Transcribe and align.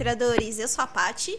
Conspiradores. 0.00 0.58
Eu 0.58 0.66
sou 0.66 0.82
a 0.82 0.86
Pati. 0.86 1.38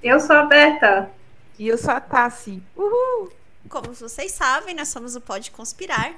Eu 0.00 0.20
sou 0.20 0.36
a 0.36 0.44
Beta. 0.44 1.10
E 1.58 1.66
eu 1.66 1.76
sou 1.76 1.90
a 1.90 2.00
Tassi. 2.00 2.62
Uhul! 2.76 3.32
Como 3.68 3.92
vocês 3.92 4.30
sabem, 4.30 4.72
nós 4.72 4.86
somos 4.86 5.16
o 5.16 5.20
Pode 5.20 5.50
Conspirar. 5.50 6.14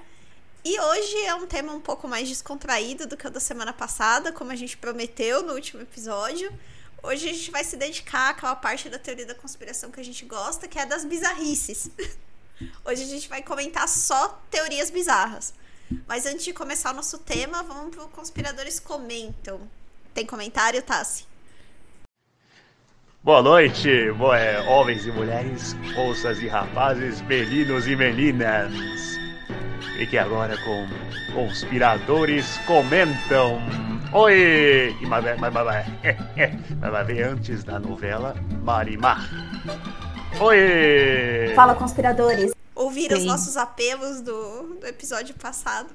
E 0.62 0.78
hoje 0.78 1.24
é 1.24 1.34
um 1.34 1.46
tema 1.46 1.72
um 1.72 1.80
pouco 1.80 2.06
mais 2.06 2.28
descontraído 2.28 3.06
do 3.06 3.16
que 3.16 3.26
o 3.26 3.30
da 3.30 3.40
semana 3.40 3.72
passada, 3.72 4.30
como 4.30 4.50
a 4.50 4.56
gente 4.56 4.76
prometeu 4.76 5.42
no 5.42 5.54
último 5.54 5.80
episódio. 5.80 6.52
Hoje 7.02 7.30
a 7.30 7.32
gente 7.32 7.50
vai 7.50 7.64
se 7.64 7.78
dedicar 7.78 8.28
àquela 8.28 8.56
parte 8.56 8.90
da 8.90 8.98
teoria 8.98 9.24
da 9.24 9.34
conspiração 9.34 9.90
que 9.90 10.00
a 10.00 10.04
gente 10.04 10.26
gosta, 10.26 10.68
que 10.68 10.78
é 10.78 10.84
das 10.84 11.02
bizarrices. 11.06 11.88
Hoje 12.84 13.04
a 13.04 13.06
gente 13.06 13.26
vai 13.26 13.42
comentar 13.42 13.88
só 13.88 14.38
teorias 14.50 14.90
bizarras. 14.90 15.54
Mas 16.06 16.26
antes 16.26 16.44
de 16.44 16.52
começar 16.52 16.92
o 16.92 16.96
nosso 16.96 17.16
tema, 17.16 17.62
vamos 17.62 17.96
para 17.96 18.04
o 18.04 18.08
Conspiradores 18.10 18.78
Comentam. 18.78 19.66
Tem 20.12 20.26
comentário, 20.26 20.82
Tassi? 20.82 21.32
Boa 23.24 23.40
noite, 23.40 24.12
boa, 24.18 24.38
é, 24.38 24.60
homens 24.68 25.06
e 25.06 25.10
mulheres, 25.10 25.74
moças 25.96 26.42
e 26.42 26.46
rapazes, 26.46 27.22
meninos 27.22 27.88
e 27.88 27.96
meninas. 27.96 29.18
Fique 29.96 30.18
agora 30.18 30.58
com 30.58 30.86
Conspiradores 31.32 32.58
Comentam. 32.66 33.62
Oi! 34.12 34.94
E 35.00 35.06
mas, 35.06 35.24
mas, 35.40 35.54
mas, 35.54 35.86
mas 36.78 36.90
vai 36.90 37.04
ver 37.04 37.22
antes 37.22 37.64
da 37.64 37.78
novela 37.78 38.36
Marimar. 38.62 39.26
Oi! 40.38 41.54
Fala, 41.54 41.74
conspiradores. 41.74 42.52
Ouvir 42.74 43.10
os 43.10 43.24
nossos 43.24 43.56
apelos 43.56 44.20
do, 44.20 44.76
do 44.80 44.86
episódio 44.86 45.34
passado. 45.36 45.88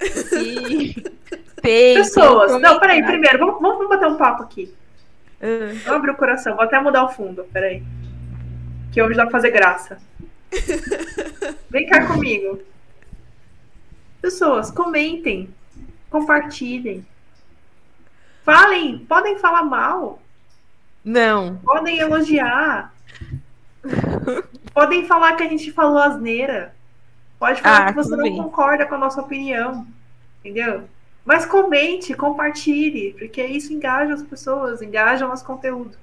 Sim. 0.00 0.94
Pessoas. 1.60 2.58
Não, 2.62 2.80
peraí, 2.80 3.04
primeiro, 3.04 3.38
vamos, 3.40 3.60
vamos 3.60 3.88
bater 3.90 4.08
um 4.08 4.16
papo 4.16 4.44
aqui. 4.44 4.74
Abre 5.86 6.10
o 6.10 6.16
coração, 6.16 6.54
vou 6.54 6.64
até 6.64 6.80
mudar 6.80 7.04
o 7.04 7.08
fundo, 7.08 7.44
peraí. 7.52 7.82
Que 8.92 9.02
hoje 9.02 9.16
dá 9.16 9.24
pra 9.24 9.32
fazer 9.32 9.50
graça. 9.50 9.98
Vem 11.68 11.86
cá 11.86 12.06
comigo. 12.06 12.60
Pessoas, 14.20 14.70
comentem, 14.70 15.52
compartilhem. 16.08 17.04
Falem, 18.44 18.98
podem 18.98 19.38
falar 19.38 19.64
mal. 19.64 20.20
Não. 21.04 21.56
Podem 21.56 21.98
elogiar. 21.98 22.92
podem 24.72 25.06
falar 25.06 25.34
que 25.34 25.42
a 25.42 25.48
gente 25.48 25.72
falou 25.72 25.98
asneira. 25.98 26.74
Pode 27.38 27.60
falar 27.60 27.78
ah, 27.78 27.86
que 27.86 27.96
você 27.96 28.14
não 28.14 28.22
bem. 28.22 28.36
concorda 28.36 28.86
com 28.86 28.94
a 28.94 28.98
nossa 28.98 29.20
opinião. 29.20 29.86
Entendeu? 30.40 30.88
Mas 31.24 31.46
comente, 31.46 32.14
compartilhe, 32.14 33.14
porque 33.18 33.44
isso 33.44 33.72
engaja 33.72 34.14
as 34.14 34.22
pessoas, 34.22 34.82
engaja 34.82 35.24
o 35.24 35.28
nosso 35.28 35.44
conteúdo. 35.44 35.96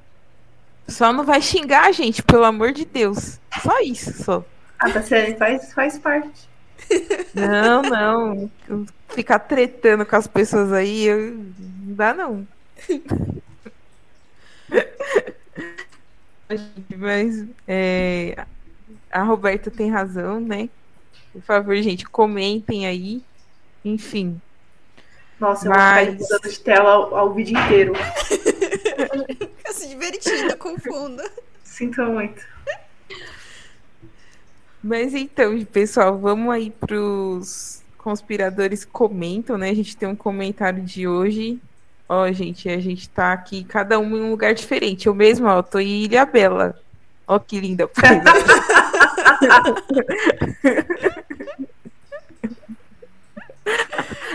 Só 0.87 1.11
não 1.11 1.23
vai 1.23 1.41
xingar, 1.41 1.91
gente, 1.91 2.23
pelo 2.23 2.45
amor 2.45 2.71
de 2.71 2.85
Deus. 2.85 3.39
Só 3.61 3.79
isso, 3.81 4.23
só. 4.23 4.43
Ah, 4.79 4.89
tá 4.89 5.03
sendo, 5.03 5.37
faz, 5.37 5.73
faz 5.73 5.99
parte. 5.99 6.49
Não, 7.35 7.83
não. 7.83 8.49
Ficar 9.09 9.39
tretando 9.39 10.05
com 10.05 10.15
as 10.15 10.25
pessoas 10.25 10.71
aí, 10.71 11.05
eu... 11.05 11.33
não 11.33 11.93
dá 11.93 12.13
não. 12.13 12.47
Mas 16.97 17.45
é, 17.67 18.45
a 19.11 19.21
Roberta 19.21 19.69
tem 19.69 19.91
razão, 19.91 20.39
né? 20.39 20.69
Por 21.31 21.41
favor, 21.41 21.75
gente, 21.75 22.05
comentem 22.05 22.87
aí. 22.87 23.21
Enfim. 23.83 24.41
Nossa, 25.39 25.67
eu 25.67 25.71
Mas... 25.71 26.07
vou 26.07 26.15
ficar 26.15 26.23
mudando 26.23 26.51
de 26.51 26.59
tela 26.59 26.91
ao, 26.91 27.15
ao 27.15 27.33
vídeo 27.33 27.57
inteiro. 27.57 27.93
Fica 29.57 29.73
se 29.73 29.87
divertindo, 29.87 30.57
confunda. 30.57 31.29
Sinto 31.63 32.03
muito. 32.03 32.41
Mas 34.83 35.13
então, 35.13 35.63
pessoal, 35.65 36.17
vamos 36.17 36.53
aí 36.53 36.71
pros 36.71 37.81
conspiradores 37.97 38.85
comentam, 38.85 39.57
né? 39.57 39.69
A 39.69 39.75
gente 39.75 39.95
tem 39.95 40.07
um 40.07 40.15
comentário 40.15 40.83
de 40.83 41.07
hoje. 41.07 41.59
Ó, 42.07 42.31
gente, 42.31 42.69
a 42.69 42.79
gente 42.79 43.07
tá 43.09 43.33
aqui, 43.33 43.63
cada 43.63 43.99
um 43.99 44.17
em 44.17 44.21
um 44.21 44.31
lugar 44.31 44.53
diferente. 44.53 45.07
Eu 45.07 45.13
mesmo, 45.13 45.47
ó, 45.47 45.61
tô 45.61 45.79
em 45.79 46.03
Ilha 46.03 46.25
Bela. 46.25 46.79
Ó, 47.27 47.37
que 47.39 47.59
linda. 47.59 47.89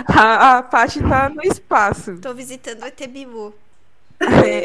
a, 0.06 0.58
a 0.58 0.62
Paty 0.62 1.02
tá 1.02 1.28
no 1.28 1.42
espaço. 1.42 2.18
Tô 2.18 2.34
visitando 2.34 2.82
o 2.82 2.86
ET 2.86 3.06
Bilu. 3.08 3.54
É. 4.20 4.64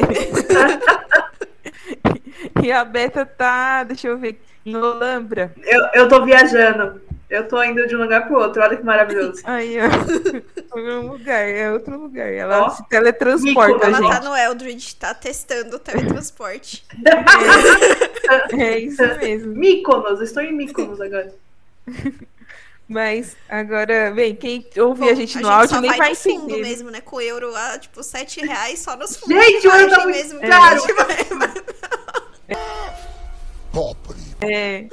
e 2.64 2.72
a 2.72 2.86
Beta 2.86 3.26
tá, 3.26 3.84
deixa 3.84 4.08
eu 4.08 4.18
ver, 4.18 4.42
em 4.66 4.76
Olambra. 4.76 5.54
Eu, 5.64 5.82
eu 5.94 6.08
tô 6.08 6.24
viajando. 6.24 7.02
Eu 7.30 7.48
tô 7.48 7.62
indo 7.64 7.86
de 7.88 7.96
um 7.96 8.00
lugar 8.00 8.28
pro 8.28 8.40
outro. 8.40 8.62
Olha 8.62 8.76
que 8.76 8.84
maravilhoso. 8.84 9.42
Aí, 9.44 9.78
ó. 9.80 10.80
É 10.80 10.82
um 10.98 11.12
lugar, 11.12 11.48
é 11.48 11.72
outro 11.72 12.00
lugar. 12.00 12.34
Ela 12.34 12.66
oh, 12.66 12.70
se 12.72 12.84
teletransporta, 12.90 13.86
Ela 13.86 13.98
gente. 13.98 14.10
tá 14.10 14.22
no 14.22 14.36
Eldridge, 14.36 14.96
tá 14.96 15.14
testando 15.14 15.76
o 15.76 15.80
teletransporte. 15.80 16.84
É, 18.52 18.62
é 18.62 18.80
isso 18.80 19.02
mesmo. 19.02 19.56
Mykonos, 19.56 20.22
estou 20.22 20.44
em 20.44 20.54
Mykonos 20.54 21.02
agora. 21.02 21.34
Mas 22.90 23.38
agora, 23.48 24.10
bem, 24.10 24.36
quem 24.36 24.66
ouve 24.80 25.02
Bom, 25.02 25.12
a 25.12 25.14
gente 25.14 25.40
no 25.40 25.48
a 25.48 25.62
gente 25.62 25.76
áudio 25.76 25.82
nem 25.82 25.92
vai, 25.92 26.00
vai 26.00 26.12
entender. 26.12 26.40
fundo 26.40 26.58
mesmo, 26.58 26.90
né? 26.90 27.02
Com 27.02 27.18
o 27.18 27.22
euro 27.22 27.56
a, 27.56 27.78
tipo, 27.78 28.02
7 28.02 28.44
reais 28.44 28.80
só 28.80 28.98
nos 28.98 29.16
fundos. 29.16 29.46
Gente, 29.46 29.68
o 29.68 29.72
euro 29.72 29.92
tá 29.92 30.08
mesmo 30.08 30.42
caro. 30.42 30.82
Pobre. 33.72 34.18
É. 34.42 34.88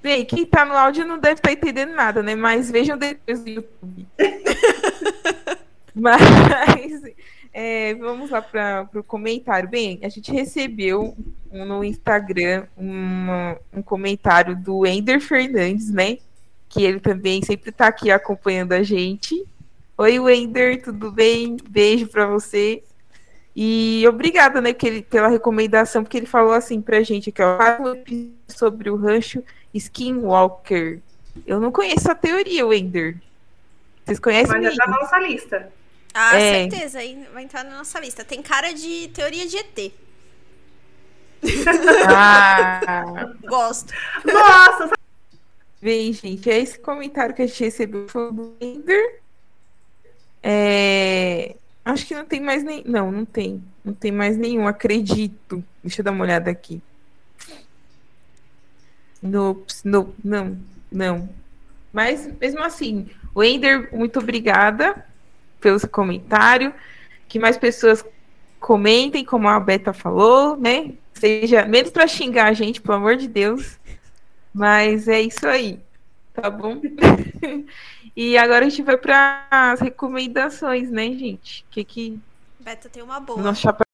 Bem, 0.00 0.24
quem 0.24 0.46
tá 0.46 0.64
no 0.64 0.74
áudio 0.74 1.04
não 1.04 1.18
deve 1.18 1.34
estar 1.34 1.48
tá 1.48 1.52
entendendo 1.52 1.92
nada, 1.92 2.22
né? 2.22 2.36
Mas 2.36 2.70
vejam 2.70 2.96
depois 2.96 3.40
do 3.40 3.50
YouTube. 3.50 4.06
Mas 5.92 6.22
é, 7.52 7.94
vamos 7.96 8.30
lá 8.30 8.40
para 8.40 8.88
o 8.94 9.02
comentário. 9.02 9.68
Bem, 9.68 9.98
a 10.04 10.08
gente 10.08 10.30
recebeu 10.30 11.16
no 11.50 11.82
Instagram 11.82 12.68
uma, 12.76 13.58
um 13.72 13.82
comentário 13.82 14.54
do 14.54 14.86
Ender 14.86 15.20
Fernandes, 15.20 15.90
né? 15.90 16.18
Que 16.72 16.82
ele 16.82 16.98
também 16.98 17.42
sempre 17.42 17.68
está 17.68 17.86
aqui 17.86 18.10
acompanhando 18.10 18.72
a 18.72 18.82
gente. 18.82 19.44
Oi, 19.98 20.18
Wender, 20.18 20.82
tudo 20.82 21.12
bem? 21.12 21.58
Beijo 21.68 22.08
para 22.08 22.26
você. 22.26 22.82
E 23.54 24.02
obrigada, 24.08 24.58
né, 24.58 24.74
ele, 24.82 25.02
pela 25.02 25.28
recomendação, 25.28 26.02
porque 26.02 26.16
ele 26.16 26.26
falou 26.26 26.54
assim 26.54 26.80
pra 26.80 27.02
gente 27.02 27.28
aqui, 27.28 27.42
ó, 27.42 27.58
sobre 28.48 28.88
o 28.88 28.96
rancho 28.96 29.44
Skinwalker. 29.74 31.00
Eu 31.46 31.60
não 31.60 31.70
conheço 31.70 32.10
a 32.10 32.14
teoria, 32.14 32.66
Wender. 32.66 33.18
Vocês 34.06 34.18
conhecem? 34.18 34.58
Mas 34.58 34.74
já 34.74 34.84
tá 34.84 34.90
na 34.90 34.98
nossa 34.98 35.18
lista. 35.18 35.70
Ah, 36.14 36.38
é. 36.38 36.70
certeza, 36.70 36.98
vai 37.34 37.44
entrar 37.44 37.64
na 37.64 37.76
nossa 37.76 38.00
lista. 38.00 38.24
Tem 38.24 38.40
cara 38.40 38.72
de 38.72 39.08
teoria 39.08 39.46
de 39.46 39.58
ET. 39.58 39.92
Ah. 42.08 42.80
Gosto. 43.44 43.92
Nossa, 44.24 45.01
Bem, 45.82 46.12
gente, 46.12 46.48
é 46.48 46.60
esse 46.60 46.78
comentário 46.78 47.34
que 47.34 47.42
a 47.42 47.46
gente 47.46 47.64
recebeu 47.64 48.06
foi 48.08 48.30
do 48.32 48.54
Ender. 48.60 49.20
É... 50.40 51.56
Acho 51.84 52.06
que 52.06 52.14
não 52.14 52.24
tem 52.24 52.38
mais 52.38 52.62
nem. 52.62 52.84
Não, 52.86 53.10
não 53.10 53.24
tem. 53.24 53.60
Não 53.84 53.92
tem 53.92 54.12
mais 54.12 54.36
nenhum, 54.36 54.68
acredito. 54.68 55.64
Deixa 55.82 56.00
eu 56.00 56.04
dar 56.04 56.12
uma 56.12 56.22
olhada 56.22 56.48
aqui. 56.52 56.80
Nope, 59.20 59.72
nope, 59.84 60.14
não, 60.22 60.56
não. 60.90 61.28
Mas 61.92 62.30
mesmo 62.40 62.62
assim, 62.62 63.10
Wender, 63.34 63.88
muito 63.92 64.20
obrigada 64.20 65.04
pelo 65.60 65.80
seu 65.80 65.88
comentário. 65.88 66.72
Que 67.28 67.40
mais 67.40 67.58
pessoas 67.58 68.04
comentem, 68.60 69.24
como 69.24 69.48
a 69.48 69.58
Beta 69.58 69.92
falou, 69.92 70.56
né? 70.56 70.92
Seja 71.14 71.64
menos 71.64 71.90
para 71.90 72.06
xingar 72.06 72.46
a 72.46 72.52
gente, 72.52 72.80
pelo 72.80 72.98
amor 72.98 73.16
de 73.16 73.26
Deus. 73.26 73.80
Mas 74.54 75.08
é 75.08 75.20
isso 75.20 75.46
aí, 75.46 75.80
tá 76.34 76.50
bom? 76.50 76.80
e 78.16 78.36
agora 78.36 78.66
a 78.66 78.68
gente 78.68 78.82
vai 78.82 78.96
para 78.96 79.46
as 79.50 79.80
recomendações, 79.80 80.90
né, 80.90 81.06
gente? 81.12 81.64
Que 81.70 81.84
que 81.84 82.20
Beta 82.62 82.88
tem 82.88 83.02
uma 83.02 83.18
boa. 83.18 83.42
Nosso 83.42 83.62
chapéu... 83.62 83.84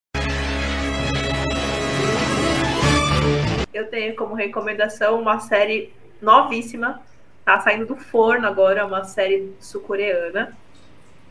Eu 3.73 3.89
tenho 3.89 4.15
como 4.15 4.35
recomendação 4.35 5.19
uma 5.19 5.39
série 5.39 5.91
novíssima, 6.21 7.01
tá 7.43 7.59
saindo 7.61 7.87
do 7.87 7.95
forno 7.95 8.45
agora, 8.45 8.85
uma 8.85 9.05
série 9.05 9.55
sul-coreana, 9.59 10.55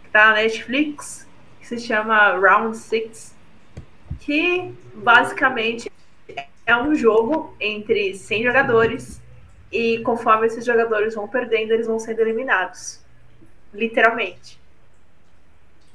que 0.03 0.11
tá 0.11 0.29
na 0.29 0.35
Netflix, 0.35 1.29
que 1.61 1.67
se 1.67 1.79
chama 1.79 2.37
Round 2.39 2.77
Six, 2.77 3.37
que 4.19 4.75
basicamente 4.95 5.89
é 6.69 6.77
um 6.77 6.95
jogo 6.95 7.57
entre 7.59 8.15
100 8.15 8.43
jogadores 8.45 9.23
e 9.73 10.01
conforme 10.01 10.47
esses 10.47 10.67
jogadores 10.67 11.15
vão 11.15 11.27
perdendo, 11.27 11.73
eles 11.73 11.87
vão 11.87 11.99
sendo 11.99 12.21
eliminados. 12.21 13.01
Literalmente. 13.73 14.61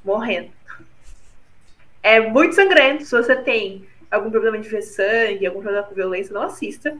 Morrendo. 0.04 0.50
É 2.02 2.18
muito 2.18 2.56
sangrento. 2.56 3.04
Se 3.04 3.12
você 3.12 3.36
tem 3.36 3.86
algum 4.10 4.32
problema 4.32 4.58
de 4.58 4.68
ver 4.68 4.82
sangue, 4.82 5.46
algum 5.46 5.62
problema 5.62 5.86
com 5.86 5.94
violência, 5.94 6.34
não 6.34 6.42
assista. 6.42 6.98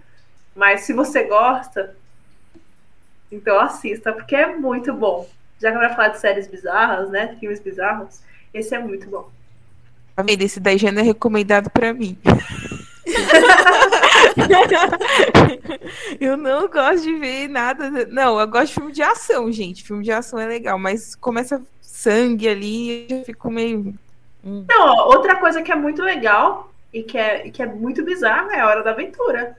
Mas 0.55 0.83
se 0.83 0.93
você 0.93 1.25
gosta, 1.25 1.97
então 3.31 3.59
assista, 3.59 4.13
porque 4.13 4.37
é 4.37 4.55
muito 4.55 4.93
bom. 4.93 5.29
Já 5.61 5.73
que 5.73 5.79
vai 5.79 5.89
falar 5.91 6.09
de 6.09 6.21
séries 6.21 6.47
bizarras, 6.47 7.11
né? 7.11 7.37
Filmes 7.41 7.59
bizarros, 7.59 8.21
esse 8.53 8.73
é 8.73 8.79
muito 8.79 9.09
bom. 9.11 9.29
Vendo? 10.25 10.43
Esse 10.43 10.61
daí 10.61 10.79
já 10.79 10.93
não 10.93 11.03
é 11.03 11.05
recomendado 11.05 11.69
pra 11.71 11.93
mim. 11.93 12.17
eu 16.21 16.37
não 16.37 16.69
gosto 16.69 17.03
de 17.03 17.15
ver 17.15 17.49
nada. 17.49 17.91
Não, 18.07 18.39
eu 18.41 18.47
gosto 18.49 18.69
de 18.69 18.75
filme 18.75 18.93
de 18.93 19.03
ação, 19.03 19.51
gente. 19.53 19.85
Filme 19.85 20.03
de 20.05 20.13
ação 20.13 20.39
é 20.39 20.47
legal, 20.47 20.79
mas 20.79 21.15
começa 21.15 21.63
sangue 21.81 22.49
ali, 22.49 23.07
eu 23.09 23.25
fico 23.25 23.51
meio. 23.51 23.95
Hum. 24.45 24.65
Não, 24.69 24.87
ó, 24.89 25.07
outra 25.15 25.37
coisa 25.37 25.63
que 25.63 25.73
é 25.73 25.77
muito 25.77 26.03
legal 26.03 26.73
e 26.93 27.03
que 27.03 27.17
é, 27.17 27.51
que 27.51 27.63
é 27.63 27.67
muito 27.67 28.05
bizarra 28.05 28.55
é 28.55 28.61
a 28.61 28.69
Hora 28.69 28.83
da 28.83 28.91
Aventura. 28.91 29.57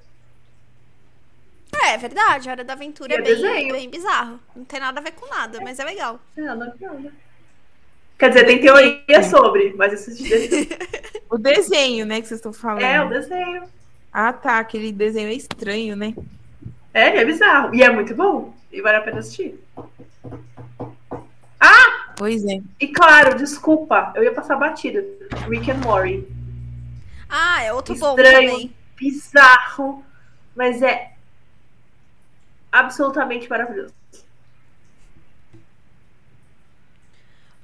É, 1.83 1.93
é 1.93 1.97
verdade, 1.97 2.47
a 2.47 2.51
Hora 2.51 2.63
da 2.63 2.73
Aventura 2.73 3.13
é, 3.13 3.17
é 3.17 3.21
bem, 3.21 3.71
bem 3.71 3.89
bizarro. 3.89 4.39
Não 4.55 4.63
tem 4.65 4.79
nada 4.79 4.99
a 4.99 5.03
ver 5.03 5.11
com 5.11 5.27
nada, 5.27 5.59
mas 5.61 5.79
é 5.79 5.83
legal. 5.83 6.19
É, 6.37 6.41
ver 6.41 6.47
com 6.79 6.85
nada. 6.85 7.24
Quer 8.17 8.29
dizer, 8.29 8.45
tem 8.45 8.61
teoria 8.61 9.23
sobre, 9.23 9.73
mas 9.77 9.93
esse 9.93 10.69
O 11.29 11.37
desenho, 11.37 12.05
né, 12.05 12.21
que 12.21 12.27
vocês 12.27 12.39
estão 12.39 12.53
falando. 12.53 12.83
É, 12.83 13.03
o 13.03 13.09
desenho. 13.09 13.63
Ah, 14.11 14.31
tá. 14.31 14.59
Aquele 14.59 14.91
desenho 14.91 15.27
é 15.27 15.33
estranho, 15.33 15.95
né? 15.95 16.13
É, 16.93 17.17
é 17.17 17.25
bizarro. 17.25 17.75
E 17.75 17.83
é 17.83 17.89
muito 17.89 18.15
bom. 18.15 18.53
E 18.71 18.81
vale 18.81 18.97
a 18.97 19.01
pena 19.01 19.19
assistir. 19.19 19.59
Ah! 21.59 22.13
Pois 22.15 22.45
é. 22.45 22.61
E 22.79 22.87
claro, 22.87 23.35
desculpa, 23.35 24.13
eu 24.15 24.23
ia 24.23 24.33
passar 24.33 24.55
batida. 24.55 25.03
Rick 25.49 25.69
and 25.69 25.79
Morty. 25.79 26.25
Ah, 27.27 27.61
é 27.61 27.73
outro 27.73 27.93
Estranho, 27.93 28.15
bom 28.15 28.23
também. 28.23 28.75
Bizarro, 28.95 30.05
mas 30.55 30.81
é 30.81 31.11
absolutamente 32.71 33.49
maravilhoso. 33.49 33.93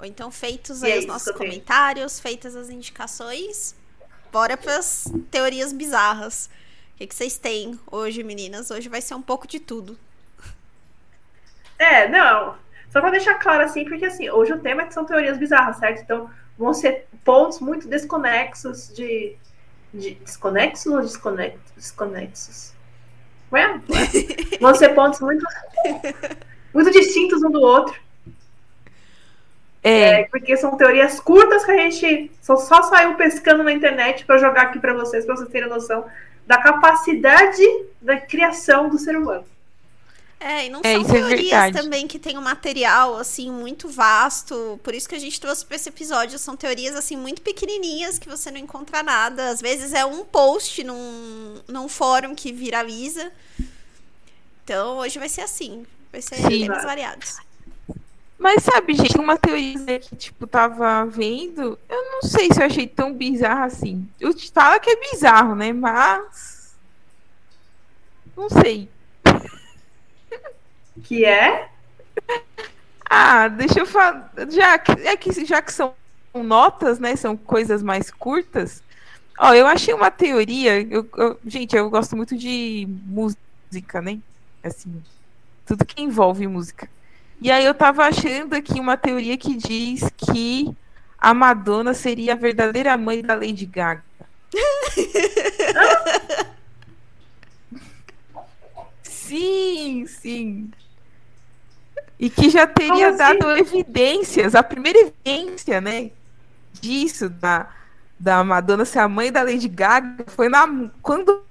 Ou 0.02 0.08
então, 0.08 0.32
feitos 0.32 0.82
aí 0.82 0.94
é 0.94 0.98
os 0.98 1.06
nossos 1.06 1.32
comentários, 1.34 2.20
feitas 2.20 2.56
as 2.56 2.72
indicações, 2.72 3.76
bora 4.32 4.58
para 4.58 4.78
as 4.78 5.06
teorias 5.30 5.72
bizarras. 5.72 6.50
O 6.96 6.98
que, 6.98 7.06
que 7.06 7.14
vocês 7.14 7.38
têm 7.38 7.80
hoje, 7.86 8.24
meninas? 8.24 8.72
Hoje 8.72 8.90
vai 8.90 9.00
ser 9.00 9.14
um 9.14 9.22
pouco 9.22 9.48
de 9.48 9.60
tudo. 9.60 9.96
É, 11.78 12.08
não. 12.08 12.56
Só 12.92 13.00
para 13.00 13.12
deixar 13.12 13.36
claro 13.36 13.64
assim, 13.64 13.86
porque 13.86 14.06
assim, 14.06 14.28
hoje 14.28 14.54
o 14.54 14.60
tema 14.60 14.82
é 14.82 14.86
que 14.88 14.94
são 14.96 15.06
teorias 15.06 15.38
bizarras, 15.38 15.78
certo? 15.78 16.02
Então, 16.02 16.28
vão 16.58 16.74
ser 16.74 17.06
pontos 17.24 17.60
muito 17.60 17.88
desconexos 17.88 18.92
de. 18.96 19.36
de 19.94 20.16
desconexos 20.16 20.92
ou 20.92 21.02
desconexos? 21.02 21.72
Desconexos. 21.76 22.74
Ué? 23.52 23.80
vão 24.60 24.74
ser 24.74 24.96
pontos 24.96 25.20
muito. 25.20 25.46
muito 26.74 26.90
distintos 26.90 27.44
um 27.44 27.52
do 27.52 27.62
outro. 27.62 27.96
É. 29.84 30.22
é. 30.22 30.24
porque 30.26 30.56
são 30.58 30.78
teorias 30.78 31.20
curtas 31.20 31.66
que 31.66 31.72
a 31.72 31.78
gente 31.78 32.32
só, 32.42 32.56
só 32.56 32.84
saiu 32.84 33.16
pescando 33.16 33.64
na 33.64 33.72
internet 33.72 34.26
para 34.26 34.38
jogar 34.38 34.64
aqui 34.64 34.80
para 34.80 34.94
vocês, 34.94 35.26
para 35.26 35.36
vocês 35.36 35.50
terem 35.50 35.70
noção 35.70 36.06
da 36.46 36.58
capacidade 36.58 37.64
da 38.02 38.20
criação 38.20 38.90
do 38.90 38.98
ser 38.98 39.16
humano. 39.18 39.46
É, 40.44 40.66
e 40.66 40.70
não 40.70 40.82
é, 40.84 40.94
são 40.94 41.02
é 41.04 41.06
teorias 41.06 41.54
é 41.54 41.72
também 41.72 42.08
que 42.08 42.18
tem 42.18 42.36
um 42.36 42.42
material, 42.42 43.16
assim, 43.16 43.52
muito 43.52 43.88
vasto. 43.88 44.80
Por 44.84 44.96
isso 44.96 45.08
que 45.08 45.14
a 45.14 45.20
gente 45.20 45.40
trouxe 45.40 45.64
para 45.64 45.76
esse 45.76 45.88
episódio. 45.88 46.40
São 46.40 46.58
teorias, 46.58 46.96
assim, 46.96 47.16
muito 47.16 47.44
pequenininhas 47.44 48.18
que 48.18 48.28
você 48.28 48.50
não 48.50 48.58
encontra 48.58 49.04
nada. 49.04 49.50
Às 49.50 49.62
vezes 49.62 49.94
é 49.94 50.04
um 50.04 50.26
post 50.26 50.84
num, 50.84 51.62
num 51.68 51.88
fórum 51.88 52.34
que 52.34 52.52
viraliza. 52.52 53.32
Então, 54.64 54.98
hoje 54.98 55.20
vai 55.20 55.30
ser 55.30 55.42
assim. 55.42 55.86
Vai 56.12 56.24
ser 56.24 56.38
Sim, 56.38 56.62
temas 56.62 56.84
variados. 56.84 57.38
Mas 58.42 58.64
sabe, 58.64 58.96
gente, 58.96 59.20
uma 59.20 59.38
teoria 59.38 60.00
que, 60.00 60.16
tipo, 60.16 60.48
tava 60.48 61.06
vendo, 61.06 61.78
eu 61.88 62.12
não 62.12 62.24
sei 62.24 62.52
se 62.52 62.60
eu 62.60 62.66
achei 62.66 62.88
tão 62.88 63.14
bizarro 63.14 63.66
assim. 63.66 64.10
Eu 64.20 64.34
te 64.34 64.52
falo 64.52 64.80
que 64.80 64.90
é 64.90 64.96
bizarro, 65.12 65.56
né? 65.56 65.72
Mas. 65.72 66.76
Não 68.36 68.50
sei. 68.50 68.90
Que 71.04 71.24
é? 71.24 71.70
Ah, 73.14 73.50
deixa 73.50 73.78
eu 73.78 73.86
falar. 73.86 74.32
Já 74.50 74.80
que, 74.80 74.94
é 74.94 75.18
que, 75.18 75.46
já 75.46 75.62
que 75.62 75.74
são 75.74 75.94
notas, 76.34 76.98
né? 76.98 77.14
São 77.18 77.36
coisas 77.36 77.84
mais 77.84 78.10
curtas. 78.10 78.82
Ó, 79.38 79.54
eu 79.54 79.68
achei 79.68 79.94
uma 79.94 80.10
teoria. 80.10 80.80
Eu, 80.82 81.06
eu, 81.18 81.38
gente, 81.46 81.76
eu 81.76 81.90
gosto 81.90 82.16
muito 82.16 82.38
de 82.38 82.88
música, 83.06 84.02
né? 84.02 84.18
Assim, 84.64 85.04
tudo 85.66 85.84
que 85.84 86.02
envolve 86.02 86.48
música. 86.48 86.88
E 87.42 87.50
aí 87.50 87.66
eu 87.66 87.74
tava 87.74 88.06
achando 88.06 88.54
aqui 88.54 88.80
uma 88.80 88.96
teoria 88.96 89.36
que 89.36 89.56
diz 89.56 90.08
que 90.16 90.72
a 91.18 91.34
Madonna 91.34 91.92
seria 91.92 92.34
a 92.34 92.36
verdadeira 92.36 92.96
mãe 92.96 93.24
da 93.24 93.34
Lady 93.34 93.66
Gaga. 93.66 94.04
sim, 99.02 100.06
sim. 100.06 100.70
E 102.20 102.30
que 102.30 102.48
já 102.52 102.68
teria 102.68 103.10
assim? 103.10 103.18
dado 103.18 103.58
evidências, 103.58 104.54
a 104.54 104.62
primeira 104.62 105.00
evidência, 105.00 105.82
né, 105.82 106.12
disso, 106.74 107.28
da, 107.28 107.68
da 108.20 108.44
Madonna 108.44 108.86
ser 108.86 109.00
a 109.00 109.08
mãe 109.08 109.32
da 109.32 109.42
Lady 109.42 109.68
Gaga, 109.68 110.26
foi 110.28 110.48
na, 110.48 110.68
quando 111.02 111.44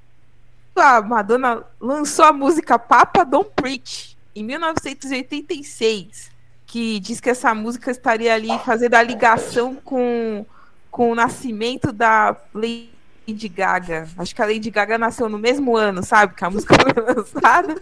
a 0.76 1.02
Madonna 1.02 1.64
lançou 1.81 2.25
a 2.26 2.32
música 2.32 2.78
Papa 2.78 3.25
Don't 3.25 3.50
Preach 3.56 4.19
em 4.35 4.44
1986, 4.44 6.31
que 6.67 7.00
diz 7.00 7.21
que 7.21 7.31
essa 7.31 7.55
música 7.55 7.91
estaria 7.91 8.32
ali 8.32 8.56
fazendo 8.61 8.94
a 8.94 9.03
ligação 9.03 9.75
com, 9.75 10.46
com 10.91 11.10
o 11.10 11.15
nascimento 11.15 11.93
da 11.93 12.37
Lady 12.55 13.49
Gaga. 13.49 14.08
Acho 14.17 14.34
que 14.34 14.43
a 14.43 14.46
Lady 14.46 14.70
Gaga 14.70 14.96
nasceu 14.96 15.29
no 15.29 15.39
mesmo 15.39 15.77
ano, 15.77 16.03
sabe? 16.05 16.34
Que 16.34 16.44
a 16.44 16.51
música 16.51 16.75
foi 16.81 16.93
lançada. 17.15 17.81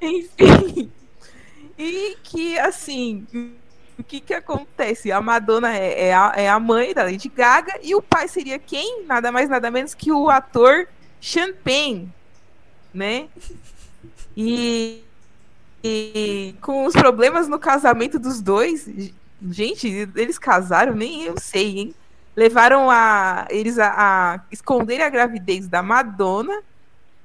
Enfim. 0.00 0.90
E 1.78 2.16
que, 2.22 2.58
assim, 2.58 3.26
o 3.98 4.02
que 4.02 4.20
que 4.20 4.32
acontece? 4.32 5.12
A 5.12 5.20
Madonna 5.20 5.76
é, 5.76 6.08
é, 6.08 6.14
a, 6.14 6.32
é 6.34 6.48
a 6.48 6.58
mãe 6.58 6.94
da 6.94 7.02
Lady 7.02 7.28
Gaga 7.28 7.78
e 7.82 7.94
o 7.94 8.00
pai 8.00 8.28
seria 8.28 8.58
quem? 8.58 9.04
Nada 9.04 9.30
mais, 9.30 9.48
nada 9.48 9.70
menos 9.70 9.94
que 9.94 10.10
o 10.10 10.30
ator 10.30 10.88
Champagne, 11.20 12.08
né? 12.92 13.28
E, 14.36 15.02
e 15.82 16.54
com 16.60 16.86
os 16.86 16.94
problemas 16.94 17.48
no 17.48 17.58
casamento 17.58 18.18
dos 18.18 18.40
dois, 18.40 18.88
gente, 19.50 20.08
eles 20.14 20.38
casaram, 20.38 20.94
nem 20.94 21.24
eu 21.24 21.38
sei, 21.38 21.78
hein? 21.78 21.94
Levaram 22.34 22.90
a, 22.90 23.46
eles 23.48 23.78
a, 23.78 23.94
a 23.96 24.40
esconder 24.50 25.00
a 25.00 25.08
gravidez 25.08 25.68
da 25.68 25.82
Madonna. 25.82 26.62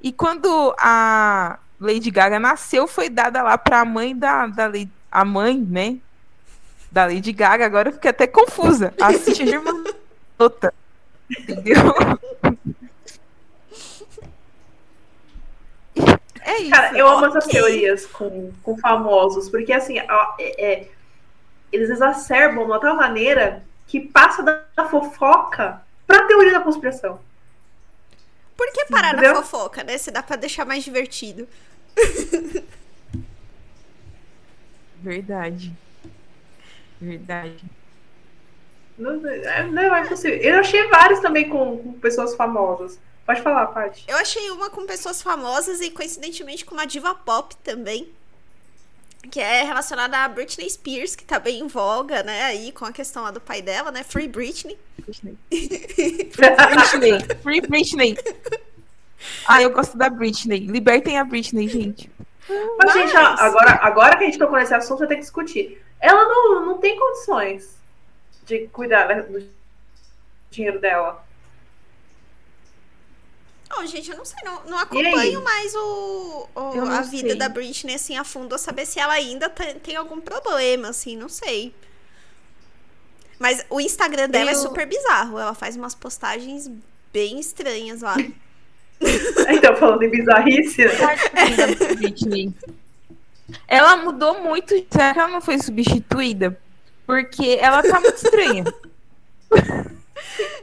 E 0.01 0.12
quando 0.12 0.74
a 0.79 1.60
Lady 1.79 2.10
Gaga 2.10 2.39
nasceu, 2.39 2.88
foi 2.88 3.10
dada 3.10 3.43
lá 3.43 3.58
para 3.58 3.81
a 3.81 3.86
mãe 3.86 4.15
da, 4.15 4.48
da 4.48 4.67
Lady, 4.67 4.91
a 5.12 5.25
mãe, 5.25 5.58
né? 5.58 5.98
Da 6.91 7.05
Lady 7.05 7.34
Gaga. 7.34 7.65
Agora 7.65 7.89
eu 7.89 7.93
fiquei 7.93 8.12
até 8.12 8.25
confusa. 8.25 8.93
Assiste 9.01 9.43
a 9.43 9.46
irmã 9.48 9.84
Entendeu? 11.29 11.75
É 16.51 16.62
isso. 16.63 16.70
Cara, 16.70 16.98
eu 16.98 17.08
amo 17.08 17.25
essas 17.27 17.48
teorias 17.48 18.05
com, 18.05 18.51
com 18.62 18.77
famosos, 18.77 19.50
porque 19.50 19.72
assim, 19.72 19.98
é, 19.98 20.05
é, 20.39 20.88
eles 21.72 21.89
exacerbam 21.89 22.65
de 22.65 22.72
uma 22.72 22.79
tal 22.79 22.98
maneira 22.98 23.63
que 23.88 24.01
passa 24.01 24.43
da, 24.43 24.62
da 24.75 24.89
fofoca 24.89 25.81
pra 26.05 26.27
teoria 26.27 26.51
da 26.51 26.60
conspiração. 26.60 27.22
Por 28.58 28.70
que 28.74 28.86
parar 28.86 29.13
Entendeu? 29.13 29.34
na 29.34 29.41
fofoca, 29.41 29.84
né? 29.84 29.98
Se 29.98 30.12
dá 30.12 30.22
pra 30.22 30.36
deixar 30.36 30.65
mais 30.65 30.84
divertido. 30.84 31.48
Verdade. 35.01 35.74
Verdade. 37.00 37.63
Não, 38.98 39.25
é, 39.27 39.63
não 39.63 39.96
é 39.96 40.05
possível. 40.05 40.38
Eu 40.38 40.60
achei 40.60 40.88
vários 40.89 41.22
também 41.22 41.50
com, 41.50 41.77
com 41.77 41.93
pessoas 41.93 42.36
famosas. 42.36 43.00
Pode 43.25 43.42
falar, 43.42 43.68
Paty. 43.68 44.06
Eu 44.08 44.18
achei 44.18 44.50
uma 44.51 44.70
com 44.70 44.86
pessoas 44.86 45.22
famosas 45.22 45.80
e 45.82 45.90
coincidentemente 45.90 46.66
com 46.66 46.74
uma 46.74 46.86
diva 46.86 47.13
pop 47.13 47.56
também. 47.58 48.10
Que 49.30 49.40
é 49.40 49.63
relacionada 49.63 50.18
a 50.18 50.28
Britney 50.28 50.68
Spears, 50.68 51.16
que 51.16 51.24
tá 51.24 51.40
bem 51.40 51.60
em 51.60 51.68
voga, 51.68 52.24
né? 52.24 52.46
Aí 52.46 52.72
com 52.72 52.86
a 52.86 52.92
questão 52.92 53.22
lá 53.22 53.30
do 53.30 53.40
pai 53.40 53.62
dela, 53.62 53.92
né? 53.92 54.04
Free 54.04 54.28
Britney. 54.28 54.78
Britney. 54.98 55.38
Britney. 56.36 57.36
Free 57.44 57.62
Britney. 57.62 58.18
Ah, 59.48 59.62
eu 59.62 59.70
gosto 59.70 59.96
da 59.96 60.10
Britney. 60.10 60.66
Libertem 60.66 61.20
a 61.20 61.24
Britney, 61.24 61.68
gente. 61.68 62.12
Mas, 62.50 62.78
Mas... 62.78 62.94
gente, 62.94 63.16
agora, 63.16 63.80
agora 63.82 64.18
que 64.18 64.24
a 64.24 64.25
gente 64.25 64.40
tocou 64.40 64.58
nesse 64.58 64.74
assunto, 64.74 65.00
vai 65.00 65.08
ter 65.08 65.16
que 65.16 65.22
discutir. 65.22 65.82
Ela 66.00 66.25
não, 66.25 66.66
não 66.66 66.78
tem 66.80 66.98
condições 66.98 67.78
de 68.46 68.68
cuidar 68.70 69.08
do 69.22 69.48
dinheiro 70.50 70.80
dela. 70.80 71.24
Não, 73.72 73.86
gente, 73.88 74.12
eu 74.12 74.18
não 74.18 74.25
sei, 74.25 74.38
não, 74.44 74.63
não 74.66 74.78
acompanho 74.78 75.42
mais 75.44 75.74
o, 75.75 76.48
o 76.56 76.82
a 76.90 77.01
vida 77.01 77.30
sei. 77.30 77.38
da 77.38 77.48
Britney 77.50 77.96
assim 77.96 78.18
a 78.18 78.24
fundo, 78.24 78.54
a 78.54 78.58
saber 78.58 78.86
se 78.86 79.00
ela 79.00 79.13
ainda 79.13 79.50
tem, 79.50 79.75
tem 79.75 79.96
algum 79.96 80.20
problema, 80.20 80.90
assim, 80.90 81.16
não 81.16 81.30
sei. 81.30 81.74
Mas 83.40 83.66
o 83.70 83.80
Instagram 83.82 84.30
dela 84.30 84.51
é 84.51 84.54
Eu- 84.54 84.60
super 84.60 84.86
bizarro. 84.86 85.40
Ela 85.40 85.54
faz 85.56 85.75
umas 85.75 85.96
postagens 85.96 86.70
bem 87.12 87.40
estranhas 87.40 88.01
lá. 88.01 88.16
Então, 89.50 89.75
falando 89.78 90.04
em 90.04 90.12
bizarrice, 90.12 90.86
né? 90.86 90.94
Britney. 91.96 92.54
Ela 93.68 93.98
mudou 93.98 94.40
muito. 94.44 94.75
Será 94.92 95.12
que 95.12 95.20
ela 95.20 95.28
não 95.30 95.42
foi 95.42 95.58
substituída? 95.58 96.56
Porque 97.08 97.58
ela 97.60 97.82
tá 97.82 98.00
muito 98.00 98.16
estranha. 98.18 98.63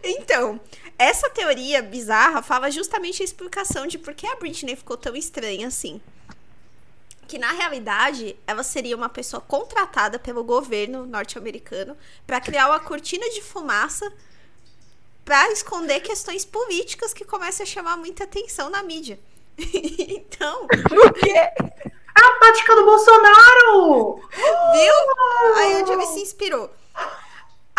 Então, 0.04 0.60
essa 0.98 1.30
teoria 1.30 1.80
bizarra 1.80 2.42
fala 2.42 2.70
justamente 2.70 3.22
a 3.22 3.24
explicação 3.24 3.86
de 3.86 3.96
por 3.96 4.14
que 4.14 4.26
a 4.26 4.34
Britney 4.34 4.74
ficou 4.74 4.96
tão 4.96 5.14
estranha 5.14 5.68
assim. 5.68 6.00
Que 7.28 7.38
na 7.38 7.52
realidade, 7.52 8.36
ela 8.46 8.62
seria 8.62 8.96
uma 8.96 9.08
pessoa 9.08 9.40
contratada 9.40 10.18
pelo 10.18 10.42
governo 10.42 11.06
norte-americano 11.06 11.96
para 12.26 12.40
criar 12.40 12.68
uma 12.68 12.80
cortina 12.80 13.28
de 13.30 13.40
fumaça 13.40 14.12
para 15.24 15.52
esconder 15.52 16.00
questões 16.00 16.44
políticas 16.44 17.12
que 17.12 17.24
começam 17.24 17.62
a 17.62 17.66
chamar 17.66 17.96
muita 17.96 18.24
atenção 18.24 18.68
na 18.70 18.82
mídia. 18.82 19.20
então, 19.58 20.66
Por 20.66 21.12
quê? 21.12 21.34
a 22.14 22.38
tática 22.40 22.74
do 22.74 22.84
Bolsonaro! 22.84 24.20
Viu? 24.72 25.54
Aí 25.56 25.82
o 25.82 25.86
Jamie 25.86 26.06
se 26.06 26.20
inspirou. 26.20 26.70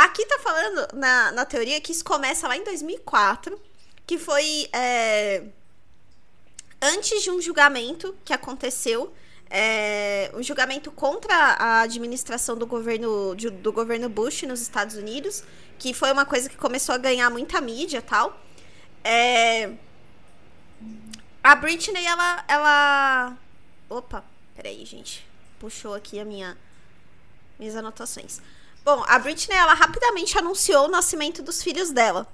Aqui 0.05 0.25
tá 0.25 0.39
falando 0.39 0.87
na, 0.93 1.31
na 1.33 1.45
teoria 1.45 1.81
que 1.81 1.91
isso 1.91 2.05
começa 2.05 2.47
lá 2.47 2.55
em 2.55 2.63
2004, 2.63 3.59
que 4.07 4.17
foi 4.17 4.69
é, 4.71 5.43
antes 6.81 7.21
de 7.21 7.29
um 7.29 7.41
julgamento 7.41 8.15
que 8.23 8.31
aconteceu, 8.31 9.13
é, 9.49 10.31
um 10.33 10.41
julgamento 10.41 10.89
contra 10.89 11.35
a 11.35 11.81
administração 11.81 12.55
do 12.57 12.65
governo, 12.65 13.35
de- 13.35 13.49
do 13.49 13.73
governo 13.73 14.07
Bush 14.07 14.43
nos 14.43 14.61
Estados 14.61 14.95
Unidos, 14.95 15.43
que 15.77 15.93
foi 15.93 16.13
uma 16.13 16.25
coisa 16.25 16.47
que 16.47 16.55
começou 16.55 16.95
a 16.95 16.97
ganhar 16.97 17.29
muita 17.29 17.59
mídia 17.59 18.01
tal. 18.01 18.39
É, 19.03 19.69
a 21.43 21.55
Britney, 21.55 22.05
ela, 22.05 22.45
ela... 22.47 23.37
Opa, 23.89 24.23
peraí, 24.55 24.85
gente. 24.85 25.27
Puxou 25.59 25.93
aqui 25.93 26.21
a 26.21 26.23
minha 26.23 26.57
minhas 27.59 27.75
anotações. 27.75 28.39
Bom, 28.89 29.03
a 29.07 29.19
Britney, 29.19 29.55
ela 29.55 29.75
rapidamente 29.75 30.35
anunciou 30.35 30.85
o 30.85 30.87
nascimento 30.87 31.43
dos 31.43 31.61
filhos 31.61 31.91
dela. 31.91 32.25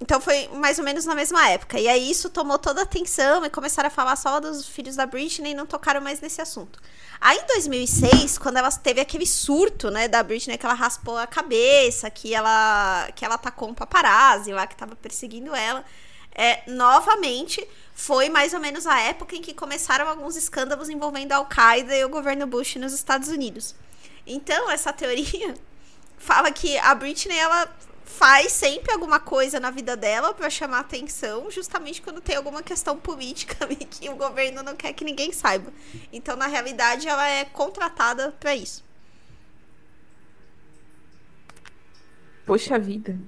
Então 0.00 0.18
foi 0.18 0.48
mais 0.48 0.78
ou 0.78 0.84
menos 0.86 1.04
na 1.04 1.14
mesma 1.14 1.50
época. 1.50 1.78
E 1.78 1.86
aí 1.86 2.10
isso 2.10 2.30
tomou 2.30 2.58
toda 2.58 2.80
a 2.80 2.84
atenção 2.84 3.44
e 3.44 3.50
começaram 3.50 3.88
a 3.88 3.90
falar 3.90 4.16
só 4.16 4.40
dos 4.40 4.66
filhos 4.66 4.96
da 4.96 5.04
Britney 5.04 5.50
e 5.50 5.54
não 5.54 5.66
tocaram 5.66 6.00
mais 6.00 6.18
nesse 6.18 6.40
assunto. 6.40 6.80
Aí 7.20 7.36
em 7.36 7.46
2006, 7.46 8.38
quando 8.38 8.56
ela 8.56 8.70
teve 8.72 9.02
aquele 9.02 9.26
surto, 9.26 9.90
né, 9.90 10.08
da 10.08 10.22
Britney, 10.22 10.56
que 10.56 10.64
ela 10.64 10.74
raspou 10.74 11.18
a 11.18 11.26
cabeça, 11.26 12.08
que 12.08 12.34
ela 12.34 13.10
que 13.14 13.22
ela 13.22 13.34
atacou 13.34 13.68
um 13.68 13.74
paparazzi 13.74 14.54
lá 14.54 14.66
que 14.66 14.76
tava 14.76 14.96
perseguindo 14.96 15.54
ela, 15.54 15.84
é, 16.34 16.62
novamente 16.70 17.66
foi 17.94 18.30
mais 18.30 18.54
ou 18.54 18.60
menos 18.60 18.86
a 18.86 18.98
época 19.00 19.36
em 19.36 19.42
que 19.42 19.52
começaram 19.52 20.08
alguns 20.08 20.36
escândalos 20.36 20.88
envolvendo 20.88 21.32
a 21.32 21.36
Al-Qaeda 21.36 21.94
e 21.94 22.02
o 22.02 22.08
governo 22.08 22.46
Bush 22.46 22.76
nos 22.76 22.94
Estados 22.94 23.28
Unidos. 23.28 23.74
Então, 24.26 24.70
essa 24.70 24.92
teoria 24.92 25.54
fala 26.18 26.50
que 26.50 26.76
a 26.78 26.94
Britney 26.94 27.38
ela 27.38 27.72
faz 28.04 28.52
sempre 28.52 28.92
alguma 28.92 29.20
coisa 29.20 29.60
na 29.60 29.70
vida 29.70 29.96
dela 29.96 30.32
pra 30.32 30.48
chamar 30.48 30.80
atenção, 30.80 31.50
justamente 31.50 32.00
quando 32.00 32.20
tem 32.20 32.36
alguma 32.36 32.62
questão 32.62 32.96
política 32.96 33.56
ali 33.64 33.76
que 33.76 34.08
o 34.08 34.16
governo 34.16 34.62
não 34.62 34.74
quer 34.74 34.92
que 34.92 35.04
ninguém 35.04 35.32
saiba. 35.32 35.72
Então, 36.12 36.36
na 36.36 36.46
realidade, 36.46 37.06
ela 37.06 37.28
é 37.28 37.44
contratada 37.44 38.32
pra 38.40 38.56
isso. 38.56 38.84
Poxa 42.46 42.78
vida. 42.78 43.18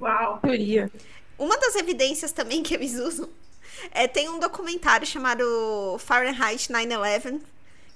Uau! 0.00 0.38
Teoria. 0.38 0.90
Uma 1.36 1.56
das 1.58 1.74
evidências 1.74 2.32
também 2.32 2.62
que 2.62 2.74
eles 2.74 2.94
usam 2.94 3.28
é 3.90 4.08
tem 4.08 4.28
um 4.28 4.38
documentário 4.38 5.06
chamado 5.06 5.96
Fahrenheit 5.98 6.68
9/11 6.68 7.40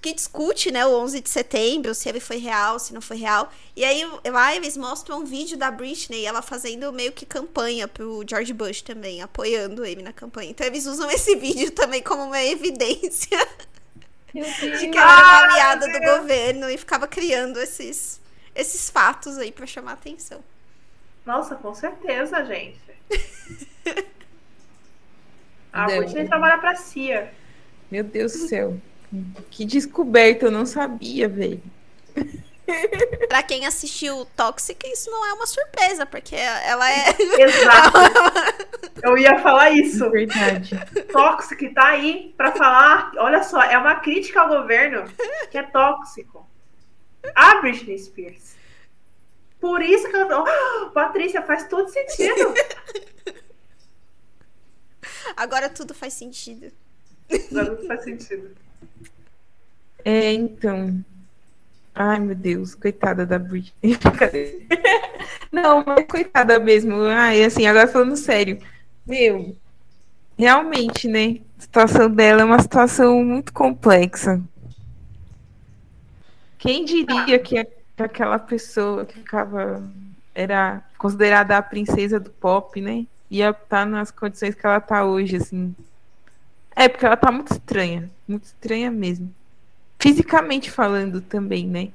que 0.03 0.13
discute, 0.13 0.73
né, 0.73 0.85
o 0.85 0.99
11 0.99 1.21
de 1.21 1.31
setembro, 1.31 1.95
se 1.95 2.09
ele 2.09 2.19
foi 2.19 2.37
real, 2.37 2.79
se 2.81 2.93
não 2.93 3.01
foi 3.01 3.17
real. 3.19 3.51
E 3.77 3.85
aí 3.85 4.05
lá 4.27 4.55
eles 4.55 4.77
mostram 4.77 5.21
um 5.21 5.25
vídeo 5.25 5.57
da 5.57 5.71
Britney, 5.71 6.27
ela 6.27 6.43
fazendo 6.43 6.93
meio 6.93 7.13
que 7.13 7.25
campanha 7.25 7.87
pro 7.87 8.25
George 8.29 8.53
Bush 8.53 8.83
também, 8.83 9.23
apoiando 9.23 9.85
ele 9.85 10.03
na 10.03 10.13
campanha. 10.13 10.51
Então 10.51 10.67
eles 10.67 10.87
usam 10.87 11.09
esse 11.13 11.37
vídeo 11.37 11.71
também 11.71 12.03
como 12.03 12.25
uma 12.25 12.43
evidência 12.43 13.39
de 14.35 14.89
que 14.89 14.99
ela 14.99 15.13
era 15.13 15.29
uma 15.29 15.43
aliada 15.45 15.87
do 15.87 16.01
governo 16.01 16.69
e 16.69 16.77
ficava 16.77 17.07
criando 17.07 17.61
esses 17.61 18.21
esses 18.55 18.91
fatos 18.91 19.39
aí 19.39 19.53
pra 19.53 19.67
chamar 19.67 19.93
atenção. 19.93 20.43
Nossa, 21.25 21.55
com 21.55 21.73
certeza, 21.75 22.45
gente. 22.45 22.81
A 25.73 25.87
Não. 25.87 25.99
Britney 25.99 26.27
trabalha 26.27 26.59
pra 26.59 26.75
CIA. 26.75 27.33
Meu 27.91 28.05
Deus 28.05 28.33
do 28.33 28.49
céu. 28.49 28.77
Que 29.51 29.65
descoberta, 29.65 30.47
eu 30.47 30.51
não 30.51 30.65
sabia, 30.65 31.29
velho. 31.29 31.63
Pra 33.29 33.43
quem 33.43 33.67
assistiu 33.67 34.25
Toxic, 34.37 34.87
isso 34.87 35.11
não 35.11 35.27
é 35.27 35.33
uma 35.33 35.47
surpresa, 35.47 36.07
porque 36.07 36.37
ela 36.37 36.91
é 36.91 37.09
Exato. 37.43 37.99
Eu 39.03 39.19
ia 39.19 39.39
falar 39.41 39.71
isso. 39.71 40.09
Verdade. 40.11 40.71
Tóxico 41.13 41.75
tá 41.75 41.89
aí 41.89 42.33
pra 42.37 42.53
falar. 42.53 43.13
Olha 43.17 43.43
só, 43.43 43.63
é 43.63 43.77
uma 43.77 43.97
crítica 43.97 44.41
ao 44.41 44.49
governo 44.49 45.05
que 45.51 45.59
é 45.59 45.63
tóxico. 45.65 46.49
A 47.35 47.61
Britney 47.61 47.99
Spears. 47.99 48.57
Por 49.61 49.83
isso 49.83 50.09
que 50.09 50.17
ela. 50.17 50.43
Oh, 50.43 50.91
Patrícia, 50.91 51.43
faz 51.43 51.69
todo 51.69 51.89
sentido. 51.91 52.55
Agora 55.37 55.69
tudo 55.69 55.95
faz 55.95 56.15
sentido. 56.15 56.73
Agora 57.51 57.77
não 57.77 57.87
faz 57.87 58.05
sentido. 58.05 58.55
É, 60.05 60.33
então. 60.33 61.05
Ai, 61.95 62.19
meu 62.19 62.35
Deus, 62.35 62.75
coitada 62.75 63.27
da 63.27 63.39
Britney. 63.39 63.99
Não, 65.53 65.85
mas 65.87 66.07
coitada 66.07 66.59
mesmo. 66.59 67.03
Ai, 67.03 67.45
assim, 67.45 67.67
agora 67.67 67.87
falando 67.87 68.17
sério. 68.17 68.59
Meu, 69.07 69.55
realmente, 70.39 71.07
né? 71.07 71.41
A 71.59 71.63
situação 71.63 72.11
dela 72.11 72.43
é 72.43 72.45
uma 72.45 72.61
situação 72.61 73.23
muito 73.25 73.53
complexa. 73.53 74.41
Quem 76.59 76.85
diria 76.85 77.39
que, 77.39 77.67
aquela 77.99 78.39
pessoa 78.39 79.05
que 79.05 79.19
ficava. 79.19 79.83
Era 80.35 80.83
considerada 80.97 81.59
a 81.59 81.63
princesa 81.63 82.19
do 82.19 82.31
pop, 82.31 82.81
né? 82.81 83.07
Ia 83.31 83.51
estar 83.51 83.85
nas 83.85 84.11
condições 84.11 84.55
que 84.55 84.65
ela 84.65 84.81
tá 84.81 85.05
hoje, 85.05 85.37
assim. 85.37 85.75
É, 86.75 86.89
porque 86.89 87.05
ela 87.05 87.17
tá 87.17 87.31
muito 87.31 87.53
estranha. 87.53 88.11
Muito 88.27 88.45
estranha 88.45 88.91
mesmo 88.91 89.35
fisicamente 90.03 90.69
falando 90.69 91.21
também, 91.21 91.65
né? 91.65 91.93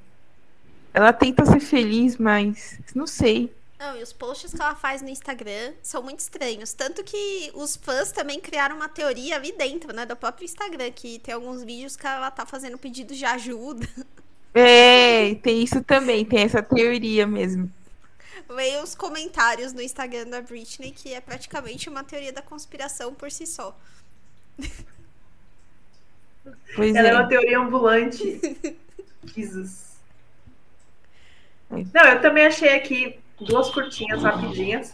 Ela 0.94 1.12
tenta 1.12 1.46
ser 1.46 1.60
feliz, 1.60 2.16
mas 2.16 2.80
não 2.96 3.06
sei. 3.06 3.54
Não, 3.78 3.98
e 3.98 4.02
os 4.02 4.14
posts 4.14 4.54
que 4.54 4.62
ela 4.62 4.74
faz 4.74 5.02
no 5.02 5.10
Instagram 5.10 5.74
são 5.84 6.02
muito 6.02 6.22
estranhos. 6.22 6.72
Tanto 6.72 7.04
que 7.04 7.52
os 7.54 7.76
fãs 7.76 8.12
também 8.14 8.40
criaram 8.40 8.78
uma 8.78 8.88
teoria 8.88 9.36
ali 9.36 9.52
dentro, 9.52 9.94
né? 9.94 10.06
Do 10.06 10.16
próprio 10.16 10.46
Instagram, 10.46 10.90
que 10.92 11.20
tem 11.20 11.34
alguns 11.34 11.64
vídeos 11.64 11.98
que 11.98 12.08
ela 12.08 12.32
tá 12.32 12.46
fazendo 12.46 12.78
pedidos 12.78 13.18
de 13.18 13.26
ajuda. 13.26 13.88
É, 14.54 15.36
tem 15.36 15.62
isso 15.62 15.84
também, 15.84 16.26
tem 16.26 16.40
essa 16.40 16.64
teoria 16.64 17.28
mesmo. 17.28 17.72
Veio 18.56 18.82
os 18.82 18.96
comentários 18.96 19.74
no 19.74 19.82
Instagram 19.82 20.26
da 20.30 20.42
Britney, 20.42 20.92
que 20.92 21.14
é 21.14 21.22
praticamente 21.22 21.90
uma 21.90 22.04
teoria 22.04 22.34
da 22.34 22.42
conspiração 22.42 23.14
por 23.14 23.30
si 23.30 23.46
só. 23.46 23.78
Pois 26.76 26.96
Ela 26.96 27.08
é 27.08 27.14
uma 27.14 27.24
é. 27.24 27.28
teoria 27.28 27.60
ambulante. 27.60 28.40
Jesus. 29.36 29.98
É. 31.72 31.84
Não, 31.92 32.12
eu 32.12 32.22
também 32.22 32.46
achei 32.46 32.76
aqui 32.76 33.20
duas 33.40 33.72
curtinhas 33.72 34.22
rapidinhas. 34.22 34.94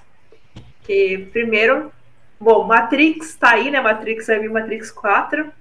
Que 0.84 1.30
primeiro, 1.34 1.92
bom, 2.40 2.64
Matrix 2.64 3.36
tá 3.36 3.52
aí, 3.52 3.70
né? 3.70 3.82
Matrix 3.82 4.28
vai 4.28 4.40
vir 4.40 4.50
Matrix 4.50 4.92
4. 4.92 5.52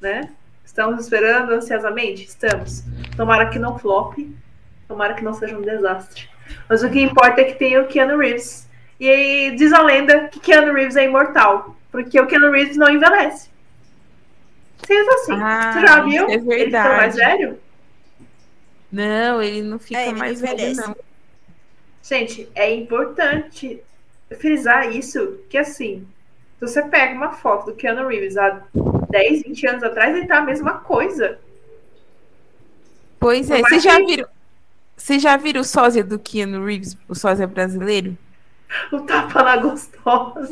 Né? 0.00 0.30
Estamos 0.64 1.04
esperando 1.04 1.52
ansiosamente? 1.52 2.24
Estamos. 2.24 2.82
Tomara 3.14 3.50
que 3.50 3.58
não 3.58 3.78
flop. 3.78 4.16
Tomara 4.88 5.12
que 5.12 5.22
não 5.22 5.34
seja 5.34 5.58
um 5.58 5.62
desastre. 5.62 6.26
Mas 6.68 6.82
o 6.82 6.90
que 6.90 7.00
importa 7.00 7.42
é 7.42 7.44
que 7.44 7.58
tem 7.58 7.78
o 7.78 7.86
Keanu 7.86 8.18
Reeves. 8.18 8.68
E 8.98 9.08
aí 9.08 9.56
diz 9.56 9.72
a 9.72 9.82
lenda 9.82 10.28
que 10.28 10.40
Keanu 10.40 10.72
Reeves 10.72 10.96
é 10.96 11.04
imortal. 11.04 11.76
Porque 11.92 12.18
o 12.20 12.26
Keanu 12.26 12.50
Reeves 12.50 12.76
não 12.76 12.88
envelhece. 12.90 13.48
Simples 14.84 15.08
assim. 15.08 15.32
Ah, 15.40 15.72
Você 15.74 15.86
já 15.86 16.02
viu? 16.02 16.28
é 16.28 16.34
Ele 16.34 16.40
ficou 16.72 16.96
mais 16.96 17.14
verdade. 17.14 17.16
velho? 17.16 17.58
Não, 18.90 19.40
ele 19.42 19.62
não 19.62 19.78
fica 19.78 20.00
É, 20.00 20.08
ele 20.08 20.18
mais 20.18 20.40
velho, 20.40 20.54
envelhece. 20.54 20.80
não. 20.80 20.96
Gente, 22.02 22.48
é 22.54 22.74
importante 22.74 23.80
frisar 24.38 24.90
isso, 24.90 25.38
que 25.48 25.56
assim, 25.56 26.06
se 26.58 26.66
você 26.66 26.82
pega 26.82 27.14
uma 27.14 27.32
foto 27.32 27.66
do 27.66 27.76
Keanu 27.76 28.08
Reeves 28.08 28.36
há 28.36 28.62
10, 29.10 29.42
20 29.44 29.66
anos 29.68 29.82
atrás, 29.84 30.16
ele 30.16 30.26
tá 30.26 30.38
a 30.38 30.42
mesma 30.42 30.78
coisa. 30.78 31.38
Pois 33.20 33.50
é, 33.50 33.60
vocês 33.60 33.82
já 33.82 33.98
viram. 33.98 34.26
Vocês 34.96 35.22
já 35.22 35.36
viram 35.36 35.60
o 35.60 35.64
sósia 35.64 36.02
do 36.04 36.18
Keanu 36.18 36.64
Reeves, 36.64 36.96
o 37.08 37.14
sósia 37.14 37.46
brasileiro? 37.46 38.16
O 38.90 39.00
tapa 39.00 39.42
na 39.42 39.56
gostosa. 39.56 40.48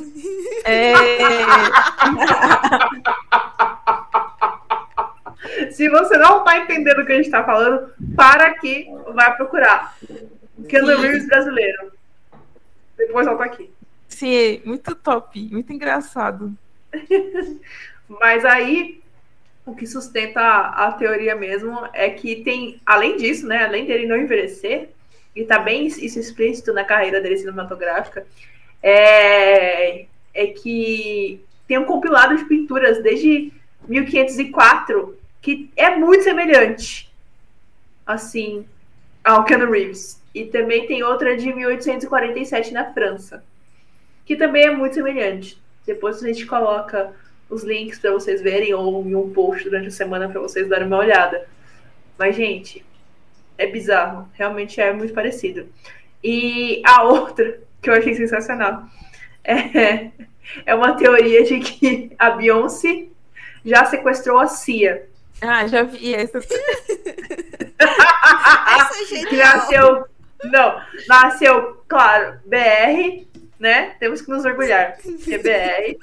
É. 0.65 0.95
Se 5.73 5.89
você 5.89 6.19
não 6.19 6.45
tá 6.45 6.59
entendendo 6.59 7.01
o 7.01 7.07
que 7.07 7.13
a 7.13 7.17
gente 7.17 7.31
tá 7.31 7.45
falando, 7.45 7.93
para 8.15 8.47
aqui, 8.47 8.87
vai 9.15 9.35
procurar. 9.37 9.97
Sim. 10.07 10.29
Reeves 10.69 11.27
brasileiro. 11.27 11.93
Depois 12.97 13.27
volta 13.27 13.45
aqui. 13.45 13.71
Sim, 14.09 14.61
muito 14.65 14.95
top, 14.95 15.49
muito 15.51 15.73
engraçado. 15.73 16.53
Mas 18.09 18.45
aí, 18.45 19.01
o 19.65 19.75
que 19.75 19.87
sustenta 19.87 20.41
a, 20.41 20.89
a 20.89 20.93
teoria 20.93 21.35
mesmo 21.35 21.89
é 21.93 22.11
que 22.11 22.43
tem, 22.43 22.81
além 22.85 23.17
disso, 23.17 23.47
né, 23.47 23.65
além 23.65 23.87
dele 23.87 24.07
não 24.07 24.17
envelhecer, 24.17 24.91
e 25.35 25.45
tá 25.45 25.59
bem 25.59 25.87
isso 25.87 26.19
explícito 26.19 26.73
na 26.73 26.85
carreira 26.85 27.21
dele 27.21 27.37
cinematográfica, 27.37 28.27
é, 28.83 30.07
é 30.35 30.47
que 30.47 31.41
tem 31.67 31.79
um 31.79 31.85
compilado 31.85 32.37
de 32.37 32.45
pinturas 32.45 33.03
desde 33.03 33.53
1504 33.87 35.19
que 35.41 35.71
é 35.77 35.91
muito 35.97 36.25
semelhante, 36.25 37.11
assim, 38.07 38.67
ao 39.25 39.45
Keanu 39.45 39.71
Reeves. 39.71 40.21
E 40.35 40.45
também 40.45 40.87
tem 40.87 41.03
outra 41.03 41.37
de 41.37 41.53
1847 41.53 42.73
na 42.73 42.93
França, 42.93 43.43
que 44.25 44.37
também 44.37 44.65
é 44.65 44.71
muito 44.71 44.95
semelhante. 44.95 45.61
Depois 45.87 46.23
a 46.23 46.27
gente 46.27 46.47
coloca 46.47 47.13
os 47.49 47.65
links 47.65 47.99
para 47.99 48.13
vocês 48.13 48.41
verem 48.41 48.73
ou 48.75 49.05
em 49.05 49.15
um 49.15 49.31
post 49.33 49.65
durante 49.65 49.89
a 49.89 49.91
semana 49.91 50.29
para 50.29 50.41
vocês 50.41 50.69
darem 50.69 50.87
uma 50.87 50.99
olhada. 50.99 51.49
Mas, 52.17 52.37
gente, 52.37 52.85
é 53.61 53.67
bizarro. 53.67 54.27
Realmente 54.33 54.81
é 54.81 54.91
muito 54.93 55.13
parecido. 55.13 55.69
E 56.25 56.83
a 56.85 57.03
outra, 57.03 57.61
que 57.83 57.91
eu 57.91 57.95
achei 57.95 58.15
sensacional, 58.15 58.85
é, 59.45 60.11
é 60.65 60.75
uma 60.75 60.95
teoria 60.95 61.45
de 61.45 61.61
que 61.61 62.11
a 62.19 62.31
Beyoncé 62.31 63.07
já 63.65 63.85
sequestrou 63.85 64.39
a 64.39 64.47
Cia. 64.47 65.07
Ah, 65.43 65.67
já 65.67 65.83
vi 65.83 66.15
essa. 66.15 66.39
Essa 66.39 66.55
é 69.15 69.37
nasceu. 69.37 70.07
Não, 70.45 70.81
nasceu, 71.07 71.85
claro, 71.87 72.39
BR, 72.47 73.27
né? 73.59 73.95
Temos 74.01 74.23
que 74.23 74.31
nos 74.31 74.47
orgulhar. 74.47 74.97
Que 74.99 75.35
é 75.35 75.39
BR. 75.39 75.99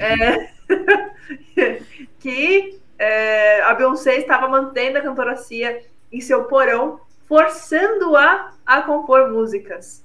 É, 0.00 0.48
que 2.18 2.80
é, 2.98 3.60
a 3.62 3.74
Beyoncé 3.74 4.16
estava 4.16 4.48
mantendo 4.48 4.96
a 4.96 5.02
cantora 5.02 5.36
Cia 5.36 5.82
em 6.12 6.20
seu 6.20 6.44
porão, 6.44 7.00
forçando-a 7.26 8.52
a 8.64 8.82
compor 8.82 9.30
músicas. 9.30 10.04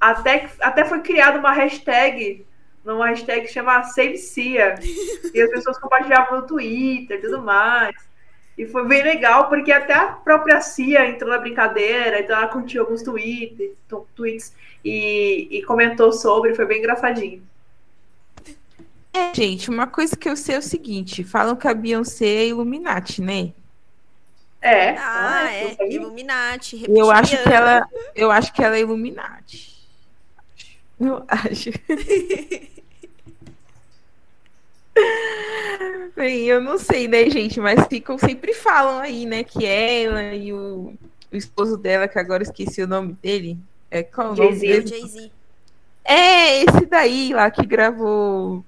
Até, 0.00 0.50
até 0.60 0.84
foi 0.84 1.00
criada 1.00 1.38
uma 1.38 1.52
hashtag, 1.52 2.44
uma 2.84 3.06
hashtag 3.06 3.46
que 3.46 3.52
chama 3.52 3.82
Save 3.84 4.18
Cia. 4.18 4.74
E 5.32 5.40
as 5.40 5.50
pessoas 5.50 5.78
compartilhavam 5.78 6.40
no 6.40 6.46
Twitter 6.46 7.18
e 7.18 7.22
tudo 7.22 7.40
mais. 7.42 7.96
E 8.56 8.66
foi 8.66 8.86
bem 8.86 9.02
legal, 9.02 9.48
porque 9.48 9.72
até 9.72 9.94
a 9.94 10.06
própria 10.06 10.60
Cia 10.60 11.08
entrou 11.08 11.30
na 11.30 11.38
brincadeira, 11.38 12.20
então 12.20 12.36
ela 12.36 12.46
curtiu 12.46 12.82
alguns 12.82 13.02
tweets, 13.02 13.72
tweets 14.14 14.54
e, 14.84 15.48
e 15.50 15.62
comentou 15.64 16.12
sobre, 16.12 16.54
foi 16.54 16.64
bem 16.64 16.78
engraçadinho. 16.78 17.42
É, 19.12 19.34
gente, 19.34 19.70
uma 19.70 19.86
coisa 19.86 20.16
que 20.16 20.28
eu 20.28 20.36
sei 20.36 20.56
é 20.56 20.58
o 20.58 20.62
seguinte: 20.62 21.24
falam 21.24 21.56
que 21.56 21.66
a 21.66 21.74
Beyoncé 21.74 22.26
é 22.26 22.48
Illuminati, 22.48 23.22
né? 23.22 23.52
É. 24.64 24.96
Ah, 24.98 25.50
eu 25.60 25.68
é. 25.68 25.74
sabia. 25.74 25.96
Illuminati, 25.96 26.84
Eu 26.88 27.10
acho 27.10 27.36
que 27.42 27.48
ela, 27.50 27.86
eu 28.16 28.30
acho 28.30 28.50
que 28.54 28.64
ela 28.64 28.76
é 28.76 28.80
Illuminati. 28.80 29.74
Eu 30.98 31.22
acho. 31.28 31.70
Bem, 36.16 36.44
eu 36.46 36.62
não 36.62 36.78
sei, 36.78 37.06
né, 37.06 37.28
gente? 37.28 37.60
Mas 37.60 37.86
ficam, 37.88 38.16
sempre 38.16 38.54
falam 38.54 39.00
aí, 39.00 39.26
né, 39.26 39.44
que 39.44 39.66
ela 39.66 40.32
e 40.32 40.50
o, 40.50 40.94
o 41.30 41.36
esposo 41.36 41.76
dela, 41.76 42.08
que 42.08 42.18
agora 42.18 42.42
esqueci 42.42 42.80
o 42.80 42.88
nome 42.88 43.12
dele. 43.20 43.58
É 43.90 44.02
qual 44.02 44.32
o 44.32 44.34
nome 44.34 44.56
Jay-Z. 44.56 44.66
O 44.66 44.70
dele? 44.70 44.86
Jay-Z. 44.86 45.30
É, 46.04 46.62
esse 46.62 46.86
daí 46.86 47.34
lá 47.34 47.50
que 47.50 47.66
gravou. 47.66 48.64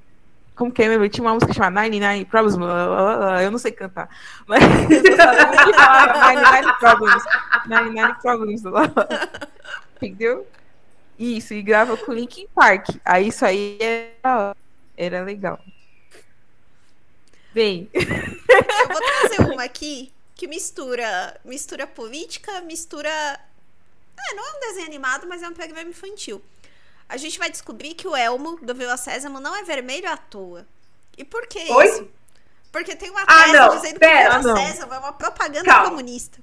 Como 0.57 0.73
que 0.73 0.83
é 0.83 1.09
Tinha 1.09 1.25
uma 1.25 1.35
música 1.35 1.53
chamada 1.53 1.87
99 1.87 2.25
Problems. 2.25 2.57
blá, 2.57 2.87
blá, 2.87 3.17
blá, 3.19 3.43
Eu 3.43 3.51
não 3.51 3.59
sei 3.59 3.73
cantar. 3.73 4.09
Mas 4.47 4.63
eu 4.65 5.17
sabia 5.17 5.75
falava 5.75 6.35
99 6.35 6.79
Problems. 6.81 7.25
99 7.67 8.15
Problems. 8.23 8.63
blá, 8.63 8.89
blá, 8.89 9.05
blá. 9.05 9.39
Entendeu? 10.01 10.47
Isso, 11.19 11.55
e 11.55 11.63
grava 11.63 11.97
com 11.97 12.13
Linkin 12.13 12.47
Park. 12.55 12.89
Aí 13.05 13.29
isso 13.29 13.45
aí 13.45 13.79
era, 13.81 14.57
era 14.97 15.23
legal. 15.23 15.61
Bem, 17.55 17.89
Eu 17.95 18.89
vou 18.89 19.01
trazer 19.01 19.53
uma 19.53 19.65
aqui 19.65 20.13
que 20.35 20.47
mistura 20.47 21.39
mistura 21.45 21.87
política, 21.87 22.61
mistura. 22.63 23.09
É, 23.09 24.35
não 24.35 24.47
é 24.47 24.57
um 24.57 24.61
desenho 24.61 24.87
animado, 24.87 25.27
mas 25.27 25.43
é 25.43 25.49
um 25.49 25.55
programa 25.55 25.89
infantil. 25.89 26.43
A 27.09 27.17
gente 27.17 27.39
vai 27.39 27.51
descobrir 27.51 27.95
que 27.95 28.07
o 28.09 28.17
elmo 28.17 28.59
do 28.61 28.75
Vila 28.75 28.97
Sésamo 28.97 29.39
não 29.41 29.55
é 29.55 29.63
vermelho 29.63 30.11
à 30.11 30.17
toa. 30.17 30.67
E 31.17 31.25
por 31.25 31.47
que 31.47 31.71
Oi? 31.73 31.85
isso? 31.87 32.09
Porque 32.73 32.95
tem 32.97 33.11
uma 33.11 33.23
Ah, 33.27 33.45
tese 33.45 33.53
não, 33.53 33.69
dizendo 33.77 33.99
pera, 33.99 34.31
que 34.31 34.37
o 34.37 34.41
Vila 34.43 34.55
não. 34.55 34.67
Sésamo 34.67 34.95
é 34.95 34.99
uma 34.99 35.13
propaganda 35.13 35.65
Calma. 35.65 35.91
comunista. 35.91 36.39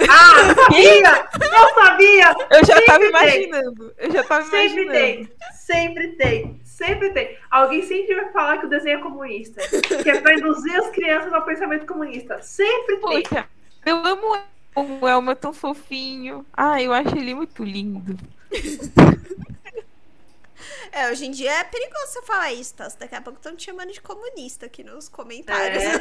Ah, 0.00 0.54
sabia! 0.54 1.28
Não 1.50 1.74
sabia! 1.74 2.36
eu 2.50 2.64
já 2.66 2.74
tava 2.82 2.82
Sempre 2.82 2.98
tem. 2.98 3.08
imaginando. 3.08 3.94
Eu 3.96 4.10
já 4.12 4.24
tava 4.24 4.44
Sempre 4.44 4.82
imaginando. 4.82 4.92
tem, 4.92 5.32
sempre 5.54 6.08
tem, 6.16 6.60
sempre 6.64 7.10
tem. 7.12 7.38
Alguém 7.50 7.82
sempre 7.82 8.14
vai 8.14 8.30
falar 8.32 8.58
que 8.58 8.66
o 8.66 8.68
desenho 8.68 8.98
é 8.98 9.02
comunista, 9.02 9.60
que 10.02 10.10
é 10.10 10.20
pra 10.20 10.34
induzir 10.34 10.74
as 10.76 10.90
crianças 10.90 11.32
ao 11.32 11.42
pensamento 11.46 11.86
comunista. 11.86 12.42
Sempre 12.42 12.96
tem. 12.98 13.22
Poxa, 13.22 13.48
eu 13.86 13.96
amo 14.04 14.32
o 14.32 14.36
Elmo, 14.76 14.98
o 15.00 15.08
Elmo 15.08 15.30
é 15.30 15.34
tão 15.34 15.52
fofinho. 15.54 16.44
Ah, 16.52 16.82
eu 16.82 16.92
acho 16.92 17.16
ele 17.16 17.34
muito 17.34 17.64
lindo. 17.64 18.18
É, 20.92 21.10
hoje 21.10 21.26
em 21.26 21.30
dia 21.30 21.50
é 21.52 21.64
perigoso 21.64 22.06
você 22.12 22.22
falar 22.22 22.52
isso, 22.52 22.74
tá? 22.74 22.88
Daqui 22.98 23.14
a 23.14 23.20
pouco 23.20 23.38
estão 23.38 23.54
te 23.56 23.64
chamando 23.64 23.92
de 23.92 24.00
comunista 24.00 24.66
aqui 24.66 24.82
nos 24.84 25.08
comentários. 25.08 25.82
É. 25.82 25.98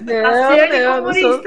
Não, 0.00 0.52
é 0.52 0.82
não, 0.84 1.02
não 1.02 1.14
sou... 1.14 1.42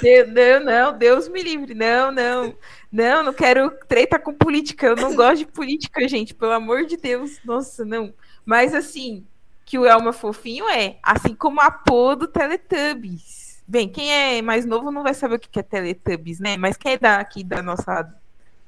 De- 0.00 0.24
Não, 0.24 0.60
não, 0.64 0.98
Deus 0.98 1.28
me 1.28 1.42
livre. 1.42 1.74
Não, 1.74 2.10
não. 2.10 2.56
Não, 2.90 3.22
não 3.22 3.32
quero 3.32 3.70
treta 3.88 4.18
com 4.18 4.34
política. 4.34 4.86
Eu 4.86 4.96
não 4.96 5.14
gosto 5.16 5.38
de 5.38 5.46
política, 5.46 6.06
gente. 6.08 6.34
Pelo 6.34 6.52
amor 6.52 6.84
de 6.86 6.96
Deus. 6.96 7.40
Nossa, 7.44 7.84
não. 7.84 8.12
Mas 8.44 8.74
assim, 8.74 9.26
que 9.64 9.78
o 9.78 9.86
Elma 9.86 10.12
fofinho 10.12 10.68
é. 10.68 10.96
Assim 11.02 11.34
como 11.34 11.60
a 11.60 11.70
Pô 11.70 12.14
do 12.16 12.26
Teletubbies. 12.28 13.62
Bem, 13.66 13.88
quem 13.88 14.12
é 14.12 14.42
mais 14.42 14.66
novo 14.66 14.90
não 14.90 15.02
vai 15.02 15.14
saber 15.14 15.36
o 15.36 15.38
que 15.38 15.58
é 15.58 15.62
Teletubbies, 15.62 16.40
né? 16.40 16.56
Mas 16.56 16.76
quem 16.76 16.92
é 16.92 16.98
daqui 16.98 17.44
da 17.44 17.62
nossa 17.62 18.12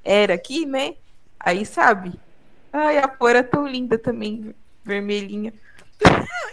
era 0.04 0.34
aqui, 0.34 0.66
né? 0.66 0.96
Aí 1.38 1.66
sabe. 1.66 2.12
Ai, 2.76 2.98
a 2.98 3.06
Pô 3.06 3.28
era 3.28 3.44
tão 3.44 3.68
linda 3.68 3.96
também, 3.96 4.52
vermelhinha. 4.82 5.54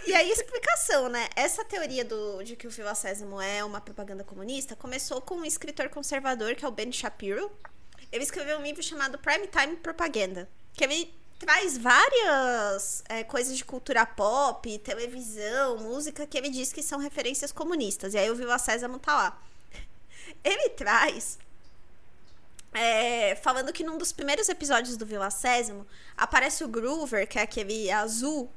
E 0.06 0.14
aí, 0.14 0.30
explicação, 0.30 1.08
né? 1.08 1.28
Essa 1.34 1.64
teoria 1.64 2.04
do, 2.04 2.44
de 2.44 2.54
que 2.54 2.68
o 2.68 2.94
Sésamo 2.94 3.40
é 3.40 3.64
uma 3.64 3.80
propaganda 3.80 4.22
comunista 4.22 4.76
começou 4.76 5.20
com 5.20 5.34
um 5.38 5.44
escritor 5.44 5.88
conservador, 5.88 6.54
que 6.54 6.64
é 6.64 6.68
o 6.68 6.70
Ben 6.70 6.92
Shapiro. 6.92 7.50
Ele 8.12 8.22
escreveu 8.22 8.56
um 8.56 8.62
livro 8.62 8.80
chamado 8.84 9.18
Primetime 9.18 9.74
Propaganda, 9.78 10.48
que 10.74 10.84
ele 10.84 11.12
traz 11.40 11.76
várias 11.76 13.02
é, 13.08 13.24
coisas 13.24 13.56
de 13.56 13.64
cultura 13.64 14.06
pop, 14.06 14.78
televisão, 14.78 15.78
música, 15.78 16.24
que 16.24 16.38
ele 16.38 16.50
diz 16.50 16.72
que 16.72 16.84
são 16.84 17.00
referências 17.00 17.50
comunistas. 17.50 18.14
E 18.14 18.18
aí 18.18 18.30
o 18.30 18.36
Vila 18.36 18.60
Sésamo 18.60 19.00
tá 19.00 19.16
lá. 19.16 19.42
Ele 20.44 20.68
traz 20.68 21.36
é, 22.72 23.34
falando 23.36 23.72
que 23.72 23.84
num 23.84 23.98
dos 23.98 24.12
primeiros 24.12 24.48
episódios 24.48 24.96
do 24.96 25.04
Vila 25.04 25.28
aparece 26.16 26.64
o 26.64 26.68
Groover, 26.68 27.28
que 27.28 27.38
é 27.38 27.42
aquele 27.42 27.90
azul, 27.90 28.50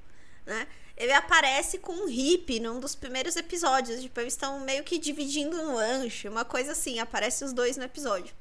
né? 0.45 0.67
Ele 0.97 1.11
aparece 1.11 1.77
com 1.77 1.91
um 1.91 2.07
hippie 2.07 2.59
num 2.61 2.79
dos 2.79 2.95
primeiros 2.95 3.35
episódios. 3.35 4.01
Tipo, 4.01 4.21
eles 4.21 4.33
estão 4.33 4.61
meio 4.61 4.83
que 4.83 4.97
dividindo 4.97 5.59
um 5.59 5.73
lanche, 5.73 6.29
uma 6.29 6.45
coisa 6.45 6.71
assim. 6.71 6.99
Aparece 6.99 7.43
os 7.43 7.51
dois 7.51 7.75
no 7.75 7.83
episódio. 7.83 8.33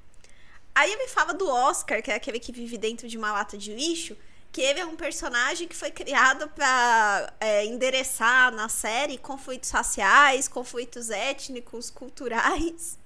Aí 0.73 0.93
ele 0.93 1.09
fala 1.09 1.35
do 1.35 1.49
Oscar, 1.49 2.01
que 2.01 2.11
é 2.11 2.15
aquele 2.15 2.39
que 2.39 2.53
vive 2.53 2.79
dentro 2.79 3.09
de 3.09 3.19
uma 3.19 3.33
lata 3.33 3.59
de 3.59 3.75
lixo, 3.75 4.17
que 4.53 4.61
ele 4.61 4.79
é 4.79 4.87
um 4.87 4.95
personagem 4.95 5.67
que 5.67 5.75
foi 5.75 5.91
criado 5.91 6.49
para 6.51 7.33
é, 7.41 7.65
endereçar 7.65 8.53
na 8.53 8.69
série 8.69 9.19
conflitos 9.19 9.71
raciais, 9.71 10.47
conflitos 10.47 11.11
étnicos, 11.11 11.91
culturais. 11.91 12.99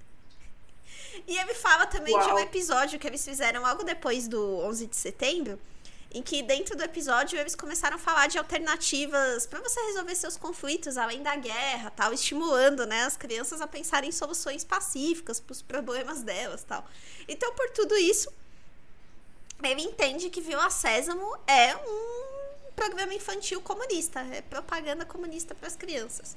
E 1.26 1.36
ele 1.36 1.54
fala 1.54 1.86
também 1.86 2.18
de 2.18 2.26
um 2.26 2.34
Uau. 2.34 2.38
episódio 2.38 2.98
que 2.98 3.06
eles 3.06 3.24
fizeram 3.24 3.62
logo 3.62 3.82
depois 3.82 4.28
do 4.28 4.58
11 4.60 4.86
de 4.86 4.96
setembro, 4.96 5.58
em 6.10 6.22
que 6.22 6.42
dentro 6.42 6.76
do 6.76 6.82
episódio 6.82 7.38
eles 7.38 7.54
começaram 7.54 7.96
a 7.96 7.98
falar 7.98 8.28
de 8.28 8.38
alternativas 8.38 9.46
para 9.46 9.60
você 9.60 9.78
resolver 9.86 10.14
seus 10.14 10.36
conflitos 10.36 10.96
além 10.96 11.22
da 11.22 11.36
guerra, 11.36 11.90
tal, 11.90 12.12
estimulando, 12.12 12.86
né, 12.86 13.04
as 13.04 13.16
crianças 13.16 13.60
a 13.60 13.66
pensarem 13.66 14.08
em 14.08 14.12
soluções 14.12 14.64
pacíficas 14.64 15.38
para 15.38 15.52
os 15.52 15.62
problemas 15.62 16.22
delas, 16.22 16.62
tal. 16.64 16.86
Então, 17.28 17.52
por 17.54 17.70
tudo 17.70 17.94
isso, 17.96 18.32
ele 19.62 19.82
entende 19.82 20.30
que 20.30 20.40
Vila 20.40 20.70
Sésamo 20.70 21.36
é 21.46 21.76
um 21.76 22.72
programa 22.74 23.12
infantil 23.12 23.60
comunista, 23.60 24.20
é 24.20 24.40
propaganda 24.40 25.04
comunista 25.04 25.54
para 25.54 25.66
as 25.66 25.76
crianças. 25.76 26.36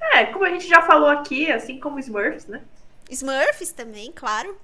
É, 0.00 0.26
como 0.26 0.44
a 0.44 0.50
gente 0.50 0.66
já 0.66 0.82
falou 0.82 1.08
aqui, 1.08 1.50
assim 1.50 1.78
como 1.80 1.98
Smurfs, 1.98 2.46
né? 2.46 2.62
Smurfs 3.10 3.72
também, 3.72 4.12
claro. 4.12 4.58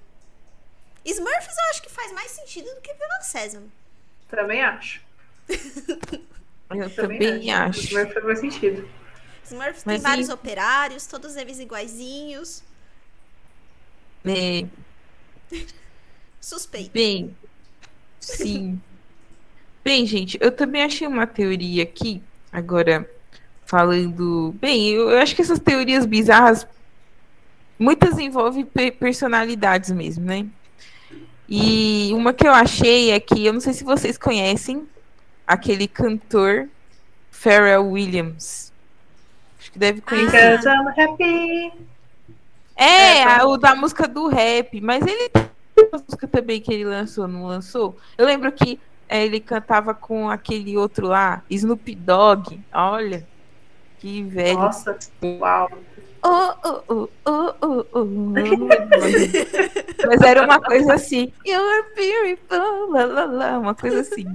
Smurfs 1.05 1.57
eu 1.57 1.63
acho 1.71 1.81
que 1.83 1.89
faz 1.89 2.11
mais 2.11 2.31
sentido 2.31 2.73
do 2.73 2.81
que 2.81 2.93
Vila 2.93 3.21
Sésamo. 3.21 3.71
Também 4.29 4.61
acho. 4.63 5.01
Eu 6.73 6.89
Também, 6.89 7.19
também 7.19 7.51
acho. 7.53 7.79
Smurfs 7.81 8.13
faz 8.13 8.25
mais 8.25 8.39
sentido. 8.39 8.89
Smurfs 9.45 9.83
Mas 9.85 9.95
tem 9.95 9.99
vários 10.01 10.29
e- 10.29 10.31
operários, 10.31 11.05
todos 11.05 11.35
eles 11.35 11.59
iguaizinhos. 11.59 12.63
É, 14.25 14.65
Suspeito. 16.41 16.91
bem, 16.91 17.35
sim. 18.19 18.81
Bem, 19.83 20.05
gente, 20.05 20.37
eu 20.41 20.51
também 20.51 20.81
achei 20.83 21.05
uma 21.05 21.27
teoria 21.27 21.83
aqui, 21.83 22.23
agora 22.51 23.07
falando. 23.77 24.53
Bem, 24.61 24.89
eu, 24.89 25.17
acho 25.17 25.35
que 25.35 25.41
essas 25.41 25.57
teorias 25.57 26.05
bizarras, 26.05 26.67
muitas 27.79 28.19
envolvem 28.19 28.63
pe- 28.63 28.91
personalidades 28.91 29.89
mesmo, 29.89 30.23
né? 30.23 30.45
E 31.49 32.11
uma 32.13 32.31
que 32.33 32.47
eu 32.47 32.53
achei 32.53 33.09
é 33.09 33.19
que, 33.19 33.43
eu 33.47 33.51
não 33.51 33.59
sei 33.59 33.73
se 33.73 33.83
vocês 33.83 34.15
conhecem, 34.15 34.87
aquele 35.47 35.87
cantor 35.87 36.69
Pharrell 37.31 37.89
Williams. 37.89 38.71
Acho 39.59 39.71
que 39.71 39.79
deve 39.79 40.01
conhecer. 40.01 40.59
É, 42.75 43.17
É, 43.17 43.23
a- 43.23 43.39
tá. 43.39 43.47
o 43.47 43.57
da 43.57 43.75
música 43.75 44.07
do 44.07 44.27
rap, 44.27 44.79
mas 44.81 45.03
ele 45.05 45.29
tem 45.29 45.49
uma 45.91 45.99
música 46.07 46.27
também 46.27 46.61
que 46.61 46.71
ele 46.71 46.85
lançou, 46.85 47.27
não 47.27 47.47
lançou? 47.47 47.97
Eu 48.19 48.27
lembro 48.27 48.51
que 48.51 48.79
é, 49.09 49.25
ele 49.25 49.39
cantava 49.39 49.95
com 49.95 50.29
aquele 50.29 50.77
outro 50.77 51.07
lá, 51.07 51.41
Snoop 51.49 51.95
Dogg. 51.95 52.59
Olha, 52.71 53.27
que 54.03 54.21
velho. 54.23 54.59
Nossa, 54.59 54.99
uau. 55.23 55.71
Oh, 56.25 56.53
oh, 56.89 57.09
oh, 57.25 57.53
oh, 57.61 57.85
oh. 57.93 58.05
Mas 60.05 60.21
era 60.21 60.43
uma 60.43 60.59
coisa 60.59 60.95
assim. 60.95 61.31
You're 61.45 61.85
beautiful, 61.95 62.91
lá, 62.91 63.05
lá, 63.05 63.23
lá, 63.23 63.59
uma 63.59 63.73
coisa 63.73 64.01
assim. 64.01 64.25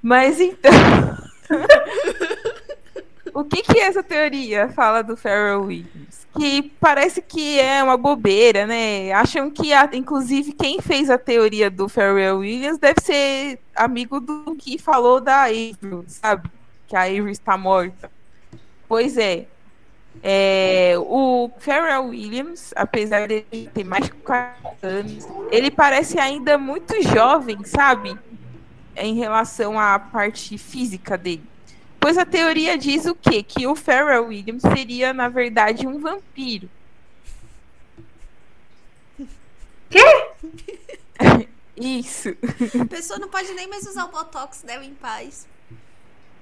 Mas 0.00 0.40
então. 0.40 0.70
o 3.34 3.42
que 3.42 3.60
que 3.62 3.80
essa 3.80 4.04
teoria 4.04 4.68
fala 4.68 5.02
do 5.02 5.16
Pharrell 5.16 5.62
Williams? 5.62 6.28
Que 6.38 6.62
parece 6.80 7.20
que 7.20 7.58
é 7.58 7.82
uma 7.82 7.96
bobeira, 7.96 8.68
né? 8.68 9.10
Acham 9.10 9.50
que, 9.50 9.72
a- 9.72 9.90
inclusive, 9.92 10.52
quem 10.52 10.80
fez 10.80 11.10
a 11.10 11.18
teoria 11.18 11.68
do 11.68 11.88
Pharrell 11.88 12.38
Williams 12.38 12.78
deve 12.78 13.00
ser 13.02 13.58
amigo 13.74 14.20
do 14.20 14.54
que 14.54 14.78
falou 14.78 15.20
da 15.20 15.42
Avery, 15.46 16.04
sabe? 16.06 16.48
Que 16.86 16.94
a 16.94 17.02
Avery 17.02 17.32
está 17.32 17.56
morta. 17.58 18.08
Pois 18.90 19.16
é. 19.16 19.46
É, 20.20 20.94
o 20.98 21.48
Pharrell 21.60 22.06
Williams, 22.06 22.72
apesar 22.74 23.28
de 23.28 23.42
ter 23.72 23.84
mais 23.84 24.06
de 24.06 24.10
40 24.10 24.84
anos, 24.84 25.28
ele 25.52 25.70
parece 25.70 26.18
ainda 26.18 26.58
muito 26.58 27.00
jovem, 27.00 27.64
sabe? 27.64 28.18
Em 28.96 29.14
relação 29.14 29.78
à 29.78 29.96
parte 29.96 30.58
física 30.58 31.16
dele. 31.16 31.44
Pois 32.00 32.18
a 32.18 32.26
teoria 32.26 32.76
diz 32.76 33.06
o 33.06 33.14
quê? 33.14 33.44
Que 33.44 33.64
o 33.64 33.76
Pharrell 33.76 34.26
Williams 34.26 34.62
seria, 34.76 35.12
na 35.12 35.28
verdade, 35.28 35.86
um 35.86 36.00
vampiro. 36.00 36.68
Quê? 39.88 40.28
Isso. 41.80 42.30
A 42.82 42.86
pessoa 42.86 43.20
não 43.20 43.28
pode 43.28 43.52
nem 43.52 43.68
mais 43.68 43.86
usar 43.86 44.06
o 44.06 44.08
Botox 44.08 44.62
dela 44.62 44.84
em 44.84 44.94
paz. 44.94 45.46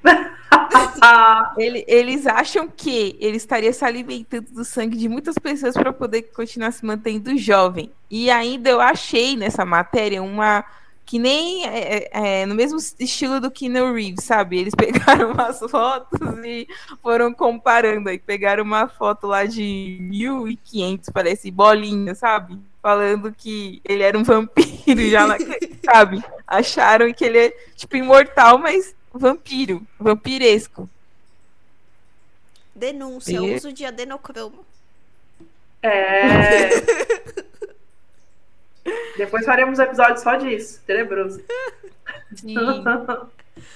Ele- 1.57 1.85
eles 1.87 2.27
acham 2.27 2.69
que 2.69 3.17
ele 3.21 3.37
estaria 3.37 3.73
se 3.73 3.85
alimentando 3.85 4.47
do 4.53 4.65
sangue 4.65 4.97
de 4.97 5.09
muitas 5.09 5.37
pessoas 5.39 5.75
para 5.75 5.93
poder 5.93 6.23
continuar 6.35 6.73
se 6.73 6.85
mantendo 6.85 7.37
jovem. 7.37 7.91
E 8.11 8.31
ainda 8.31 8.69
eu 8.71 8.81
achei 8.81 9.37
nessa 9.37 9.65
matéria 9.65 10.23
uma 10.23 10.65
que 11.07 11.19
nem 11.19 11.67
é, 11.67 12.11
é, 12.13 12.47
no 12.47 12.55
mesmo 12.55 12.79
estilo 13.01 13.41
do 13.41 13.51
Keanu 13.51 13.95
Reeves, 13.95 14.25
sabe? 14.25 14.59
Eles 14.59 14.75
pegaram 14.77 15.33
umas 15.33 15.59
fotos 15.59 16.21
e 16.45 16.69
foram 17.03 17.33
comparando 17.33 18.11
aí. 18.11 18.19
Pegaram 18.19 18.63
uma 18.63 18.87
foto 18.89 19.27
lá 19.27 19.47
de 19.47 19.97
1500, 20.03 21.09
parece 21.11 21.51
bolinha, 21.51 22.15
sabe? 22.15 22.59
Falando 22.83 23.33
que 23.33 23.81
ele 23.85 24.03
era 24.03 24.19
um 24.19 24.23
vampiro 24.23 25.01
já, 25.09 25.27
na- 25.27 25.39
sabe? 25.85 26.23
Acharam 26.47 27.11
que 27.15 27.25
ele 27.25 27.39
é 27.39 27.51
tipo 27.75 27.97
imortal, 27.97 28.59
mas 28.59 28.95
vampiro, 29.19 29.87
vampiresco. 29.99 30.89
Denúncia, 32.75 33.39
E- 33.39 33.55
uso 33.57 33.73
de 33.73 33.85
adenocromo. 33.85 34.65
é. 35.83 36.69
Depois 39.19 39.45
faremos 39.45 39.79
um 39.79 39.83
episódio 39.83 40.23
só 40.23 40.37
disso. 40.37 40.81
Tenebroso. 40.87 41.43
Sim. 42.35 42.55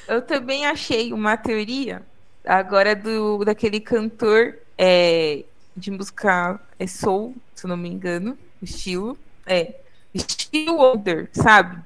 Eu 0.08 0.22
também 0.22 0.64
achei 0.66 1.12
uma 1.12 1.36
teoria 1.36 2.02
agora 2.44 2.94
do 2.94 3.44
daquele 3.44 3.80
cantor 3.80 4.56
é, 4.78 5.44
de 5.76 5.90
música 5.90 6.60
é 6.78 6.86
soul, 6.86 7.34
se 7.54 7.64
eu 7.66 7.68
não 7.68 7.76
me 7.76 7.88
engano, 7.88 8.38
estilo 8.62 9.18
é 9.46 9.74
Stevie 10.16 10.70
Wonder, 10.70 11.28
sabe? 11.32 11.76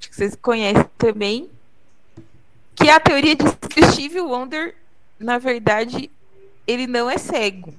Acho 0.00 0.10
que 0.10 0.16
vocês 0.16 0.36
conhecem 0.36 0.84
também. 0.98 1.48
Que 2.74 2.90
a 2.90 3.00
teoria 3.00 3.36
diz 3.36 3.56
que 3.70 3.80
o 3.80 3.92
Stevie 3.92 4.20
Wonder, 4.20 4.74
na 5.18 5.38
verdade, 5.38 6.10
ele 6.66 6.86
não 6.86 7.10
é 7.10 7.18
cego. 7.18 7.74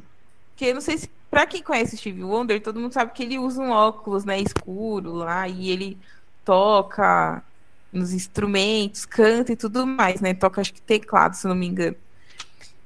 Porque 0.52 0.66
eu 0.66 0.74
não 0.74 0.82
sei 0.82 0.98
se 0.98 1.10
Pra 1.36 1.46
quem 1.46 1.62
conhece 1.62 1.96
o 1.96 1.98
Stevie 1.98 2.24
Wonder, 2.24 2.62
todo 2.62 2.80
mundo 2.80 2.94
sabe 2.94 3.12
que 3.12 3.22
ele 3.22 3.38
usa 3.38 3.62
um 3.62 3.70
óculos, 3.70 4.24
né, 4.24 4.40
escuro 4.40 5.12
lá, 5.16 5.46
e 5.50 5.70
ele 5.70 5.98
toca 6.46 7.44
nos 7.92 8.14
instrumentos, 8.14 9.04
canta 9.04 9.52
e 9.52 9.56
tudo 9.58 9.86
mais, 9.86 10.22
né? 10.22 10.34
Toca 10.34 10.62
acho 10.62 10.74
que 10.74 10.82
teclado, 10.82 11.34
se 11.36 11.46
não 11.46 11.54
me 11.54 11.68
engano. 11.68 11.98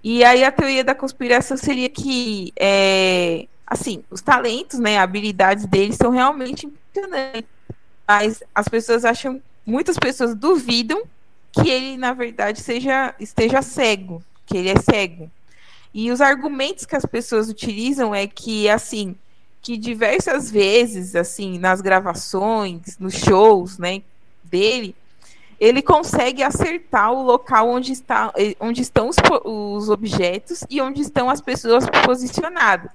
E 0.04 0.24
aí 0.24 0.44
a 0.44 0.52
teoria 0.52 0.84
da 0.84 0.96
conspiração 0.96 1.58
seria 1.58 1.90
que, 1.90 2.52
é, 2.56 3.46
assim, 3.68 4.04
os 4.10 4.20
talentos, 4.20 4.80
né, 4.80 4.98
habilidades 4.98 5.68
dele 5.68 5.94
são 5.94 6.10
realmente 6.10 6.66
impressionantes, 6.66 7.50
mas 8.08 8.44
as 8.56 8.68
pessoas 8.68 9.06
acham, 9.06 9.40
muitas 9.64 9.96
pessoas 9.96 10.34
duvidam 10.34 11.04
que 11.52 11.70
ele 11.70 11.98
na 11.98 12.14
verdade 12.14 12.62
seja 12.62 13.14
esteja 13.20 13.62
cego, 13.62 14.24
que 14.46 14.58
ele 14.58 14.70
é 14.70 14.80
cego. 14.80 15.30
E 15.94 16.12
os 16.12 16.22
argumentos 16.22 16.86
que 16.86 16.96
as 16.96 17.06
pessoas 17.06 17.50
utilizam 17.50 18.14
é 18.14 18.28
que, 18.28 18.70
assim, 18.70 19.16
que 19.62 19.76
diversas 19.76 20.50
vezes, 20.50 21.16
assim, 21.16 21.58
nas 21.58 21.82
gravações, 21.82 22.98
nos 23.00 23.16
shows, 23.16 23.78
né, 23.78 24.02
dele, 24.44 24.96
ele 25.60 25.82
consegue 25.82 26.42
acertar 26.42 27.12
o 27.12 27.24
local 27.24 27.70
onde, 27.70 27.92
está, 27.92 28.32
onde 28.60 28.82
estão 28.82 29.10
os, 29.10 29.18
os 29.44 29.90
objetos 29.90 30.64
e 30.70 30.80
onde 30.80 31.02
estão 31.02 31.30
as 31.30 31.42
pessoas 31.42 31.86
posicionadas. 32.06 32.92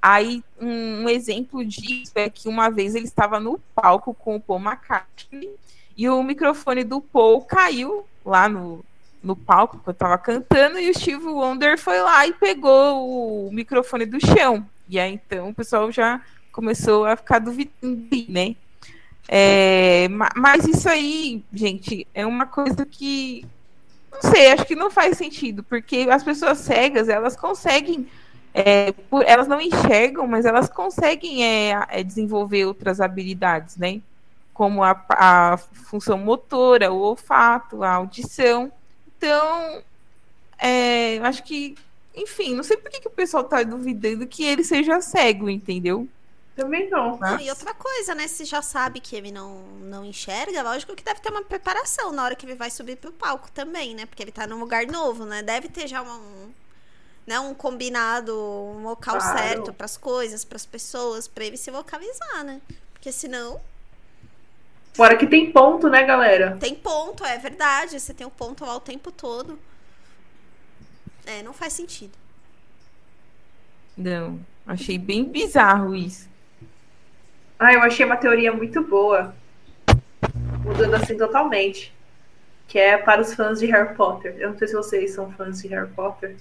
Aí, 0.00 0.42
um 0.60 1.08
exemplo 1.08 1.64
disso 1.64 2.12
é 2.14 2.28
que 2.28 2.48
uma 2.48 2.70
vez 2.70 2.94
ele 2.94 3.06
estava 3.06 3.38
no 3.38 3.60
palco 3.74 4.14
com 4.14 4.36
o 4.36 4.40
Paul 4.40 4.60
McCartney 4.60 5.50
e 5.96 6.08
o 6.08 6.22
microfone 6.22 6.84
do 6.84 7.00
Paul 7.00 7.42
caiu 7.42 8.06
lá 8.24 8.48
no, 8.48 8.84
no 9.22 9.34
palco 9.34 9.78
que 9.78 9.88
eu 9.88 9.94
tava 9.94 10.18
cantando 10.18 10.78
e 10.78 10.90
o 10.90 10.94
Steve 10.94 11.26
Wonder 11.26 11.78
foi 11.78 12.00
lá 12.00 12.26
e 12.26 12.32
pegou 12.32 13.46
o 13.46 13.52
microfone 13.52 14.04
do 14.04 14.24
chão. 14.24 14.66
E 14.88 14.98
aí 14.98 15.14
então 15.14 15.48
o 15.48 15.54
pessoal 15.54 15.90
já 15.90 16.20
começou 16.52 17.04
a 17.04 17.16
ficar 17.16 17.38
duvidando, 17.38 18.08
né? 18.28 18.56
É, 19.28 20.06
mas 20.36 20.66
isso 20.66 20.88
aí, 20.88 21.42
gente, 21.52 22.06
é 22.14 22.24
uma 22.24 22.46
coisa 22.46 22.86
que 22.86 23.44
não 24.22 24.30
sei, 24.30 24.52
acho 24.52 24.64
que 24.64 24.74
não 24.74 24.90
faz 24.90 25.18
sentido, 25.18 25.62
porque 25.62 26.06
as 26.10 26.22
pessoas 26.22 26.58
cegas 26.58 27.08
elas 27.08 27.36
conseguem, 27.36 28.06
é, 28.54 28.94
elas 29.26 29.46
não 29.46 29.60
enxergam, 29.60 30.26
mas 30.26 30.46
elas 30.46 30.68
conseguem 30.68 31.44
é, 31.44 31.84
é, 31.88 32.02
desenvolver 32.02 32.64
outras 32.64 33.00
habilidades, 33.00 33.76
né? 33.76 34.00
Como 34.56 34.82
a, 34.82 35.04
a 35.10 35.58
função 35.58 36.16
motora, 36.16 36.90
o 36.90 36.98
olfato, 36.98 37.82
a 37.82 37.90
audição. 37.92 38.72
Então, 39.18 39.82
é, 40.58 41.18
acho 41.18 41.42
que 41.42 41.76
enfim, 42.14 42.54
não 42.54 42.62
sei 42.62 42.78
por 42.78 42.90
que, 42.90 43.00
que 43.00 43.08
o 43.08 43.10
pessoal 43.10 43.44
tá 43.44 43.62
duvidando 43.62 44.26
que 44.26 44.42
ele 44.42 44.64
seja 44.64 45.02
cego, 45.02 45.50
entendeu? 45.50 46.08
Também 46.56 46.88
não. 46.88 47.18
Não, 47.18 47.38
e 47.38 47.50
outra 47.50 47.74
coisa, 47.74 48.14
né? 48.14 48.26
Se 48.26 48.46
já 48.46 48.62
sabe 48.62 48.98
que 48.98 49.14
ele 49.14 49.30
não, 49.30 49.58
não 49.82 50.02
enxerga, 50.02 50.62
lógico 50.62 50.96
que 50.96 51.04
deve 51.04 51.20
ter 51.20 51.30
uma 51.30 51.44
preparação 51.44 52.12
na 52.12 52.24
hora 52.24 52.34
que 52.34 52.46
ele 52.46 52.54
vai 52.54 52.70
subir 52.70 52.96
pro 52.96 53.12
palco 53.12 53.50
também, 53.50 53.94
né? 53.94 54.06
Porque 54.06 54.22
ele 54.22 54.32
tá 54.32 54.46
num 54.46 54.58
lugar 54.58 54.86
novo, 54.86 55.26
né? 55.26 55.42
Deve 55.42 55.68
ter 55.68 55.86
já 55.86 56.00
uma- 56.00 56.16
um, 56.16 56.50
né, 57.26 57.38
um 57.38 57.52
combinado, 57.52 58.34
um 58.34 58.82
local 58.82 59.18
Claro. 59.18 59.36
certo 59.38 59.74
pras 59.74 59.98
coisas, 59.98 60.42
pras 60.46 60.64
pessoas, 60.64 61.28
pra 61.28 61.44
ele 61.44 61.58
se 61.58 61.70
localizar, 61.70 62.42
né? 62.44 62.62
Porque 62.94 63.12
senão 63.12 63.60
Fora 64.96 65.14
que 65.14 65.26
tem 65.26 65.52
ponto, 65.52 65.90
né, 65.90 66.04
galera? 66.04 66.56
tem 66.58 66.74
ponto, 66.74 67.22
é 67.22 67.36
verdade. 67.36 68.00
Você 68.00 68.14
tem 68.14 68.26
o 68.26 68.30
ponto 68.30 68.64
lá 68.64 68.74
o 68.76 68.80
tempo 68.80 69.12
todo. 69.12 69.58
É, 71.26 71.42
não 71.42 71.52
faz 71.52 71.74
sentido. 71.74 72.12
Não, 73.94 74.40
achei 74.66 74.96
bem 74.96 75.24
bizarro 75.24 75.94
isso. 75.94 76.26
Ah, 77.58 77.74
eu 77.74 77.82
achei 77.82 78.06
uma 78.06 78.16
teoria 78.16 78.52
muito 78.52 78.82
boa. 78.82 79.34
Mudando 80.64 80.94
assim 80.94 81.16
totalmente. 81.16 81.94
Que 82.66 82.78
é 82.78 82.96
para 82.96 83.20
os 83.20 83.34
fãs 83.34 83.60
de 83.60 83.66
Harry 83.66 83.94
Potter. 83.94 84.34
Eu 84.38 84.50
não 84.50 84.58
sei 84.58 84.68
se 84.68 84.74
vocês 84.74 85.10
são 85.12 85.30
fãs 85.32 85.60
de 85.60 85.68
Harry 85.68 85.90
Potter. 85.90 86.36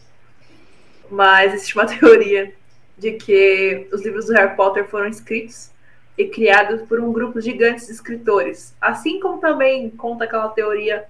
Mas 1.11 1.53
existe 1.53 1.75
uma 1.75 1.85
teoria 1.91 2.53
de 2.97 3.11
que 3.13 3.87
os 3.91 4.01
livros 4.01 4.27
do 4.27 4.33
Harry 4.33 4.55
Potter 4.55 4.87
foram 4.87 5.07
escritos 5.07 5.74
e 6.17 6.25
criados 6.28 6.82
por 6.84 6.99
um 6.99 7.12
grupo 7.12 7.41
gigante 7.41 7.86
de 7.86 7.91
escritores. 7.91 8.73
Assim 8.80 9.19
como 9.19 9.39
também 9.39 9.89
conta 9.89 10.23
aquela 10.23 10.49
teoria 10.49 11.06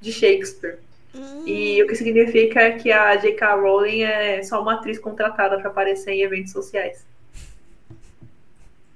de 0.00 0.12
Shakespeare. 0.12 0.78
Hum, 1.14 1.44
E 1.46 1.82
o 1.82 1.86
que 1.86 1.94
significa 1.94 2.72
que 2.72 2.92
a 2.92 3.16
J.K. 3.16 3.54
Rowling 3.54 4.02
é 4.02 4.42
só 4.42 4.60
uma 4.62 4.74
atriz 4.74 4.98
contratada 4.98 5.58
para 5.58 5.68
aparecer 5.70 6.12
em 6.12 6.22
eventos 6.22 6.52
sociais. 6.52 7.04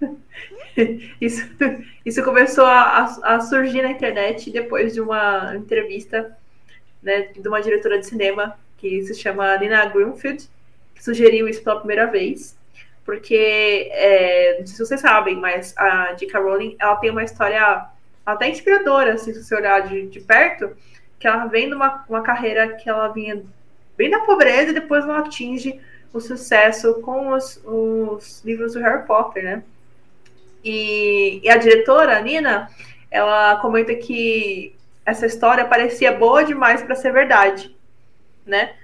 Isso, 1.21 1.49
isso 2.05 2.23
começou 2.25 2.65
a, 2.65 3.05
a 3.23 3.41
surgir 3.41 3.81
na 3.81 3.93
internet 3.93 4.51
depois 4.51 4.93
de 4.93 5.01
uma 5.01 5.55
entrevista 5.55 6.37
né, 7.01 7.29
de 7.33 7.47
uma 7.47 7.63
diretora 7.63 7.99
de 7.99 8.07
cinema 8.07 8.59
que 8.77 9.03
se 9.05 9.15
chama 9.15 9.57
Nina 9.57 9.87
Greenfield, 9.87 10.49
que 10.95 11.05
sugeriu 11.05 11.49
isso 11.49 11.63
pela 11.63 11.79
primeira 11.79 12.07
vez. 12.07 12.57
Porque, 13.05 13.89
é, 13.93 14.57
não 14.59 14.67
sei 14.67 14.77
se 14.77 14.87
vocês 14.87 15.01
sabem, 15.01 15.37
mas 15.37 15.77
a 15.77 16.15
J.K. 16.15 16.41
Rowling 16.41 16.77
ela 16.79 16.97
tem 16.97 17.11
uma 17.11 17.23
história 17.23 17.87
até 18.25 18.49
inspiradora, 18.49 19.15
assim, 19.15 19.35
se 19.35 19.45
você 19.45 19.55
olhar 19.55 19.81
de, 19.81 20.07
de 20.07 20.21
perto, 20.21 20.75
que 21.19 21.27
ela 21.27 21.47
vem 21.47 21.69
de 21.69 21.75
uma, 21.75 22.05
uma 22.09 22.23
carreira 22.23 22.69
que 22.77 22.89
ela 22.89 23.09
vinha 23.09 23.43
bem 23.97 24.11
da 24.11 24.21
pobreza 24.21 24.71
e 24.71 24.75
depois 24.75 25.05
ela 25.05 25.19
atinge 25.19 25.81
o 26.13 26.21
sucesso 26.21 27.01
com 27.03 27.33
os, 27.33 27.61
os 27.65 28.43
livros 28.45 28.75
do 28.75 28.81
Harry 28.81 29.07
Potter, 29.07 29.43
né? 29.43 29.63
E, 30.63 31.41
e 31.43 31.51
a 31.51 31.57
diretora, 31.57 32.17
a 32.17 32.21
Nina, 32.21 32.71
ela 33.11 33.57
comenta 33.57 33.95
que 33.95 34.75
essa 35.05 35.27
história 35.27 35.65
parecia 35.65 36.13
boa 36.13 36.45
demais 36.45 36.83
para 36.83 36.95
ser 36.95 37.13
verdade, 37.13 37.75
né? 38.47 38.75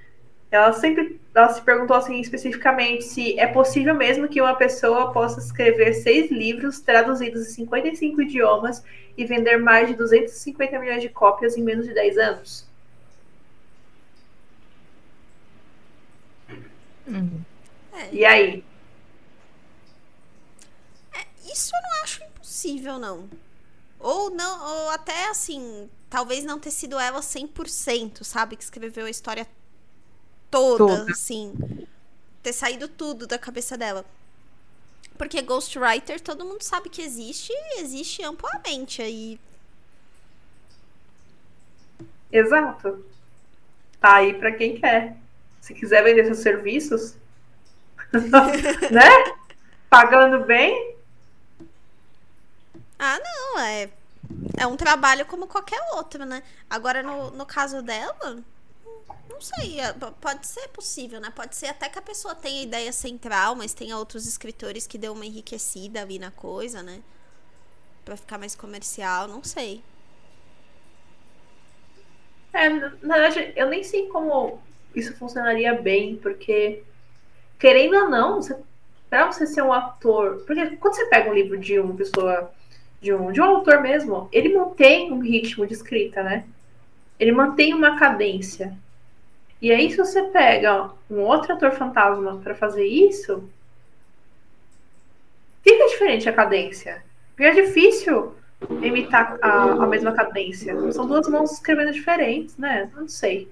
Ela 0.50 0.72
sempre 0.72 1.19
ela 1.34 1.48
se 1.52 1.62
perguntou 1.62 1.96
assim 1.96 2.20
especificamente 2.20 3.04
se 3.04 3.38
é 3.38 3.46
possível 3.46 3.94
mesmo 3.94 4.28
que 4.28 4.40
uma 4.40 4.54
pessoa 4.54 5.12
possa 5.12 5.38
escrever 5.38 5.94
seis 5.94 6.30
livros 6.30 6.80
traduzidos 6.80 7.48
em 7.48 7.54
55 7.54 8.22
idiomas 8.22 8.82
e 9.16 9.24
vender 9.24 9.56
mais 9.58 9.88
de 9.88 9.94
250 9.94 10.78
milhões 10.78 11.02
de 11.02 11.08
cópias 11.08 11.56
em 11.56 11.62
menos 11.62 11.86
de 11.86 11.94
10 11.94 12.18
anos. 12.18 12.68
Hum. 17.06 17.42
é, 17.92 18.14
E 18.14 18.24
aí? 18.24 18.64
Isso 21.52 21.74
eu 21.74 21.82
não 21.82 22.02
acho 22.02 22.22
impossível, 22.24 22.98
não. 22.98 23.28
Ou 23.98 24.30
não, 24.30 24.84
ou 24.84 24.90
até 24.90 25.28
assim, 25.28 25.90
talvez 26.08 26.44
não 26.44 26.58
ter 26.58 26.70
sido 26.70 26.98
ela 26.98 27.20
100%, 27.20 28.24
sabe? 28.24 28.56
Que 28.56 28.62
escreveu 28.62 29.06
a 29.06 29.10
história 29.10 29.46
toda, 30.50 31.04
Toda. 31.04 31.12
assim. 31.12 31.54
Ter 32.42 32.52
saído 32.52 32.88
tudo 32.88 33.26
da 33.26 33.38
cabeça 33.38 33.76
dela. 33.78 34.04
Porque 35.16 35.40
Ghostwriter 35.42 36.20
todo 36.20 36.44
mundo 36.44 36.62
sabe 36.62 36.88
que 36.88 37.02
existe 37.02 37.52
e 37.52 37.80
existe 37.82 38.24
amplamente 38.24 39.02
aí. 39.02 39.38
Exato. 42.32 43.04
Tá 44.00 44.16
aí 44.16 44.34
para 44.34 44.52
quem 44.52 44.80
quer. 44.80 45.16
Se 45.60 45.74
quiser 45.74 46.02
vender 46.04 46.24
seus 46.26 46.40
serviços, 46.40 47.16
né? 48.90 49.10
Pagando 49.90 50.44
bem, 50.46 50.96
Ah, 52.98 53.18
não, 53.18 53.58
é. 53.60 53.90
É 54.56 54.66
um 54.66 54.76
trabalho 54.76 55.26
como 55.26 55.46
qualquer 55.46 55.80
outro, 55.94 56.24
né? 56.24 56.42
Agora, 56.68 57.02
no, 57.02 57.30
no 57.32 57.46
caso 57.46 57.82
dela, 57.82 58.42
não 59.28 59.40
sei. 59.40 59.80
é, 59.80 59.92
Pode 60.20 60.46
ser 60.46 60.68
possível, 60.68 61.20
né? 61.20 61.30
Pode 61.30 61.56
ser 61.56 61.66
até 61.68 61.88
que 61.88 61.98
a 61.98 62.02
pessoa 62.02 62.34
tenha 62.34 62.62
ideia 62.62 62.92
central, 62.92 63.54
mas 63.56 63.72
tenha 63.74 63.96
outros 63.96 64.26
escritores 64.26 64.86
que 64.86 64.98
deu 64.98 65.12
uma 65.12 65.26
enriquecida 65.26 66.00
ali 66.02 66.18
na 66.18 66.30
coisa, 66.30 66.82
né? 66.82 67.02
Pra 68.04 68.16
ficar 68.16 68.38
mais 68.38 68.54
comercial, 68.54 69.26
não 69.28 69.42
sei. 69.44 69.82
É, 72.52 72.68
na 72.68 72.90
na 73.02 73.14
verdade, 73.18 73.52
eu 73.56 73.68
nem 73.68 73.82
sei 73.84 74.08
como 74.08 74.60
isso 74.94 75.16
funcionaria 75.16 75.80
bem, 75.80 76.16
porque, 76.16 76.84
querendo 77.58 77.96
ou 77.96 78.10
não, 78.10 78.36
você, 78.42 78.56
pra 79.10 79.26
você 79.32 79.46
ser 79.46 79.62
um 79.62 79.72
ator. 79.72 80.44
Porque 80.46 80.76
quando 80.78 80.94
você 80.96 81.06
pega 81.08 81.30
um 81.30 81.34
livro 81.34 81.58
de 81.58 81.78
uma 81.80 81.96
pessoa, 81.96 82.52
de 83.00 83.14
um, 83.14 83.32
de 83.32 83.40
um 83.40 83.44
autor 83.44 83.82
mesmo, 83.82 84.28
ele 84.32 84.54
mantém 84.54 85.12
um 85.12 85.20
ritmo 85.20 85.66
de 85.66 85.74
escrita, 85.74 86.22
né? 86.22 86.48
Ele 87.18 87.32
mantém 87.32 87.74
uma 87.74 87.98
cadência. 87.98 88.78
E 89.60 89.70
aí, 89.70 89.90
se 89.90 89.96
você 89.96 90.22
pega 90.24 90.90
um 91.10 91.20
outro 91.20 91.52
ator 91.52 91.72
fantasma 91.72 92.38
pra 92.42 92.54
fazer 92.54 92.86
isso, 92.86 93.48
fica 95.62 95.86
diferente 95.88 96.28
a 96.28 96.32
cadência. 96.32 97.02
Porque 97.30 97.44
é 97.44 97.52
difícil 97.52 98.34
imitar 98.82 99.38
a, 99.42 99.72
a 99.72 99.86
mesma 99.86 100.12
cadência. 100.12 100.74
São 100.92 101.06
duas 101.06 101.28
mãos 101.28 101.52
escrevendo 101.52 101.92
diferentes, 101.92 102.56
né? 102.56 102.90
Não 102.94 103.08
sei. 103.08 103.50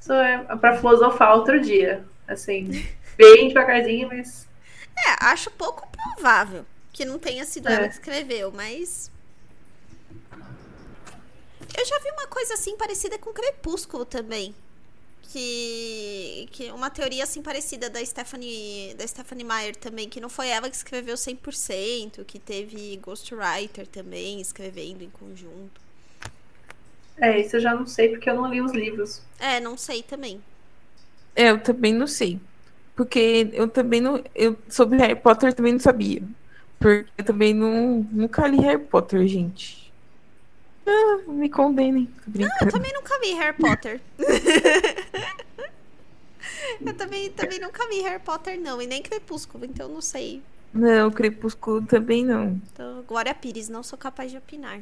Isso 0.00 0.12
é 0.12 0.38
pra 0.56 0.76
filosofar 0.76 1.36
outro 1.36 1.60
dia. 1.60 2.04
Assim, 2.26 2.84
bem 3.16 3.48
devagarzinho, 3.48 4.08
mas. 4.08 4.48
É, 5.06 5.24
acho 5.26 5.50
pouco 5.52 5.88
provável 5.90 6.64
que 6.92 7.04
não 7.04 7.18
tenha 7.18 7.44
sido 7.44 7.68
É. 7.68 7.74
ela 7.74 7.88
que 7.88 7.94
escreveu, 7.94 8.52
mas. 8.52 9.10
Eu 11.78 11.86
já 11.86 11.98
vi 12.00 12.10
uma 12.10 12.26
coisa 12.26 12.54
assim 12.54 12.76
parecida 12.76 13.18
com 13.18 13.32
Crepúsculo 13.32 14.04
também. 14.04 14.54
Que, 15.22 16.48
que 16.52 16.70
uma 16.72 16.90
teoria 16.90 17.24
assim 17.24 17.40
parecida 17.40 17.88
da 17.88 18.04
Stephanie, 18.04 18.94
da 18.94 19.06
Stephanie 19.06 19.44
Meyer 19.44 19.74
também, 19.74 20.08
que 20.08 20.20
não 20.20 20.28
foi 20.28 20.48
ela 20.48 20.68
que 20.68 20.76
escreveu 20.76 21.14
100%, 21.14 22.24
que 22.24 22.38
teve 22.38 22.98
Ghostwriter 22.98 23.86
também 23.86 24.40
escrevendo 24.40 25.02
em 25.02 25.08
conjunto. 25.08 25.80
É, 27.18 27.40
isso 27.40 27.56
eu 27.56 27.60
já 27.60 27.74
não 27.74 27.86
sei 27.86 28.08
porque 28.10 28.28
eu 28.28 28.34
não 28.34 28.50
li 28.50 28.60
os 28.60 28.72
livros. 28.72 29.22
É, 29.38 29.60
não 29.60 29.76
sei 29.76 30.02
também. 30.02 30.42
É, 31.34 31.50
eu 31.50 31.60
também 31.62 31.94
não 31.94 32.06
sei. 32.06 32.38
Porque 32.94 33.48
eu 33.52 33.68
também 33.68 34.00
não. 34.00 34.22
Eu, 34.34 34.56
sobre 34.68 34.98
Harry 34.98 35.16
Potter 35.16 35.50
eu 35.50 35.54
também 35.54 35.72
não 35.72 35.80
sabia. 35.80 36.22
Porque 36.78 37.10
eu 37.16 37.24
também 37.24 37.54
não, 37.54 38.06
nunca 38.12 38.46
li 38.46 38.58
Harry 38.58 38.82
Potter, 38.82 39.26
gente. 39.26 39.81
Ah, 40.86 41.18
me 41.28 41.48
condenem. 41.48 42.06
Tô 42.06 42.40
Eu 42.40 42.70
também 42.70 42.92
nunca 42.92 43.18
vi 43.20 43.32
Harry 43.34 43.56
Potter. 43.56 44.00
eu 46.84 46.94
também, 46.94 47.30
também 47.30 47.60
nunca 47.60 47.86
vi 47.88 48.00
Harry 48.02 48.22
Potter, 48.22 48.60
não, 48.60 48.80
e 48.82 48.86
nem 48.86 49.02
Crepúsculo, 49.02 49.64
então 49.64 49.88
não 49.88 50.00
sei. 50.00 50.42
Não, 50.74 51.10
Crepúsculo 51.10 51.82
também 51.82 52.24
não. 52.24 52.60
Então, 52.72 53.02
Glória 53.06 53.34
Pires, 53.34 53.68
não 53.68 53.82
sou 53.82 53.98
capaz 53.98 54.30
de 54.30 54.38
opinar. 54.38 54.80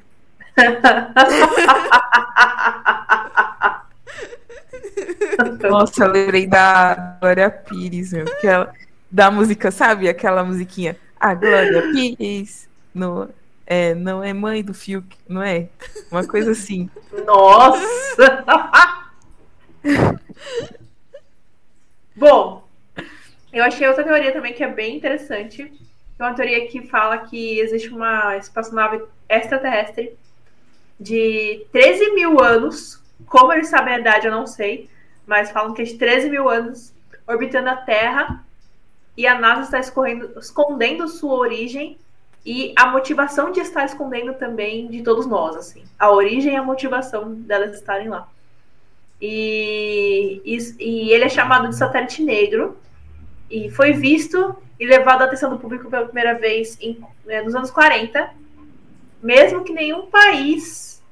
Nossa, 5.68 6.04
eu 6.04 6.10
lembrei 6.12 6.46
da 6.46 7.16
Glória 7.20 7.50
Pires, 7.50 8.12
meu, 8.12 8.24
que 8.40 8.46
ela- 8.46 8.72
da 9.10 9.30
música, 9.30 9.70
sabe? 9.70 10.08
Aquela 10.08 10.44
musiquinha. 10.44 10.96
A 11.18 11.34
Glória 11.34 11.82
Pires 11.92 12.68
no, 12.94 13.28
é, 13.70 13.94
não 13.94 14.20
é 14.20 14.32
mãe 14.32 14.64
do 14.64 14.74
Fiuk, 14.74 15.16
não 15.28 15.40
é? 15.40 15.68
Uma 16.10 16.26
coisa 16.26 16.50
assim. 16.50 16.90
Nossa! 17.24 18.44
Bom, 22.16 22.68
eu 23.52 23.62
achei 23.62 23.86
outra 23.86 24.02
teoria 24.02 24.32
também 24.32 24.52
que 24.52 24.64
é 24.64 24.68
bem 24.68 24.96
interessante. 24.96 25.72
É 26.18 26.22
uma 26.22 26.34
teoria 26.34 26.66
que 26.66 26.84
fala 26.88 27.18
que 27.18 27.60
existe 27.60 27.90
uma 27.90 28.36
espaçonave 28.36 29.04
extraterrestre 29.28 30.18
de 30.98 31.64
13 31.70 32.12
mil 32.14 32.42
anos. 32.42 33.00
Como 33.24 33.52
eles 33.52 33.68
sabem 33.68 33.94
a 33.94 34.00
idade, 34.00 34.26
eu 34.26 34.32
não 34.32 34.48
sei. 34.48 34.90
Mas 35.24 35.52
falam 35.52 35.74
que 35.74 35.82
é 35.82 35.84
de 35.84 35.94
13 35.94 36.28
mil 36.28 36.48
anos 36.48 36.92
orbitando 37.24 37.68
a 37.68 37.76
Terra 37.76 38.44
e 39.16 39.28
a 39.28 39.38
NASA 39.38 39.62
está 39.62 39.78
escondendo 39.78 41.06
sua 41.06 41.34
origem 41.34 41.96
e 42.44 42.72
a 42.76 42.86
motivação 42.86 43.50
de 43.50 43.60
estar 43.60 43.84
escondendo 43.84 44.34
também 44.34 44.88
de 44.88 45.02
todos 45.02 45.26
nós, 45.26 45.56
assim. 45.56 45.84
A 45.98 46.10
origem 46.10 46.54
e 46.54 46.56
a 46.56 46.62
motivação 46.62 47.34
delas 47.34 47.74
estarem 47.74 48.08
lá. 48.08 48.28
E, 49.20 50.40
e, 50.44 50.56
e 50.78 51.12
ele 51.12 51.24
é 51.24 51.28
chamado 51.28 51.68
de 51.68 51.76
satélite 51.76 52.22
negro 52.22 52.78
e 53.50 53.68
foi 53.70 53.92
visto 53.92 54.56
e 54.78 54.86
levado 54.86 55.20
à 55.20 55.24
atenção 55.26 55.50
do 55.50 55.58
público 55.58 55.90
pela 55.90 56.06
primeira 56.06 56.38
vez 56.38 56.78
em, 56.80 57.04
né, 57.26 57.42
nos 57.42 57.54
anos 57.54 57.70
40, 57.70 58.30
mesmo 59.22 59.62
que 59.62 59.74
nenhum 59.74 60.06
país 60.06 61.02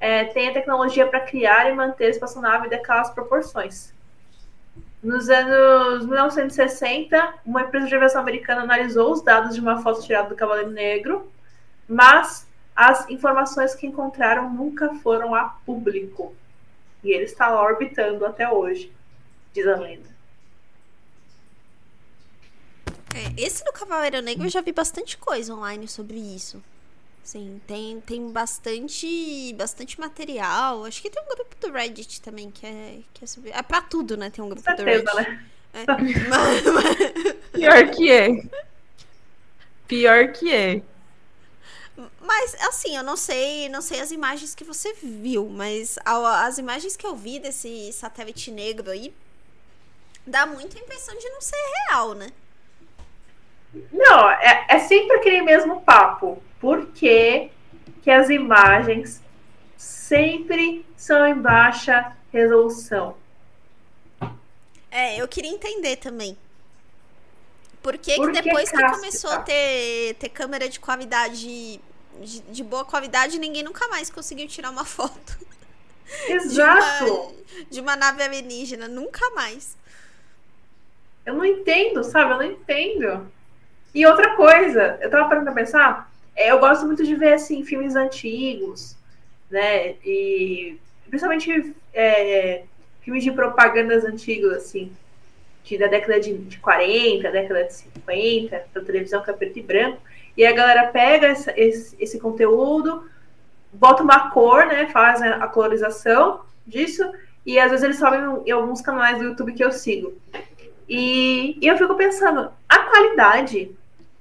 é, 0.00 0.24
tenha 0.24 0.54
tecnologia 0.54 1.06
para 1.06 1.20
criar 1.20 1.70
e 1.70 1.74
manter 1.74 2.08
espaçonave 2.08 2.70
daquelas 2.70 3.10
proporções. 3.10 3.92
Nos 5.02 5.28
anos 5.28 6.06
1960, 6.06 7.34
uma 7.44 7.62
empresa 7.62 7.88
de 7.88 7.94
aviação 7.96 8.20
americana 8.20 8.62
analisou 8.62 9.12
os 9.12 9.20
dados 9.20 9.52
de 9.52 9.60
uma 9.60 9.82
foto 9.82 10.00
tirada 10.00 10.28
do 10.28 10.36
Cavaleiro 10.36 10.70
Negro, 10.70 11.28
mas 11.88 12.46
as 12.74 13.10
informações 13.10 13.74
que 13.74 13.86
encontraram 13.86 14.48
nunca 14.48 14.94
foram 14.96 15.34
a 15.34 15.44
público. 15.66 16.34
E 17.02 17.10
ele 17.10 17.24
está 17.24 17.48
lá 17.48 17.60
orbitando 17.62 18.24
até 18.24 18.48
hoje, 18.48 18.92
diz 19.52 19.66
a 19.66 19.74
lenda. 19.74 20.08
É, 23.12 23.42
esse 23.42 23.64
do 23.64 23.72
Cavaleiro 23.72 24.22
Negro 24.22 24.46
eu 24.46 24.50
já 24.50 24.60
vi 24.60 24.70
bastante 24.70 25.18
coisa 25.18 25.52
online 25.52 25.88
sobre 25.88 26.16
isso. 26.16 26.62
Sim, 27.22 27.60
tem, 27.66 28.00
tem 28.00 28.30
bastante, 28.32 29.52
bastante 29.54 29.98
material. 30.00 30.84
Acho 30.84 31.00
que 31.00 31.08
tem 31.10 31.22
um 31.22 31.28
grupo 31.28 31.54
do 31.60 31.72
Reddit 31.72 32.20
também 32.20 32.50
que 32.50 32.66
é, 32.66 32.98
que 33.14 33.24
é 33.24 33.26
sobre. 33.26 33.50
É 33.50 33.62
pra 33.62 33.80
tudo, 33.80 34.16
né? 34.16 34.28
Tem 34.28 34.44
um 34.44 34.48
grupo 34.48 34.62
Certeza, 34.62 35.04
do 35.04 35.16
Reddit. 35.16 35.30
né? 35.30 35.46
É, 35.74 35.84
mas- 36.28 36.62
mas- 36.66 37.36
Pior 37.52 37.90
que 37.90 38.10
é. 38.10 38.28
Pior 39.86 40.32
que 40.32 40.52
é. 40.52 40.82
Mas 42.20 42.54
assim, 42.66 42.96
eu 42.96 43.02
não 43.02 43.16
sei, 43.16 43.68
não 43.68 43.82
sei 43.82 44.00
as 44.00 44.10
imagens 44.10 44.54
que 44.54 44.64
você 44.64 44.92
viu, 44.94 45.48
mas 45.48 45.98
a- 46.04 46.46
as 46.46 46.58
imagens 46.58 46.96
que 46.96 47.06
eu 47.06 47.14
vi 47.14 47.38
desse 47.38 47.92
satélite 47.92 48.50
negro 48.50 48.90
aí 48.90 49.14
dá 50.26 50.46
muita 50.46 50.78
impressão 50.78 51.16
de 51.18 51.28
não 51.30 51.40
ser 51.40 51.56
real, 51.88 52.14
né? 52.14 52.28
Não, 53.92 54.30
é, 54.30 54.66
é 54.68 54.78
sempre 54.80 55.16
aquele 55.16 55.42
mesmo 55.42 55.80
papo. 55.82 56.42
Por 56.62 56.86
que, 56.92 57.50
que 58.02 58.10
as 58.10 58.30
imagens 58.30 59.20
sempre 59.76 60.86
são 60.96 61.26
em 61.26 61.34
baixa 61.34 62.16
resolução? 62.32 63.18
É, 64.90 65.16
eu 65.20 65.26
queria 65.28 65.50
entender 65.50 65.96
também. 65.96 66.38
Por 67.82 67.98
que, 67.98 68.14
Por 68.14 68.32
que 68.32 68.42
que, 68.42 68.42
depois 68.42 68.72
que 68.72 68.76
Cássio? 68.76 68.88
começou 68.88 69.30
a 69.30 69.38
ter, 69.38 70.14
ter 70.14 70.28
câmera 70.28 70.68
de 70.68 70.78
qualidade, 70.80 71.80
de, 72.20 72.40
de 72.40 72.62
boa 72.64 72.84
qualidade, 72.84 73.38
ninguém 73.38 73.62
nunca 73.64 73.88
mais 73.88 74.10
conseguiu 74.10 74.46
tirar 74.48 74.70
uma 74.70 74.84
foto 74.86 75.36
de 76.44 76.62
Exato! 76.62 77.04
uma, 77.10 77.34
de 77.70 77.80
uma 77.80 77.96
nave 77.96 78.22
alienígena. 78.22 78.88
Nunca 78.88 79.30
mais. 79.30 79.76
Eu 81.24 81.34
não 81.34 81.44
entendo, 81.44 82.02
sabe? 82.04 82.32
Eu 82.32 82.36
não 82.38 82.44
entendo. 82.44 83.32
E 83.94 84.06
outra 84.06 84.36
coisa, 84.36 84.98
eu 85.02 85.10
tava 85.10 85.28
parando 85.28 85.46
pra 85.46 85.54
pensar, 85.54 86.11
eu 86.36 86.58
gosto 86.58 86.86
muito 86.86 87.04
de 87.04 87.14
ver, 87.14 87.34
assim, 87.34 87.64
filmes 87.64 87.94
antigos, 87.96 88.96
né? 89.50 89.94
E 90.04 90.78
principalmente 91.08 91.74
é, 91.92 92.62
filmes 93.02 93.22
de 93.24 93.30
propagandas 93.32 94.04
antigos, 94.04 94.52
assim, 94.54 94.92
de, 95.64 95.78
da 95.78 95.86
década 95.88 96.20
de, 96.20 96.32
de 96.36 96.58
40, 96.58 97.30
década 97.30 97.64
de 97.64 97.72
50, 97.74 98.64
da 98.74 98.80
televisão 98.80 99.22
que 99.22 99.30
é 99.30 99.34
preto 99.34 99.58
e 99.58 99.62
branco. 99.62 99.98
E 100.36 100.46
a 100.46 100.52
galera 100.52 100.88
pega 100.88 101.28
essa- 101.28 101.52
esse, 101.58 101.94
esse 102.00 102.18
conteúdo, 102.18 103.06
bota 103.72 104.02
uma 104.02 104.30
cor, 104.30 104.66
né? 104.66 104.86
Faz 104.88 105.20
a, 105.22 105.36
a 105.36 105.48
colorização 105.48 106.40
disso, 106.66 107.10
e 107.44 107.58
às 107.58 107.70
vezes 107.70 107.84
eles 107.84 107.98
sobem 107.98 108.20
em 108.46 108.50
alguns 108.52 108.80
canais 108.80 109.18
do 109.18 109.24
YouTube 109.24 109.52
que 109.52 109.64
eu 109.64 109.72
sigo. 109.72 110.14
E, 110.88 111.58
e 111.60 111.66
eu 111.66 111.76
fico 111.78 111.94
pensando, 111.94 112.50
a 112.68 112.78
qualidade 112.80 113.70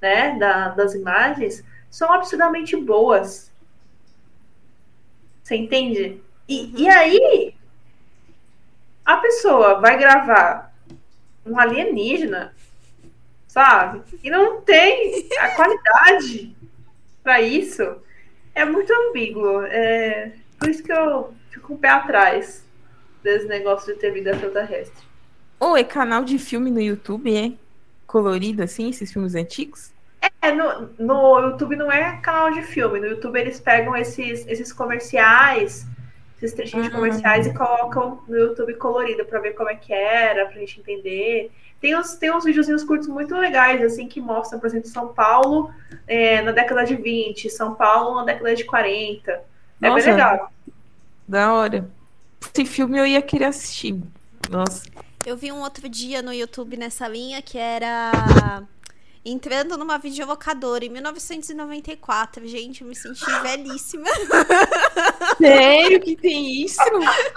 né, 0.01 0.35
da- 0.39 0.69
das 0.69 0.93
imagens 0.93 1.63
são 1.91 2.11
absurdamente 2.11 2.75
boas. 2.75 3.51
Você 5.43 5.55
entende? 5.55 6.21
E, 6.47 6.81
e 6.81 6.89
aí, 6.89 7.53
a 9.05 9.17
pessoa 9.17 9.79
vai 9.79 9.97
gravar 9.99 10.73
um 11.45 11.59
alienígena, 11.59 12.55
sabe? 13.47 14.01
E 14.23 14.29
não 14.29 14.61
tem 14.61 15.27
a 15.37 15.49
qualidade 15.55 16.55
para 17.21 17.41
isso. 17.41 17.83
É 18.55 18.63
muito 18.63 18.91
ambíguo. 18.93 19.63
É 19.63 20.31
por 20.57 20.69
isso 20.69 20.83
que 20.83 20.93
eu 20.93 21.33
fico 21.49 21.73
o 21.73 21.77
pé 21.77 21.89
atrás 21.89 22.63
desse 23.21 23.47
negócio 23.47 23.93
de 23.93 23.99
ter 23.99 24.11
vida 24.11 24.31
extraterrestre. 24.31 25.05
Ou 25.59 25.75
é 25.77 25.83
canal 25.83 26.23
de 26.23 26.39
filme 26.39 26.71
no 26.71 26.81
YouTube, 26.81 27.35
é? 27.35 27.51
Colorido 28.07 28.63
assim, 28.63 28.89
esses 28.89 29.11
filmes 29.11 29.35
antigos? 29.35 29.90
É, 30.41 30.51
no, 30.51 30.89
no 30.99 31.39
YouTube 31.39 31.75
não 31.75 31.91
é 31.91 32.17
canal 32.17 32.51
de 32.51 32.61
filme. 32.63 32.99
No 32.99 33.07
YouTube 33.07 33.39
eles 33.39 33.59
pegam 33.59 33.95
esses, 33.95 34.45
esses 34.47 34.71
comerciais, 34.73 35.85
esses 36.37 36.53
trechinhos 36.53 36.87
de 36.87 36.91
Uhum. 36.93 36.99
comerciais 36.99 37.45
e 37.47 37.53
colocam 37.53 38.21
no 38.27 38.35
YouTube 38.37 38.73
colorido 38.75 39.25
pra 39.25 39.39
ver 39.39 39.53
como 39.53 39.69
é 39.69 39.75
que 39.75 39.93
era, 39.93 40.45
pra 40.47 40.59
gente 40.59 40.79
entender. 40.79 41.51
Tem 41.79 41.95
uns, 41.97 42.15
tem 42.15 42.31
uns 42.31 42.43
videozinhos 42.43 42.83
curtos 42.83 43.07
muito 43.07 43.35
legais, 43.35 43.81
assim, 43.83 44.07
que 44.07 44.21
mostram, 44.21 44.59
por 44.59 44.67
exemplo, 44.67 44.87
São 44.87 45.07
Paulo 45.13 45.71
é, 46.07 46.41
na 46.41 46.51
década 46.51 46.83
de 46.83 46.95
20, 46.95 47.49
São 47.49 47.73
Paulo 47.73 48.15
na 48.17 48.23
década 48.25 48.55
de 48.55 48.63
40. 48.63 49.31
É 49.31 49.89
Nossa. 49.89 49.95
bem 50.05 50.13
legal. 50.13 50.51
Da 51.27 51.53
hora. 51.53 51.89
Esse 52.53 52.65
filme 52.65 52.97
eu 52.99 53.05
ia 53.05 53.21
querer 53.21 53.45
assistir. 53.45 53.99
Nossa. 54.49 54.83
Eu 55.25 55.37
vi 55.37 55.51
um 55.51 55.61
outro 55.61 55.87
dia 55.89 56.21
no 56.21 56.33
YouTube 56.33 56.77
nessa 56.77 57.07
linha 57.07 57.41
que 57.41 57.57
era 57.57 58.63
entrando 59.23 59.77
numa 59.77 59.97
videolocadora 59.97 60.83
em 60.83 60.89
1994. 60.89 62.47
Gente, 62.47 62.81
eu 62.81 62.87
me 62.87 62.95
senti 62.95 63.25
velhíssima. 63.41 64.07
Sério 65.37 66.01
que 66.01 66.15
tem 66.15 66.63
isso? 66.63 66.81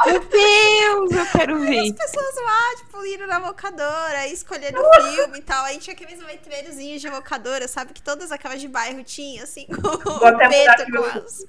Meu 0.07 0.21
Deus, 0.21 1.11
eu 1.13 1.27
quero 1.33 1.61
ver. 1.61 1.81
As 1.81 1.93
pessoas 1.93 2.37
lá, 2.37 2.77
tipo, 2.79 3.07
indo 3.07 3.27
na 3.27 3.39
locadora, 3.39 4.27
escolhendo 4.29 4.79
filme 5.15 5.39
e 5.39 5.43
tal. 5.43 5.65
Aí 5.65 5.79
tinha 5.79 5.95
aqueles 5.95 6.19
letreirozinhos 6.21 7.01
de 7.01 7.09
locadora, 7.09 7.69
sabe? 7.69 7.93
Que 7.93 8.03
todas 8.03 8.33
aquelas 8.33 8.61
de 8.61 8.69
bairro 8.69 9.05
tinham, 9.05 9.45
assim, 9.45 9.67
com 9.67 9.81
Vou 9.81 9.95
o 9.95 10.37
preto, 10.37 10.91
com 10.91 11.05
as, 11.05 11.47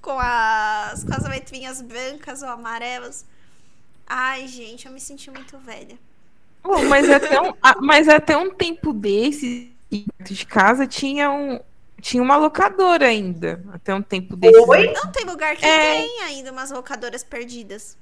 com 0.00 0.18
as, 0.18 1.04
com 1.04 1.14
as 1.14 1.28
letrinhas 1.28 1.82
brancas 1.82 2.42
ou 2.42 2.48
amarelas. 2.48 3.26
Ai, 4.06 4.48
gente, 4.48 4.86
eu 4.86 4.92
me 4.92 5.00
senti 5.00 5.30
muito 5.30 5.58
velha. 5.58 5.98
Bom, 6.62 6.82
mas 6.84 7.10
até 7.10 7.40
um, 7.40 7.52
ah, 7.62 7.76
mas 7.78 8.08
até 8.08 8.34
um 8.36 8.50
tempo 8.50 8.90
desse, 9.98 10.12
perto 10.18 10.34
de 10.34 10.46
casa, 10.46 10.86
tinha 10.86 11.30
um. 11.30 11.60
Tinha 12.00 12.22
uma 12.22 12.36
locadora 12.36 13.06
ainda. 13.06 13.62
Até 13.72 13.94
um 13.94 14.02
tempo 14.02 14.36
desse. 14.36 14.58
Oi? 14.58 14.92
Não 14.92 15.10
tem 15.10 15.24
lugar 15.24 15.56
que 15.56 15.64
É. 15.64 15.92
tem 16.02 16.22
ainda 16.22 16.52
umas 16.52 16.70
locadoras 16.70 17.24
perdidas. 17.24 17.96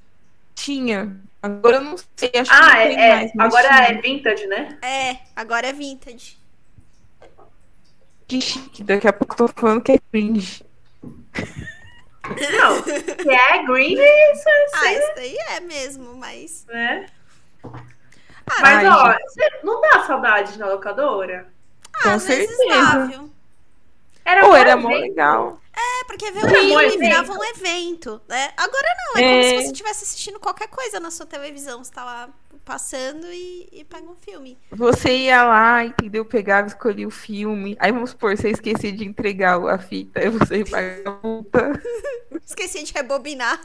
Tinha. 0.55 1.17
Agora 1.41 1.77
eu 1.77 1.81
não 1.83 1.97
sei, 2.17 2.31
acho 2.35 2.51
que 2.51 2.57
Ah, 2.57 2.67
não 2.67 2.73
tem 2.73 2.99
é, 3.01 3.09
é. 3.09 3.33
mais. 3.35 3.55
agora 3.55 3.69
tinha. 3.69 3.89
é 3.99 4.01
vintage, 4.01 4.47
né? 4.47 4.79
É, 4.83 5.17
agora 5.37 5.69
é 5.69 5.73
vintage. 5.73 6.39
Que 8.27 8.41
chique. 8.41 8.83
Daqui 8.83 9.07
a 9.07 9.13
pouco 9.13 9.35
eu 9.35 9.37
tô 9.47 9.49
falando 9.49 9.83
que 9.83 9.93
é 9.93 9.99
cringe. 10.11 10.65
Não, 12.25 12.83
que 12.83 13.31
é 13.31 13.65
green, 13.67 13.95
isso 13.95 14.49
é 14.49 14.67
Ah, 14.75 14.93
isso 14.95 15.13
daí 15.17 15.37
é 15.51 15.61
mesmo, 15.61 16.15
mas. 16.17 16.65
né? 16.69 17.07
Ah, 17.65 17.71
Mas, 18.61 18.63
Ai, 18.79 18.87
ó, 18.89 19.13
gente. 19.13 19.65
não 19.65 19.81
dá 19.81 20.05
saudade 20.05 20.59
na 20.59 20.67
locadora? 20.67 21.52
Com 22.03 22.11
às 22.11 22.25
vezes 22.27 22.57
certeza. 22.57 22.69
dá, 22.69 23.07
viu? 23.07 23.31
Era 24.25 24.41
Pô, 24.41 24.55
mó 24.57 24.57
era 24.57 24.77
mó 24.77 24.91
evento. 24.91 25.01
legal. 25.01 25.61
É, 25.75 26.05
porque 26.05 26.31
ver 26.31 26.45
um 26.45 26.49
filme 26.49 26.97
evento. 26.97 26.99
virava 26.99 27.33
um 27.33 27.45
evento, 27.45 28.21
né? 28.29 28.53
Agora 28.57 28.87
não, 28.99 29.23
é, 29.23 29.25
como 29.29 29.41
É. 29.41 29.43
se 29.43 29.55
você 29.57 29.67
estivesse 29.73 30.05
assistindo 30.05 30.39
qualquer 30.41 30.69
coisa 30.69 31.01
na 31.01 31.11
sua 31.11 31.27
televisão. 31.27 31.83
Você 31.83 31.93
tá 31.93 32.05
lá 32.05 32.29
passando 32.65 33.27
e, 33.33 33.69
e 33.73 33.85
pega 33.85 34.09
um 34.09 34.15
filme. 34.15 34.59
Você 34.71 35.17
ia 35.25 35.43
lá, 35.45 35.85
entendeu? 35.85 36.25
Pegava, 36.25 36.69
escolhia 36.69 37.09
o 37.09 37.11
filme. 37.11 37.77
Aí 37.81 37.91
vamos 37.91 38.11
supor, 38.11 38.37
você 38.37 38.51
esquecia 38.51 38.93
de 38.93 39.05
entregar 39.05 39.61
a 39.67 39.79
fita. 39.79 40.21
Aí 40.21 40.29
você 40.29 40.65
paga 40.65 41.03
a 41.11 41.27
multa. 41.27 41.83
Esqueci 42.47 42.83
de 42.85 42.93
rebobinar. 42.93 43.61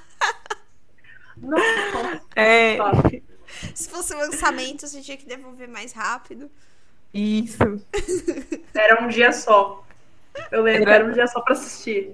Nossa, 1.35 2.21
É. 2.35 2.77
Se 3.73 3.89
fosse 3.89 4.13
lançamento, 4.13 4.87
você 4.87 5.01
tinha 5.01 5.17
que 5.17 5.25
devolver 5.25 5.67
mais 5.67 5.91
rápido. 5.93 6.49
Isso. 7.19 7.81
Era 8.73 9.03
um 9.03 9.07
dia 9.07 9.31
só. 9.31 9.83
Eu 10.51 10.61
lembro 10.63 10.83
Era- 10.83 10.95
era 10.95 11.05
um 11.05 11.11
dia 11.11 11.27
só 11.27 11.41
pra 11.41 11.53
assistir. 11.53 12.11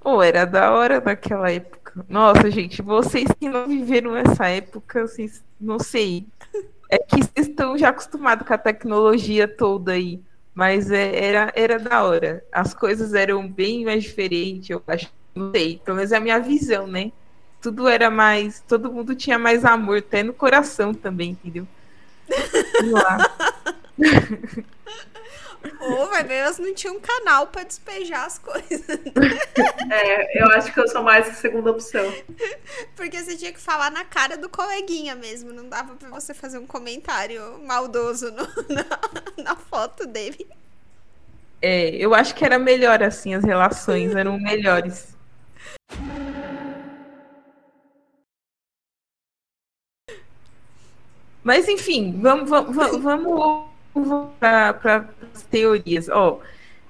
Pô, 0.00 0.22
era 0.22 0.44
da 0.44 0.72
hora 0.72 1.00
naquela 1.00 1.50
época. 1.50 2.04
Nossa, 2.08 2.50
gente, 2.50 2.82
vocês 2.82 3.26
que 3.40 3.48
não 3.48 3.66
viveram 3.66 4.16
essa 4.16 4.46
época, 4.48 5.06
vocês 5.06 5.42
não 5.60 5.78
sei. 5.78 6.26
É 6.88 6.98
que 6.98 7.16
vocês 7.16 7.48
estão 7.48 7.76
já 7.76 7.88
acostumados 7.88 8.46
com 8.46 8.54
a 8.54 8.58
tecnologia 8.58 9.48
toda 9.48 9.92
aí. 9.92 10.20
Mas 10.54 10.90
é, 10.90 11.24
era, 11.24 11.52
era 11.54 11.78
da 11.78 12.02
hora. 12.04 12.44
As 12.52 12.72
coisas 12.72 13.14
eram 13.14 13.46
bem 13.48 13.84
mais 13.84 14.04
diferentes, 14.04 14.70
eu 14.70 14.82
acho. 14.86 15.10
Não 15.34 15.50
sei, 15.50 15.80
pelo 15.84 15.96
menos 15.96 16.12
é 16.12 16.16
a 16.16 16.20
minha 16.20 16.38
visão, 16.38 16.86
né? 16.86 17.12
Tudo 17.60 17.88
era 17.88 18.08
mais. 18.08 18.60
Todo 18.66 18.90
mundo 18.92 19.14
tinha 19.14 19.38
mais 19.38 19.64
amor, 19.64 19.98
até 19.98 20.22
no 20.22 20.32
coração 20.32 20.94
também, 20.94 21.30
entendeu? 21.30 21.66
Vamos 22.80 22.92
lá. 22.92 23.18
Ou 25.80 26.08
vai 26.08 26.22
ver, 26.22 26.34
elas 26.34 26.58
não 26.58 26.72
tinham 26.74 26.96
um 26.96 27.00
canal 27.00 27.46
pra 27.48 27.62
despejar 27.64 28.24
as 28.26 28.38
coisas. 28.38 28.84
É, 29.90 30.42
eu 30.42 30.46
acho 30.52 30.72
que 30.72 30.78
eu 30.80 30.86
sou 30.88 31.02
mais 31.02 31.28
a 31.28 31.32
segunda 31.34 31.70
opção. 31.70 32.04
Porque 32.94 33.22
você 33.22 33.36
tinha 33.36 33.52
que 33.52 33.60
falar 33.60 33.90
na 33.90 34.04
cara 34.04 34.36
do 34.36 34.48
coleguinha 34.48 35.14
mesmo. 35.14 35.52
Não 35.52 35.68
dava 35.68 35.94
pra 35.96 36.08
você 36.08 36.34
fazer 36.34 36.58
um 36.58 36.66
comentário 36.66 37.58
maldoso 37.64 38.30
no- 38.32 38.46
na, 38.74 39.44
na 39.44 39.56
foto 39.56 40.06
dele. 40.06 40.46
É, 41.60 41.90
eu 41.96 42.14
acho 42.14 42.34
que 42.34 42.44
era 42.44 42.58
melhor 42.58 43.02
assim, 43.02 43.34
as 43.34 43.44
relações 43.44 44.14
eram 44.14 44.38
melhores. 44.38 45.14
Mas 51.42 51.68
enfim, 51.68 52.18
vamos, 52.20 52.48
vamos, 52.50 53.02
vamos 53.02 53.66
para 54.38 55.08
as 55.34 55.42
teorias. 55.42 56.08
Ó, 56.08 56.40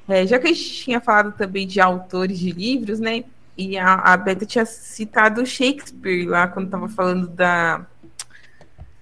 é, 0.09 0.27
já 0.27 0.39
que 0.39 0.47
a 0.47 0.53
gente 0.53 0.73
tinha 0.73 1.01
falado 1.01 1.37
também 1.37 1.67
de 1.67 1.81
autores 1.81 2.39
de 2.39 2.51
livros, 2.51 3.01
né? 3.01 3.25
E 3.57 3.79
a, 3.79 3.95
a 3.95 4.17
Beta 4.17 4.45
tinha 4.45 4.67
citado 4.67 5.45
Shakespeare 5.47 6.27
lá 6.27 6.47
quando 6.47 6.67
estava 6.67 6.89
falando 6.89 7.27
da, 7.27 7.87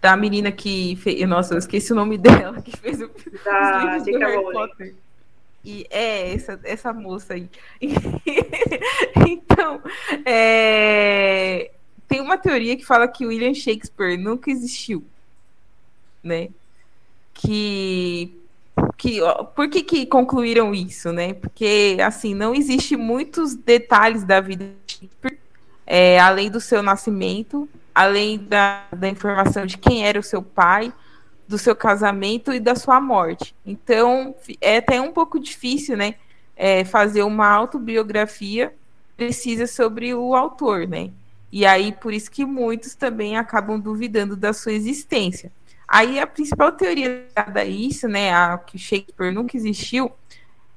da 0.01 0.17
menina 0.17 0.53
que 0.53 0.97
fez. 0.97 1.27
Nossa, 1.29 1.55
eu 1.55 1.59
esqueci 1.59 1.93
o 1.93 1.97
nome 1.97 2.17
dela, 2.19 2.63
que 2.63 2.77
fez 2.77 3.01
o, 3.01 3.11
Da 3.45 3.77
os 3.77 3.83
livros 3.83 4.05
do. 4.05 4.19
Harry 4.19 4.37
Rowling. 4.37 4.53
Potter. 4.53 4.95
E 5.65 5.87
é 5.91 6.35
essa, 6.35 6.61
essa 6.63 6.93
moça 6.93 7.35
aí. 7.35 7.49
então, 9.27 9.81
é, 10.27 11.71
tem 12.07 12.21
uma 12.21 12.37
teoria 12.37 12.77
que 12.77 12.85
fala 12.85 13.09
que 13.09 13.27
William 13.27 13.55
Shakespeare 13.55 14.19
nunca 14.19 14.51
existiu, 14.51 15.03
né? 16.23 16.51
Que, 17.35 18.41
que 18.97 19.21
por 19.55 19.69
que, 19.69 19.83
que 19.83 20.07
concluíram 20.07 20.75
isso, 20.75 21.13
né? 21.13 21.35
Porque 21.35 21.99
assim 22.03 22.35
não 22.35 22.55
existe 22.55 22.97
muitos 22.97 23.55
detalhes 23.55 24.25
da 24.25 24.41
vida 24.41 24.71
de 24.87 25.11
é, 25.87 26.19
além 26.19 26.51
do 26.51 26.61
seu 26.61 26.83
nascimento, 26.83 27.69
além 27.95 28.39
da, 28.39 28.85
da 28.93 29.09
informação 29.09 29.67
de 29.67 29.77
quem 29.77 30.07
era 30.07 30.19
o 30.19 30.23
seu 30.23 30.43
pai, 30.43 30.93
do 31.47 31.59
seu 31.59 31.77
casamento 31.77 32.53
e 32.53 32.61
da 32.61 32.75
sua 32.75 33.01
morte. 33.01 33.55
Então, 33.67 34.35
é 34.61 34.79
até 34.79 35.01
um 35.01 35.13
pouco 35.13 35.39
difícil, 35.39 35.97
né, 35.97 36.15
é, 36.57 36.85
fazer 36.85 37.23
uma 37.23 37.49
autobiografia 37.49 38.73
precisa 39.17 39.67
sobre 39.67 40.15
o 40.15 40.35
autor, 40.35 40.89
né? 40.89 41.11
E 41.53 41.65
aí, 41.65 41.93
por 41.93 42.13
isso 42.13 42.31
que 42.31 42.45
muitos 42.45 42.97
também 42.97 43.37
acabam 43.37 43.79
duvidando 43.79 44.35
da 44.35 44.53
sua 44.53 44.73
existência. 44.73 45.53
Aí, 45.87 46.19
a 46.19 46.27
principal 46.27 46.73
teoria 46.73 47.27
dada 47.35 47.61
a 47.61 47.65
isso, 47.65 48.09
né, 48.09 48.33
a 48.33 48.59
que 48.59 48.79
Shakespeare 48.79 49.33
nunca 49.33 49.57
existiu, 49.57 50.11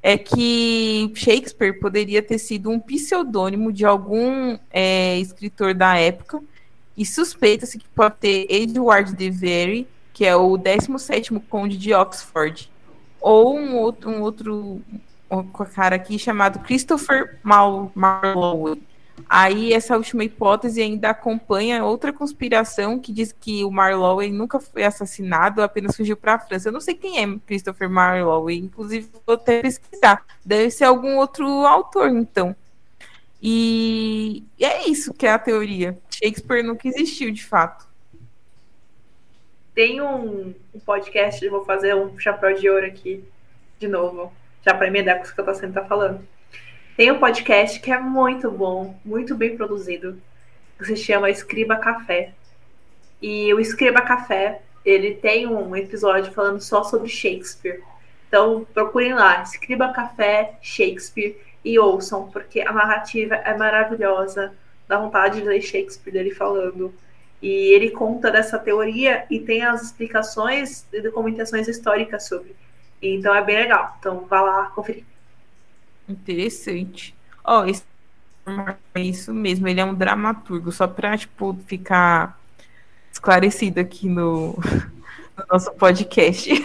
é 0.01 0.17
que 0.17 1.11
Shakespeare 1.15 1.79
poderia 1.79 2.21
ter 2.21 2.37
sido 2.37 2.69
um 2.69 2.79
pseudônimo 2.79 3.71
de 3.71 3.85
algum 3.85 4.57
é, 4.71 5.17
escritor 5.19 5.73
da 5.73 5.97
época, 5.97 6.41
e 6.95 7.05
suspeita-se 7.05 7.77
que 7.77 7.87
pode 7.89 8.15
ter 8.15 8.47
Edward 8.49 9.15
de 9.15 9.29
Vere, 9.29 9.87
que 10.13 10.25
é 10.25 10.35
o 10.35 10.57
17º 10.57 11.41
conde 11.47 11.77
de 11.77 11.93
Oxford, 11.93 12.69
ou 13.21 13.57
um 13.57 13.75
outro, 13.75 14.09
um 14.09 14.21
outro 14.21 14.81
um 15.29 15.43
cara 15.43 15.95
aqui 15.95 16.17
chamado 16.17 16.59
Christopher 16.59 17.37
Mar 17.43 17.91
Marlowe. 17.93 18.81
Aí 19.29 19.73
essa 19.73 19.97
última 19.97 20.23
hipótese 20.23 20.81
ainda 20.81 21.09
acompanha 21.09 21.83
outra 21.83 22.13
conspiração 22.13 22.99
que 22.99 23.11
diz 23.11 23.31
que 23.31 23.63
o 23.63 23.71
Marlowe 23.71 24.29
nunca 24.31 24.59
foi 24.59 24.83
assassinado, 24.83 25.61
apenas 25.61 25.95
fugiu 25.95 26.15
para 26.15 26.35
a 26.35 26.39
França. 26.39 26.69
Eu 26.69 26.73
não 26.73 26.79
sei 26.79 26.93
quem 26.93 27.21
é 27.21 27.39
Christopher 27.45 27.89
Marlowe, 27.89 28.55
inclusive 28.55 29.09
vou 29.25 29.35
até 29.35 29.61
pesquisar. 29.61 30.23
Deve 30.45 30.69
ser 30.69 30.85
algum 30.85 31.17
outro 31.17 31.45
autor, 31.65 32.09
então. 32.09 32.55
E, 33.41 34.43
é 34.59 34.89
isso 34.89 35.13
que 35.13 35.25
é 35.25 35.31
a 35.31 35.39
teoria. 35.39 35.97
Shakespeare 36.09 36.63
nunca 36.63 36.87
existiu, 36.87 37.31
de 37.31 37.43
fato. 37.43 37.87
Tem 39.75 40.01
um, 40.01 40.55
um 40.73 40.79
podcast, 40.79 41.47
vou 41.49 41.63
fazer 41.63 41.95
um 41.95 42.17
chapéu 42.17 42.55
de 42.55 42.67
ouro 42.69 42.85
aqui, 42.85 43.23
de 43.77 43.87
novo, 43.87 44.33
já 44.65 44.73
para 44.73 44.87
emendar 44.87 45.19
com 45.19 45.27
o 45.27 45.33
que 45.33 45.39
eu 45.39 45.45
tô 45.45 45.53
sempre 45.53 45.81
tá 45.81 45.85
falando. 45.85 46.27
Tem 46.97 47.11
um 47.11 47.19
podcast 47.19 47.79
que 47.79 47.91
é 47.91 47.99
muito 47.99 48.49
bom, 48.49 48.99
muito 49.05 49.35
bem 49.35 49.55
produzido, 49.55 50.19
que 50.79 50.85
se 50.85 50.95
chama 50.97 51.29
Escriba 51.29 51.75
Café. 51.75 52.31
E 53.21 53.53
o 53.53 53.59
Escriba 53.59 54.01
Café, 54.01 54.63
ele 54.83 55.13
tem 55.13 55.45
um 55.45 55.75
episódio 55.75 56.33
falando 56.33 56.59
só 56.59 56.83
sobre 56.83 57.07
Shakespeare. 57.07 57.83
Então, 58.27 58.65
procurem 58.73 59.13
lá, 59.13 59.43
Escriba 59.43 59.93
Café 59.93 60.57
Shakespeare 60.59 61.37
e 61.63 61.77
ouçam, 61.77 62.31
porque 62.31 62.61
a 62.61 62.73
narrativa 62.73 63.35
é 63.35 63.55
maravilhosa, 63.55 64.55
dá 64.87 64.97
vontade 64.97 65.39
de 65.39 65.47
ler 65.47 65.61
Shakespeare 65.61 66.11
dele 66.11 66.31
falando. 66.31 66.91
E 67.39 67.75
ele 67.75 67.91
conta 67.91 68.31
dessa 68.31 68.57
teoria 68.57 69.23
e 69.29 69.39
tem 69.39 69.63
as 69.63 69.83
explicações 69.83 70.87
e 70.91 70.99
documentações 70.99 71.67
históricas 71.67 72.27
sobre. 72.27 72.55
Então 72.99 73.35
é 73.35 73.43
bem 73.43 73.57
legal. 73.57 73.95
Então 73.99 74.25
vá 74.27 74.41
lá 74.41 74.71
conferir. 74.71 75.05
Interessante. 76.07 77.15
Ó, 77.43 77.65
esse 77.65 77.83
é 78.95 79.01
isso 79.01 79.33
mesmo, 79.33 79.67
ele 79.67 79.81
é 79.81 79.85
um 79.85 79.93
dramaturgo, 79.93 80.71
só 80.71 80.87
para 80.87 81.17
tipo, 81.17 81.57
ficar 81.67 82.39
esclarecido 83.11 83.79
aqui 83.79 84.07
no, 84.07 84.57
no 85.37 85.45
nosso 85.51 85.71
podcast. 85.73 86.49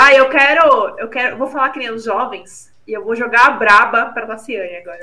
Ah, 0.00 0.12
eu 0.12 0.28
quero, 0.28 0.98
eu 0.98 1.08
quero, 1.08 1.36
vou 1.36 1.46
falar 1.46 1.68
que 1.68 1.78
nem 1.78 1.92
os 1.92 2.02
jovens 2.02 2.72
e 2.88 2.92
eu 2.92 3.04
vou 3.04 3.14
jogar 3.14 3.46
a 3.46 3.50
braba 3.50 4.06
para 4.06 4.26
Tassiane 4.26 4.76
agora. 4.78 5.00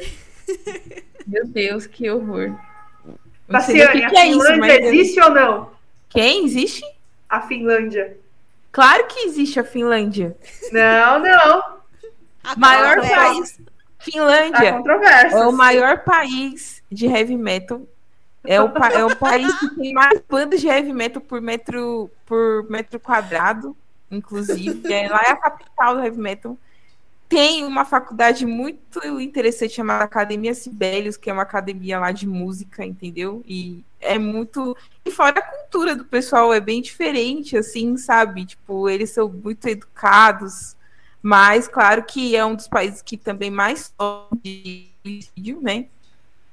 Meu 1.25 1.45
Deus, 1.45 1.87
que 1.87 2.09
horror. 2.09 2.53
Tassiane, 3.49 3.99
que 3.99 4.05
a 4.05 4.09
que 4.09 4.17
é 4.17 4.25
isso, 4.27 4.41
Finlândia 4.41 4.57
mas 4.57 4.85
existe 4.87 5.21
ou 5.21 5.29
não? 5.29 5.71
Quem 6.09 6.45
existe? 6.45 6.83
A 7.29 7.41
Finlândia. 7.41 8.17
Claro 8.71 9.07
que 9.07 9.21
existe 9.21 9.57
a 9.57 9.63
Finlândia. 9.63 10.35
Não, 10.71 11.19
não. 11.19 11.76
A 12.47 12.55
Maior 12.57 13.01
país. 13.01 13.59
Finlândia 13.99 14.81
é 15.31 15.45
o 15.45 15.51
maior 15.51 16.03
país 16.03 16.81
de 16.89 17.07
heavy 17.07 17.35
metal. 17.35 17.81
É 18.45 18.61
o, 18.61 18.67
é 18.67 19.03
o 19.03 19.15
país 19.17 19.53
que 19.59 19.75
tem 19.75 19.93
mais 19.93 20.21
bandas 20.29 20.61
de 20.61 20.67
heavy 20.67 20.93
metal 20.93 21.21
por 21.21 21.41
metro, 21.41 22.09
por 22.25 22.65
metro 22.69 22.97
quadrado, 22.99 23.75
inclusive. 24.09 24.81
É, 24.93 25.09
lá 25.09 25.21
é 25.27 25.31
a 25.31 25.35
capital 25.35 25.95
do 25.95 26.03
heavy 26.03 26.17
metal. 26.17 26.57
Tem 27.27 27.65
uma 27.65 27.83
faculdade 27.83 28.45
muito 28.45 29.05
interessante 29.19 29.73
chamada 29.73 30.05
Academia 30.05 30.53
Sibelius, 30.53 31.17
que 31.17 31.29
é 31.29 31.33
uma 31.33 31.41
academia 31.41 31.99
lá 31.99 32.13
de 32.13 32.25
música, 32.25 32.85
entendeu? 32.85 33.43
E 33.45 33.83
é 33.99 34.17
muito. 34.17 34.77
E 35.03 35.11
fora 35.11 35.39
a 35.39 35.41
cultura 35.41 35.93
do 35.93 36.05
pessoal 36.05 36.53
é 36.53 36.61
bem 36.61 36.81
diferente, 36.81 37.57
assim, 37.57 37.97
sabe? 37.97 38.45
Tipo, 38.45 38.87
eles 38.87 39.09
são 39.09 39.27
muito 39.27 39.67
educados, 39.67 40.76
mas 41.21 41.67
claro 41.67 42.03
que 42.03 42.35
é 42.35 42.45
um 42.45 42.55
dos 42.55 42.67
países 42.67 43.01
que 43.01 43.17
também 43.17 43.49
mais 43.49 43.93
sofre 43.99 44.37
de 44.43 44.89
suicídio, 45.03 45.59
né? 45.61 45.87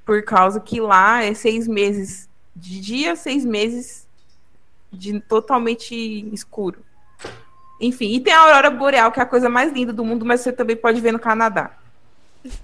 Por 0.05 0.23
causa 0.23 0.61
que 0.61 0.81
lá 0.81 1.23
é 1.23 1.35
seis 1.35 1.67
meses 1.67 2.29
de 2.55 2.81
dia, 2.81 3.17
seis 3.17 3.45
meses 3.45 4.07
de 4.93 5.21
totalmente 5.21 5.95
escuro. 6.33 6.85
Enfim, 7.81 8.15
e 8.15 8.21
tem 8.21 8.33
a 8.33 8.41
aurora 8.41 8.71
boreal, 8.71 9.11
que 9.11 9.21
é 9.21 9.23
a 9.23 9.27
coisa 9.27 9.49
mais 9.49 9.73
linda 9.73 9.93
do 9.93 10.05
mundo, 10.05 10.25
mas 10.25 10.41
você 10.41 10.53
também 10.53 10.77
pode 10.77 11.01
ver 11.01 11.12
no 11.12 11.19
Canadá. 11.19 11.77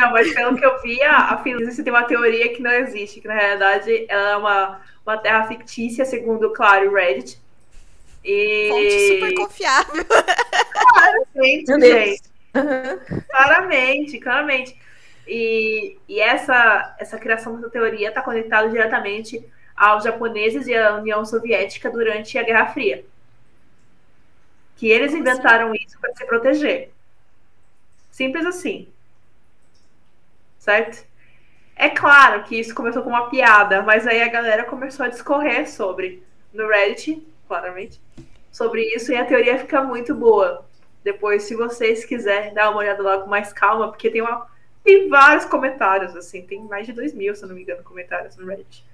Não, 0.00 0.12
mas 0.12 0.32
pelo 0.32 0.56
que 0.56 0.64
eu 0.64 0.80
vi, 0.80 1.02
a, 1.02 1.34
a 1.34 1.42
Finlândia 1.42 1.84
tem 1.84 1.92
uma 1.92 2.04
teoria 2.04 2.54
que 2.54 2.62
não 2.62 2.70
existe, 2.70 3.20
que 3.20 3.28
na 3.28 3.34
realidade 3.34 4.06
ela 4.08 4.30
é 4.30 4.36
uma, 4.36 4.80
uma 5.04 5.18
terra 5.18 5.46
fictícia, 5.46 6.06
segundo, 6.06 6.50
claro, 6.54 6.88
o 6.88 6.92
Reddit. 8.24 8.68
Fonte 8.68 9.08
super 9.08 9.30
E. 9.30 9.34
confiável. 9.34 10.06
Gente, 11.34 11.66
Deus. 11.66 11.82
gente. 11.82 12.22
Claramente, 13.30 14.18
claramente. 14.18 14.76
E, 15.26 15.96
e 16.08 16.20
essa, 16.20 16.96
essa 16.98 17.18
criação 17.18 17.56
dessa 17.56 17.70
teoria 17.70 18.08
está 18.08 18.20
conectada 18.20 18.68
diretamente 18.68 19.44
aos 19.76 20.04
japoneses 20.04 20.66
e 20.66 20.74
à 20.74 20.96
União 20.96 21.24
Soviética 21.24 21.90
durante 21.90 22.36
a 22.36 22.42
Guerra 22.42 22.66
Fria. 22.66 23.04
Que 24.76 24.88
eles 24.88 25.14
inventaram 25.14 25.74
isso 25.74 25.98
para 26.00 26.14
se 26.14 26.24
proteger. 26.26 26.90
Simples 28.10 28.44
assim. 28.44 28.88
Certo? 30.58 31.06
É 31.76 31.88
claro 31.88 32.42
que 32.44 32.58
isso 32.58 32.74
começou 32.74 33.02
com 33.02 33.08
uma 33.08 33.30
piada, 33.30 33.82
mas 33.82 34.06
aí 34.06 34.20
a 34.20 34.28
galera 34.28 34.64
começou 34.64 35.06
a 35.06 35.08
discorrer 35.08 35.70
sobre, 35.70 36.22
no 36.52 36.68
Reddit, 36.68 37.26
claramente, 37.50 38.00
sobre 38.52 38.84
isso 38.94 39.10
e 39.10 39.16
a 39.16 39.24
teoria 39.24 39.58
fica 39.58 39.82
muito 39.82 40.14
boa. 40.14 40.64
Depois, 41.02 41.42
se 41.42 41.56
vocês 41.56 42.04
quiserem 42.04 42.54
dar 42.54 42.70
uma 42.70 42.78
olhada 42.78 43.02
lá 43.02 43.18
com 43.18 43.28
mais 43.28 43.52
calma, 43.52 43.88
porque 43.88 44.08
tem, 44.08 44.20
uma, 44.20 44.46
tem 44.84 45.08
vários 45.08 45.46
comentários, 45.46 46.14
assim, 46.14 46.42
tem 46.42 46.62
mais 46.62 46.86
de 46.86 46.92
dois 46.92 47.12
mil, 47.12 47.34
se 47.34 47.44
não 47.44 47.56
me 47.56 47.62
engano, 47.62 47.82
comentários 47.82 48.36
no 48.36 48.46
Reddit. 48.46 48.84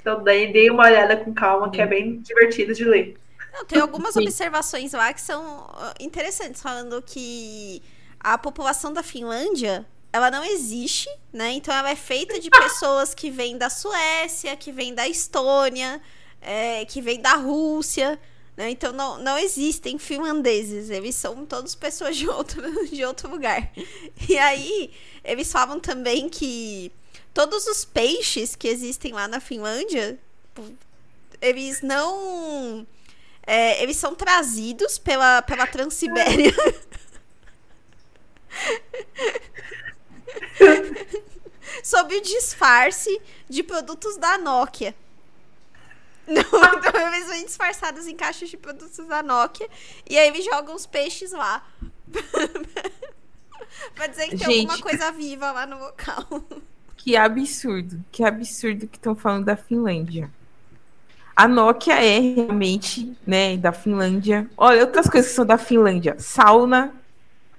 Então, 0.00 0.22
daí 0.22 0.52
dê 0.52 0.70
uma 0.70 0.84
olhada 0.84 1.16
com 1.16 1.34
calma, 1.34 1.70
que 1.70 1.80
é 1.80 1.86
bem 1.86 2.20
divertido 2.20 2.72
de 2.72 2.84
ler. 2.84 3.16
Não, 3.52 3.64
tem 3.64 3.80
algumas 3.80 4.14
observações 4.16 4.92
lá 4.92 5.12
que 5.12 5.20
são 5.20 5.66
interessantes, 5.98 6.62
falando 6.62 7.02
que 7.02 7.82
a 8.20 8.38
população 8.38 8.92
da 8.92 9.02
Finlândia 9.02 9.84
ela 10.12 10.30
não 10.30 10.44
existe, 10.44 11.08
né? 11.32 11.50
Então 11.54 11.74
ela 11.74 11.90
é 11.90 11.96
feita 11.96 12.38
de 12.38 12.48
pessoas 12.50 13.12
que 13.12 13.30
vêm 13.30 13.58
da 13.58 13.68
Suécia, 13.68 14.54
que 14.54 14.70
vêm 14.70 14.94
da 14.94 15.08
Estônia, 15.08 16.00
é, 16.44 16.84
que 16.84 17.00
vêm 17.00 17.20
da 17.20 17.34
Rússia, 17.34 18.18
né? 18.56 18.70
Então 18.70 18.92
não, 18.92 19.18
não 19.18 19.38
existem 19.38 19.98
finlandeses, 19.98 20.90
eles 20.90 21.14
são 21.16 21.44
todos 21.44 21.74
pessoas 21.74 22.16
de 22.16 22.28
outro, 22.28 22.62
de 22.88 23.04
outro 23.04 23.28
lugar. 23.28 23.72
E 24.28 24.38
aí 24.38 24.92
eles 25.24 25.50
falam 25.50 25.80
também 25.80 26.28
que 26.28 26.92
todos 27.32 27.66
os 27.66 27.84
peixes 27.84 28.54
que 28.54 28.68
existem 28.68 29.12
lá 29.12 29.26
na 29.26 29.40
Finlândia, 29.40 30.18
eles 31.40 31.82
não. 31.82 32.86
É, 33.46 33.82
eles 33.82 33.96
são 33.96 34.14
trazidos 34.14 34.96
pela, 34.98 35.42
pela 35.42 35.66
Transibéria. 35.66 36.54
sob 41.82 42.16
o 42.16 42.20
disfarce 42.20 43.20
de 43.48 43.62
produtos 43.62 44.16
da 44.16 44.38
Nokia. 44.38 44.94
Não, 46.28 46.78
então 46.78 47.14
eles 47.14 47.28
vêm 47.28 47.44
disfarçados 47.44 48.06
em 48.06 48.16
caixas 48.16 48.48
de 48.48 48.56
produtos 48.56 49.06
da 49.06 49.22
Nokia 49.22 49.68
e 50.08 50.16
aí 50.16 50.28
eles 50.28 50.44
jogam 50.44 50.74
os 50.74 50.86
peixes 50.86 51.32
lá. 51.32 51.66
pra 53.94 54.06
dizer 54.06 54.28
que 54.28 54.36
Gente, 54.36 54.46
tem 54.46 54.60
alguma 54.60 54.78
coisa 54.78 55.12
viva 55.12 55.52
lá 55.52 55.66
no 55.66 55.78
local. 55.78 56.26
Que 56.96 57.16
absurdo, 57.16 58.02
que 58.10 58.24
absurdo 58.24 58.86
que 58.86 58.96
estão 58.96 59.14
falando 59.14 59.44
da 59.44 59.56
Finlândia. 59.56 60.30
A 61.36 61.46
Nokia 61.46 61.94
é 61.94 62.18
realmente, 62.18 63.14
né, 63.26 63.56
da 63.56 63.72
Finlândia. 63.72 64.48
Olha, 64.56 64.82
outras 64.82 65.08
coisas 65.08 65.30
que 65.30 65.36
são 65.36 65.44
da 65.44 65.58
Finlândia. 65.58 66.16
Sauna. 66.18 66.94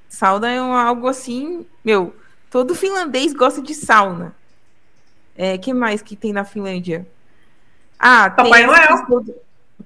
Sauna 0.09 0.49
é 0.49 0.57
algo 0.57 1.07
assim, 1.07 1.66
meu, 1.84 2.16
Todo 2.55 2.74
finlandês 2.74 3.34
gosta 3.34 3.61
de 3.61 3.74
sauna. 3.74 4.34
É, 5.36 5.57
que 5.57 5.74
mais 5.74 6.01
que 6.01 6.16
tem 6.16 6.32
na 6.32 6.45
Finlândia? 6.45 7.05
Ah, 8.08 8.30
Papai 8.30 8.68
Noel. 8.68 9.06
Do... 9.10 9.36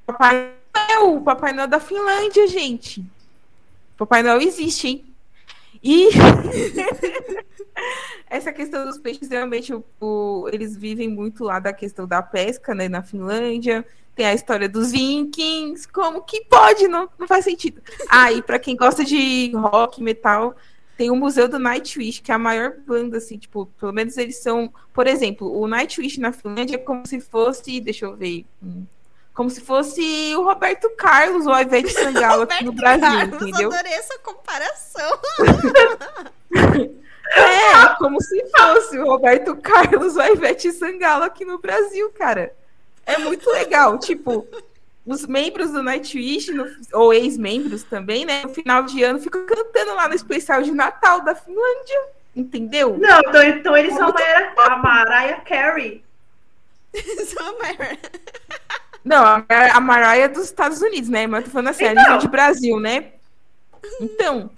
Papai 0.05 0.51
Noel. 0.76 1.15
O 1.15 1.22
Papai 1.22 1.53
Noel 1.53 1.70
da 1.70 1.80
Finlândia, 1.80 2.47
gente. 2.47 3.01
Papai 3.97 4.22
Noel 4.22 4.41
existe, 4.41 4.89
hein? 4.89 5.05
E 5.82 6.09
essa 8.30 8.51
questão 8.51 8.86
dos 8.86 8.97
peixes, 8.97 9.30
realmente, 9.30 9.74
o, 9.74 9.86
o, 10.01 10.49
eles 10.51 10.76
vivem 10.76 11.07
muito 11.07 11.45
lá 11.45 11.59
da 11.59 11.72
questão 11.72 12.05
da 12.05 12.22
pesca, 12.22 12.76
né, 12.76 12.89
na 12.89 13.01
Finlândia. 13.01 13.86
Tem 14.13 14.26
a 14.26 14.34
história 14.34 14.67
dos 14.67 14.91
vikings. 14.91 15.88
Como 15.88 16.22
que 16.22 16.43
pode? 16.43 16.89
Não, 16.89 17.07
não 17.17 17.26
faz 17.26 17.45
sentido. 17.45 17.82
Ah, 18.09 18.34
e 18.34 18.41
para 18.41 18.59
quem 18.59 18.76
gosta 18.76 19.05
de 19.05 19.49
rock, 19.55 20.03
metal, 20.03 20.57
tem 21.00 21.10
o 21.10 21.16
Museu 21.16 21.47
do 21.47 21.58
Nightwish, 21.58 22.22
que 22.22 22.30
é 22.30 22.36
a 22.36 22.38
maior 22.38 22.74
banda, 22.86 23.20
assim, 23.20 23.38
tipo, 23.38 23.68
pelo 23.80 23.93
menos 23.93 24.18
eles 24.18 24.36
são. 24.36 24.70
Por 24.91 25.08
exemplo, 25.08 25.50
o 25.58 25.66
Nightwish 25.66 26.20
na 26.20 26.34
Finlândia 26.34 26.76
é 26.76 26.78
como 26.78 27.08
se 27.08 27.22
fosse. 27.22 27.80
Deixa 27.80 28.04
eu 28.04 28.18
ver. 28.18 28.45
Hum, 28.62 28.84
como 29.34 29.50
se 29.50 29.62
fosse 29.62 30.36
o 30.36 30.43
Roberto 30.43 30.89
Carlos 30.97 31.47
ou 31.47 31.54
a 31.54 31.62
Ivete 31.62 31.93
Sangalo 31.95 32.41
aqui 32.41 32.66
no 32.66 32.74
Brasil, 32.74 33.00
Carlos, 33.00 33.41
entendeu? 33.41 33.72
Adorei 33.72 33.93
essa 33.93 34.20
comparação. 34.20 35.20
é, 37.32 37.95
como 37.97 38.22
se 38.22 38.45
fosse 38.50 39.00
o 39.00 39.06
Roberto 39.06 39.56
Carlos 39.56 40.18
ou 40.18 40.22
a 40.22 40.32
Ivete 40.32 40.70
Sangalo 40.74 41.24
aqui 41.24 41.45
no 41.45 41.60
Brasil, 41.60 42.10
cara. 42.10 42.54
É 43.06 43.18
muito 43.20 43.50
legal. 43.52 43.97
Tipo, 43.97 44.45
os 45.10 45.26
membros 45.26 45.72
do 45.72 45.82
Nightwish, 45.82 46.51
no, 46.51 46.68
ou 46.93 47.12
ex-membros 47.12 47.84
também, 47.84 48.26
né? 48.26 48.43
No 48.43 48.49
final 48.49 48.84
de 48.84 49.03
ano, 49.03 49.20
ficam 49.20 49.43
cantando 49.45 49.95
lá 49.95 50.07
no 50.07 50.14
especial 50.14 50.62
de 50.62 50.72
Natal 50.72 51.22
da 51.22 51.34
Finlândia. 51.34 51.99
Entendeu? 52.36 52.95
Não, 52.97 53.20
então, 53.20 53.43
então 53.43 53.76
eles 53.76 53.95
são 53.95 54.07
a, 54.07 54.74
a 54.74 54.78
Mariah 54.78 55.41
Carey. 55.41 56.03
são 57.26 57.49
a 57.49 57.53
Mariah. 57.53 57.97
Não, 59.03 59.26
a, 59.26 59.45
a 59.74 59.80
Mariah 59.80 60.26
é 60.26 60.28
dos 60.28 60.45
Estados 60.45 60.82
Unidos, 60.82 61.10
né? 61.10 61.26
Mas 61.26 61.45
tô 61.45 61.49
falando 61.49 61.70
assim, 61.70 61.86
então. 61.86 61.97
a 61.97 62.03
nível 62.03 62.18
de 62.20 62.28
Brasil, 62.28 62.80
né? 62.80 63.14
Então. 63.99 64.51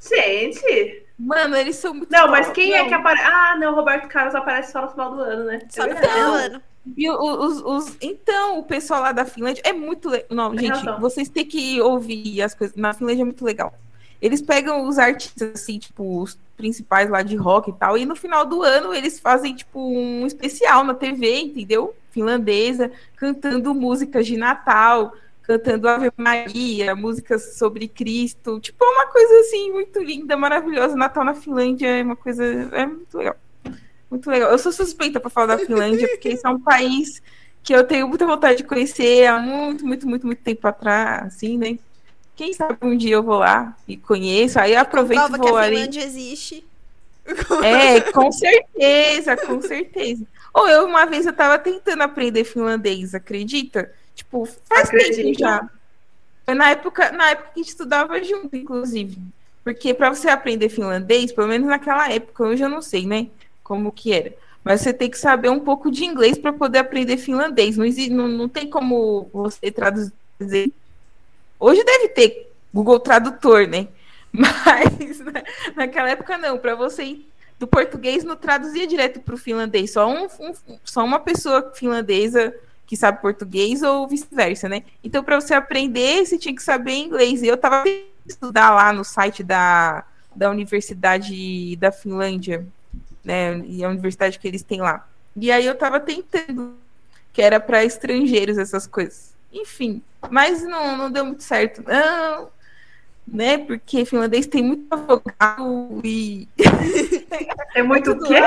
Gente. 0.00 1.04
Mano, 1.18 1.54
eles 1.54 1.76
são 1.76 1.92
muito. 1.92 2.10
Não, 2.10 2.28
mas 2.28 2.50
quem 2.50 2.72
é 2.72 2.78
não. 2.78 2.86
é 2.86 2.88
que 2.88 2.94
aparece? 2.94 3.26
Ah, 3.26 3.56
não, 3.58 3.74
Roberto 3.74 4.08
Carlos 4.08 4.34
aparece 4.34 4.72
só 4.72 4.80
no 4.80 4.88
final 4.88 5.14
do 5.14 5.20
ano, 5.20 5.44
né? 5.44 5.60
Só 5.68 5.86
no 5.86 5.94
final 5.94 6.30
do 6.30 6.36
ano. 6.36 6.62
E 6.96 7.10
os, 7.10 7.60
os, 7.62 7.96
então, 8.00 8.58
o 8.58 8.62
pessoal 8.62 9.02
lá 9.02 9.12
da 9.12 9.24
Finlândia 9.24 9.62
é 9.64 9.72
muito 9.72 10.08
legal. 10.08 10.26
Não, 10.30 10.58
gente, 10.58 10.84
vocês 11.00 11.28
têm 11.28 11.44
que 11.44 11.80
ouvir 11.80 12.42
as 12.42 12.54
coisas. 12.54 12.76
Na 12.76 12.94
Finlândia 12.94 13.22
é 13.22 13.24
muito 13.24 13.44
legal. 13.44 13.74
Eles 14.20 14.42
pegam 14.42 14.86
os 14.86 14.98
artistas, 14.98 15.52
assim, 15.54 15.78
tipo, 15.78 16.20
os 16.20 16.38
principais 16.56 17.08
lá 17.08 17.22
de 17.22 17.36
rock 17.36 17.70
e 17.70 17.72
tal, 17.72 17.96
e 17.96 18.04
no 18.04 18.14
final 18.14 18.44
do 18.44 18.62
ano 18.62 18.92
eles 18.92 19.18
fazem, 19.18 19.54
tipo, 19.54 19.80
um 19.80 20.26
especial 20.26 20.84
na 20.84 20.92
TV, 20.92 21.40
entendeu? 21.40 21.94
Finlandesa, 22.10 22.90
cantando 23.16 23.74
músicas 23.74 24.26
de 24.26 24.36
Natal, 24.36 25.14
cantando 25.42 25.88
Ave 25.88 26.12
Maria, 26.16 26.94
músicas 26.94 27.56
sobre 27.56 27.88
Cristo. 27.88 28.60
Tipo, 28.60 28.84
é 28.84 28.88
uma 28.88 29.06
coisa, 29.06 29.40
assim, 29.40 29.72
muito 29.72 30.02
linda, 30.02 30.36
maravilhosa. 30.36 30.94
Natal 30.96 31.24
na 31.24 31.34
Finlândia 31.34 31.88
é 31.88 32.02
uma 32.02 32.16
coisa. 32.16 32.44
É 32.44 32.86
muito 32.86 33.16
legal. 33.16 33.36
Muito 34.10 34.28
legal. 34.28 34.50
Eu 34.50 34.58
sou 34.58 34.72
suspeita 34.72 35.20
para 35.20 35.30
falar 35.30 35.56
da 35.56 35.58
Finlândia, 35.58 36.08
porque 36.08 36.30
isso 36.30 36.46
é 36.46 36.50
um 36.50 36.60
país 36.60 37.22
que 37.62 37.74
eu 37.74 37.84
tenho 37.84 38.08
muita 38.08 38.26
vontade 38.26 38.58
de 38.58 38.64
conhecer 38.64 39.26
há 39.26 39.38
muito, 39.38 39.86
muito, 39.86 40.08
muito, 40.08 40.26
muito 40.26 40.42
tempo 40.42 40.66
atrás, 40.66 41.26
assim, 41.26 41.56
né? 41.56 41.78
Quem 42.34 42.52
sabe 42.52 42.78
um 42.82 42.96
dia 42.96 43.14
eu 43.14 43.22
vou 43.22 43.38
lá 43.38 43.76
e 43.86 43.96
conheço, 43.96 44.58
aí 44.58 44.74
aproveito 44.74 45.26
e 45.26 45.30
vou 45.36 45.40
que 45.40 45.48
a 45.48 45.58
ali. 45.58 45.76
Finlândia 45.76 46.02
existe. 46.02 46.64
É, 47.62 48.00
com 48.00 48.32
certeza, 48.32 49.36
com 49.36 49.60
certeza. 49.60 50.26
Ou 50.52 50.68
eu, 50.68 50.86
uma 50.86 51.04
vez, 51.06 51.26
eu 51.26 51.32
tava 51.32 51.58
tentando 51.58 52.02
aprender 52.02 52.44
finlandês, 52.44 53.14
acredita? 53.14 53.92
Tipo, 54.14 54.46
faz 54.64 54.88
Acredito. 54.88 55.16
tempo 55.16 55.38
já. 55.38 55.68
Foi 56.44 56.54
na 56.54 56.70
época, 56.70 57.12
na 57.12 57.30
época 57.30 57.50
que 57.54 57.60
a 57.60 57.62
gente 57.62 57.70
estudava 57.70 58.24
junto, 58.24 58.56
inclusive. 58.56 59.18
Porque 59.62 59.94
para 59.94 60.12
você 60.12 60.28
aprender 60.28 60.68
finlandês, 60.68 61.30
pelo 61.32 61.46
menos 61.46 61.68
naquela 61.68 62.10
época, 62.10 62.44
hoje 62.44 62.64
eu 62.64 62.68
não 62.68 62.82
sei, 62.82 63.06
né? 63.06 63.28
Como 63.70 63.92
que 63.92 64.12
era. 64.12 64.34
Mas 64.64 64.80
você 64.80 64.92
tem 64.92 65.08
que 65.08 65.16
saber 65.16 65.48
um 65.48 65.60
pouco 65.60 65.92
de 65.92 66.04
inglês 66.04 66.36
para 66.36 66.52
poder 66.52 66.78
aprender 66.78 67.16
finlandês. 67.16 67.76
Não, 67.76 67.84
existe, 67.84 68.10
não, 68.10 68.26
não 68.26 68.48
tem 68.48 68.68
como 68.68 69.30
você 69.32 69.70
traduzir. 69.70 70.12
Hoje 71.60 71.84
deve 71.84 72.08
ter 72.08 72.50
Google 72.74 72.98
Tradutor, 72.98 73.68
né? 73.68 73.86
Mas 74.32 75.20
né, 75.20 75.44
naquela 75.76 76.10
época 76.10 76.36
não. 76.36 76.58
Para 76.58 76.74
você 76.74 77.04
ir 77.04 77.30
do 77.60 77.66
português 77.68 78.24
não 78.24 78.34
traduzia 78.34 78.88
direto 78.88 79.20
para 79.20 79.36
o 79.36 79.38
finlandês. 79.38 79.92
Só, 79.92 80.10
um, 80.10 80.24
um, 80.40 80.78
só 80.82 81.04
uma 81.04 81.20
pessoa 81.20 81.70
finlandesa 81.72 82.52
que 82.88 82.96
sabe 82.96 83.22
português 83.22 83.82
ou 83.82 84.08
vice-versa, 84.08 84.68
né? 84.68 84.82
Então, 85.04 85.22
para 85.22 85.40
você 85.40 85.54
aprender, 85.54 86.26
você 86.26 86.36
tinha 86.36 86.56
que 86.56 86.62
saber 86.62 86.94
inglês. 86.94 87.40
E 87.40 87.46
eu 87.46 87.54
estava 87.54 87.84
estudar 88.26 88.70
lá 88.74 88.92
no 88.92 89.04
site 89.04 89.44
da, 89.44 90.04
da 90.34 90.50
Universidade 90.50 91.76
da 91.76 91.92
Finlândia, 91.92 92.66
né? 93.24 93.58
E 93.66 93.84
a 93.84 93.88
universidade 93.88 94.38
que 94.38 94.48
eles 94.48 94.62
têm 94.62 94.80
lá. 94.80 95.06
E 95.36 95.50
aí 95.50 95.64
eu 95.64 95.74
tava 95.76 96.00
tentando, 96.00 96.76
que 97.32 97.40
era 97.40 97.60
para 97.60 97.84
estrangeiros 97.84 98.58
essas 98.58 98.86
coisas. 98.86 99.34
Enfim, 99.52 100.02
mas 100.30 100.62
não, 100.62 100.96
não 100.96 101.10
deu 101.10 101.24
muito 101.24 101.42
certo, 101.42 101.82
não. 101.86 102.48
Né? 103.26 103.58
Porque 103.58 104.04
finlandês 104.04 104.46
tem 104.46 104.62
muita 104.62 104.96
vogal 104.96 106.00
e. 106.04 106.48
É 107.72 107.84
muito 107.84 108.10
o 108.12 108.18
quê? 108.20 108.40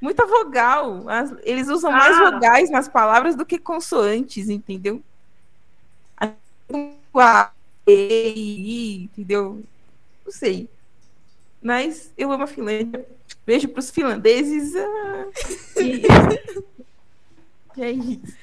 Muita 0.00 0.24
vogal. 0.24 1.04
Eles 1.42 1.68
usam 1.68 1.90
ah. 1.90 1.96
mais 1.96 2.18
vogais 2.18 2.70
nas 2.70 2.88
palavras 2.88 3.34
do 3.34 3.44
que 3.44 3.58
consoantes, 3.58 4.48
entendeu? 4.48 5.02
A, 6.16 7.50
e, 7.88 9.04
entendeu? 9.04 9.64
Não 10.24 10.32
sei. 10.32 10.68
Mas 11.62 12.12
eu 12.16 12.30
amo 12.30 12.44
a 12.44 12.46
Finlândia. 12.46 13.06
Beijo 13.46 13.68
para 13.68 13.78
os 13.78 13.90
finlandeses. 13.90 14.74
Ah, 14.74 15.26
e... 15.80 16.02
é 17.80 17.90
isso. 17.92 18.36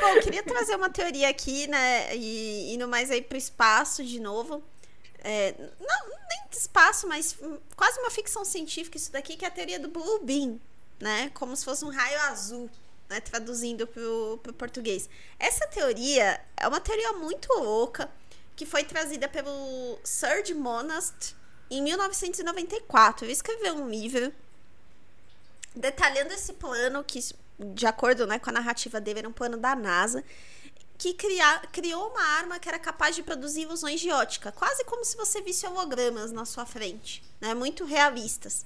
Bom, 0.00 0.08
eu 0.08 0.22
queria 0.22 0.42
trazer 0.42 0.74
uma 0.76 0.88
teoria 0.88 1.28
aqui, 1.28 1.66
né? 1.66 2.16
E 2.16 2.74
indo 2.74 2.88
mais 2.88 3.10
aí 3.10 3.20
para 3.20 3.34
o 3.34 3.38
espaço 3.38 4.02
de 4.02 4.18
novo. 4.18 4.62
É, 5.18 5.54
não, 5.78 6.08
nem 6.28 6.40
espaço, 6.50 7.06
mas 7.06 7.36
quase 7.76 7.98
uma 8.00 8.10
ficção 8.10 8.44
científica 8.44 8.96
isso 8.96 9.12
daqui, 9.12 9.36
que 9.36 9.44
é 9.44 9.48
a 9.48 9.50
teoria 9.50 9.78
do 9.78 9.88
Blue 9.88 10.20
Beam. 10.22 10.58
né? 10.98 11.30
Como 11.34 11.54
se 11.54 11.64
fosse 11.64 11.84
um 11.84 11.90
raio 11.90 12.18
azul, 12.22 12.70
né? 13.10 13.20
Traduzindo 13.20 13.86
pro, 13.86 14.40
pro 14.42 14.54
português. 14.54 15.08
Essa 15.38 15.66
teoria 15.66 16.40
é 16.56 16.66
uma 16.66 16.80
teoria 16.80 17.12
muito 17.12 17.52
louca 17.52 18.10
que 18.54 18.64
foi 18.64 18.84
trazida 18.84 19.28
pelo 19.28 19.98
Serge 20.02 20.54
Monast 20.54 21.36
em 21.70 21.82
1994. 21.82 23.24
Ele 23.24 23.32
escreveu 23.32 23.74
um 23.74 23.88
livro 23.88 24.32
detalhando 25.74 26.32
esse 26.32 26.54
plano 26.54 27.04
que, 27.04 27.20
de 27.58 27.86
acordo 27.86 28.26
né, 28.26 28.38
com 28.38 28.50
a 28.50 28.52
narrativa 28.52 29.00
dele, 29.00 29.20
era 29.20 29.28
um 29.28 29.32
plano 29.32 29.56
da 29.56 29.74
NASA 29.76 30.24
que 30.98 31.14
criou 31.72 32.08
uma 32.08 32.22
arma 32.22 32.58
que 32.58 32.68
era 32.68 32.78
capaz 32.78 33.14
de 33.14 33.22
produzir 33.22 33.62
ilusões 33.62 34.00
de 34.00 34.10
ótica, 34.10 34.50
quase 34.50 34.82
como 34.84 35.04
se 35.04 35.16
você 35.16 35.42
visse 35.42 35.66
hologramas 35.66 36.32
na 36.32 36.44
sua 36.44 36.64
frente, 36.64 37.22
né? 37.38 37.52
Muito 37.54 37.84
realistas. 37.84 38.64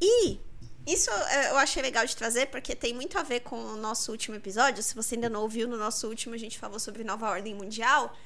E 0.00 0.40
isso 0.86 1.10
eu 1.50 1.58
achei 1.58 1.82
legal 1.82 2.06
de 2.06 2.16
trazer 2.16 2.46
porque 2.46 2.74
tem 2.74 2.94
muito 2.94 3.18
a 3.18 3.22
ver 3.22 3.40
com 3.40 3.56
o 3.56 3.76
nosso 3.76 4.10
último 4.10 4.34
episódio. 4.34 4.82
Se 4.82 4.94
você 4.94 5.14
ainda 5.14 5.28
não 5.28 5.42
ouviu, 5.42 5.68
no 5.68 5.76
nosso 5.76 6.08
último 6.08 6.34
a 6.34 6.38
gente 6.38 6.58
falou 6.58 6.78
sobre 6.78 7.04
nova 7.04 7.28
ordem 7.28 7.54
mundial. 7.54 8.16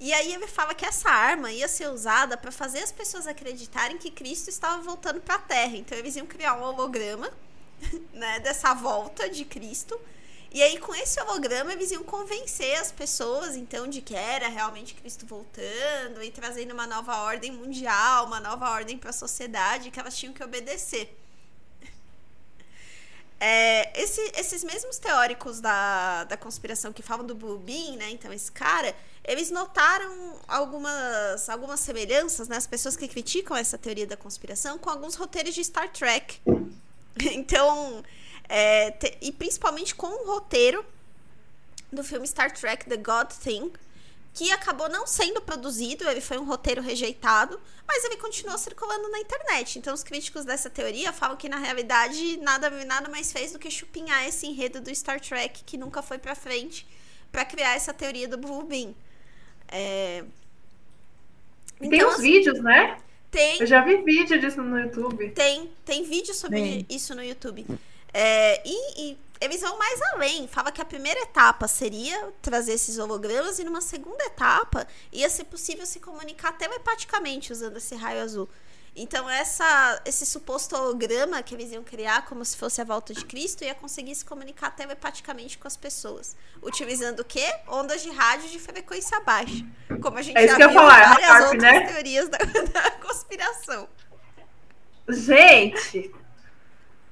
E 0.00 0.12
aí 0.12 0.32
ele 0.32 0.46
fala 0.46 0.74
que 0.74 0.86
essa 0.86 1.10
arma 1.10 1.52
ia 1.52 1.68
ser 1.68 1.88
usada 1.88 2.36
para 2.36 2.50
fazer 2.50 2.80
as 2.80 2.90
pessoas 2.90 3.26
acreditarem 3.26 3.98
que 3.98 4.10
Cristo 4.10 4.48
estava 4.48 4.82
voltando 4.82 5.20
para 5.20 5.34
a 5.34 5.38
Terra. 5.38 5.76
Então 5.76 5.96
eles 5.96 6.16
iam 6.16 6.26
criar 6.26 6.54
um 6.54 6.62
holograma, 6.62 7.30
né, 8.12 8.40
dessa 8.40 8.74
volta 8.74 9.28
de 9.28 9.44
Cristo 9.44 10.00
e 10.52 10.60
aí, 10.64 10.78
com 10.78 10.92
esse 10.92 11.20
holograma, 11.20 11.72
eles 11.72 11.92
iam 11.92 12.02
convencer 12.02 12.76
as 12.80 12.90
pessoas, 12.90 13.54
então, 13.54 13.86
de 13.86 14.00
que 14.00 14.16
era 14.16 14.48
realmente 14.48 14.94
Cristo 14.94 15.24
voltando 15.24 16.20
e 16.24 16.30
trazendo 16.32 16.74
uma 16.74 16.88
nova 16.88 17.18
ordem 17.22 17.52
mundial, 17.52 18.26
uma 18.26 18.40
nova 18.40 18.68
ordem 18.70 18.98
para 18.98 19.10
a 19.10 19.12
sociedade 19.12 19.92
que 19.92 20.00
elas 20.00 20.16
tinham 20.16 20.34
que 20.34 20.42
obedecer. 20.42 21.16
É, 23.42 23.98
esse, 23.98 24.20
esses 24.36 24.62
mesmos 24.62 24.98
teóricos 24.98 25.62
da, 25.62 26.24
da 26.24 26.36
conspiração 26.36 26.92
que 26.92 27.00
falam 27.00 27.24
do 27.24 27.34
Beam, 27.34 27.96
né? 27.96 28.10
Então, 28.10 28.30
esse 28.30 28.52
cara, 28.52 28.94
eles 29.24 29.50
notaram 29.50 30.40
algumas, 30.48 31.48
algumas 31.48 31.80
semelhanças, 31.80 32.48
né? 32.48 32.56
As 32.56 32.66
pessoas 32.66 32.96
que 32.96 33.06
criticam 33.06 33.56
essa 33.56 33.76
teoria 33.76 34.06
da 34.06 34.16
conspiração 34.16 34.78
com 34.78 34.90
alguns 34.90 35.14
roteiros 35.14 35.54
de 35.54 35.64
Star 35.64 35.90
Trek. 35.90 36.40
Então, 37.22 38.02
é, 38.48 38.92
te, 38.92 39.18
e 39.20 39.30
principalmente 39.30 39.94
com 39.94 40.06
o 40.06 40.26
roteiro 40.32 40.82
do 41.92 42.02
filme 42.02 42.26
Star 42.26 42.50
Trek 42.50 42.88
The 42.88 42.96
God 42.96 43.30
Thing, 43.42 43.70
que 44.32 44.50
acabou 44.52 44.88
não 44.88 45.06
sendo 45.06 45.40
produzido, 45.40 46.08
ele 46.08 46.20
foi 46.20 46.38
um 46.38 46.44
roteiro 46.44 46.80
rejeitado, 46.80 47.60
mas 47.86 48.04
ele 48.04 48.16
continuou 48.16 48.56
circulando 48.56 49.08
na 49.10 49.18
internet. 49.18 49.78
Então 49.78 49.92
os 49.92 50.02
críticos 50.02 50.44
dessa 50.44 50.70
teoria 50.70 51.12
falam 51.12 51.36
que 51.36 51.48
na 51.48 51.58
realidade 51.58 52.36
nada, 52.38 52.70
nada 52.84 53.08
mais 53.08 53.32
fez 53.32 53.52
do 53.52 53.58
que 53.58 53.70
chupinhar 53.70 54.26
esse 54.26 54.46
enredo 54.46 54.80
do 54.80 54.94
Star 54.94 55.20
Trek 55.20 55.64
que 55.64 55.76
nunca 55.76 56.00
foi 56.00 56.16
para 56.16 56.34
frente 56.34 56.86
para 57.30 57.44
criar 57.44 57.74
essa 57.74 57.92
teoria 57.92 58.28
do 58.28 58.38
Blue 58.38 58.62
Beam. 58.64 58.94
É... 59.70 60.24
Então, 61.80 61.90
tem 61.90 62.04
uns 62.04 62.14
assim, 62.14 62.22
vídeos, 62.22 62.60
né? 62.60 62.98
Tem. 63.30 63.60
Eu 63.60 63.66
já 63.66 63.82
vi 63.82 63.98
vídeo 63.98 64.38
disso 64.40 64.60
no 64.62 64.78
YouTube. 64.78 65.30
Tem, 65.30 65.70
tem 65.84 66.02
vídeo 66.02 66.34
sobre 66.34 66.84
isso 66.90 67.14
no 67.14 67.22
YouTube. 67.22 67.64
É, 68.12 68.60
e, 68.68 69.02
e, 69.02 69.18
eles 69.40 69.60
vão 69.60 69.78
mais 69.78 70.00
além. 70.12 70.48
Fala 70.48 70.72
que 70.72 70.82
a 70.82 70.84
primeira 70.84 71.20
etapa 71.20 71.68
seria 71.68 72.32
trazer 72.42 72.72
esses 72.72 72.98
hologramas 72.98 73.58
e 73.58 73.64
numa 73.64 73.80
segunda 73.80 74.22
etapa 74.24 74.86
ia 75.12 75.30
ser 75.30 75.44
possível 75.44 75.86
se 75.86 76.00
comunicar 76.00 76.52
telepaticamente 76.52 77.52
usando 77.52 77.76
esse 77.76 77.94
raio 77.94 78.20
azul. 78.20 78.48
Então 78.94 79.30
essa, 79.30 80.02
esse 80.04 80.26
suposto 80.26 80.76
holograma 80.76 81.42
que 81.42 81.54
eles 81.54 81.70
iam 81.72 81.82
criar 81.82 82.26
como 82.26 82.44
se 82.44 82.56
fosse 82.56 82.80
a 82.80 82.84
volta 82.84 83.14
de 83.14 83.24
Cristo 83.24 83.62
ia 83.62 83.74
conseguir 83.74 84.14
se 84.14 84.24
comunicar 84.24 84.70
telepaticamente 84.70 85.56
com 85.58 85.68
as 85.68 85.76
pessoas. 85.76 86.36
Utilizando 86.62 87.20
o 87.20 87.24
quê? 87.24 87.46
Ondas 87.68 88.02
de 88.02 88.10
rádio 88.10 88.48
de 88.48 88.58
frequência 88.58 89.20
baixa. 89.20 89.64
Como 90.02 90.18
a 90.18 90.22
gente 90.22 90.36
é 90.36 90.48
já 90.48 90.56
viu 90.56 90.70
em 90.70 90.74
falar, 90.74 91.08
várias 91.08 91.30
harp, 91.30 91.42
outras 91.52 91.62
né? 91.62 91.86
teorias 91.86 92.28
da, 92.28 92.38
da 92.72 92.90
conspiração. 92.92 93.88
Gente, 95.08 96.12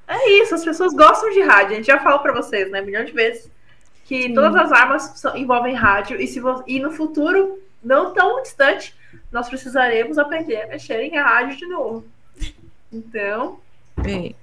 é 0.06 0.30
isso, 0.42 0.54
as 0.54 0.64
pessoas 0.64 0.94
gostam 0.94 1.30
de 1.30 1.42
rádio. 1.42 1.72
A 1.72 1.74
gente 1.76 1.86
já 1.86 2.00
falou 2.00 2.18
para 2.20 2.32
vocês, 2.32 2.70
né, 2.70 2.80
milhões 2.80 3.06
de 3.06 3.12
vezes, 3.12 3.50
que 4.04 4.22
Sim. 4.22 4.34
todas 4.34 4.56
as 4.56 4.72
armas 4.72 5.02
são, 5.16 5.36
envolvem 5.36 5.74
rádio 5.74 6.20
e, 6.20 6.26
se 6.26 6.40
e 6.66 6.80
no 6.80 6.90
futuro, 6.90 7.62
não 7.82 8.12
tão 8.14 8.42
distante, 8.42 8.97
nós 9.30 9.48
precisaremos 9.48 10.18
aprender 10.18 10.62
a 10.62 10.66
mexer 10.68 11.00
em 11.02 11.16
rádio 11.16 11.56
de 11.56 11.66
novo. 11.66 12.04
Então. 12.92 13.60
É. 14.06 14.34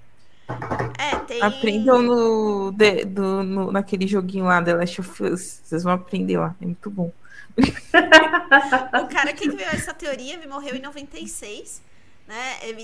É, 1.00 1.16
tem... 1.28 1.42
Aprendam 1.42 2.02
no, 2.02 2.72
de, 2.72 3.06
do, 3.06 3.44
no, 3.44 3.72
naquele 3.72 4.06
joguinho 4.06 4.46
lá, 4.46 4.62
The 4.62 4.76
Last 4.76 5.02
of 5.02 5.24
Us. 5.24 5.62
Vocês 5.64 5.84
vão 5.84 5.94
aprender 5.94 6.38
lá. 6.38 6.56
É 6.62 6.66
muito 6.66 6.90
bom. 6.90 7.12
o 7.58 9.08
cara 9.08 9.34
que 9.34 9.50
criou 9.50 9.70
essa 9.72 9.94
teoria, 9.94 10.34
ele 10.34 10.48
morreu 10.48 10.76
em 10.76 10.82
96. 10.82 11.82
Né? 12.28 12.58
Ele, 12.62 12.84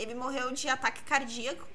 ele 0.00 0.14
morreu 0.14 0.52
de 0.52 0.68
ataque 0.68 1.02
cardíaco 1.02 1.66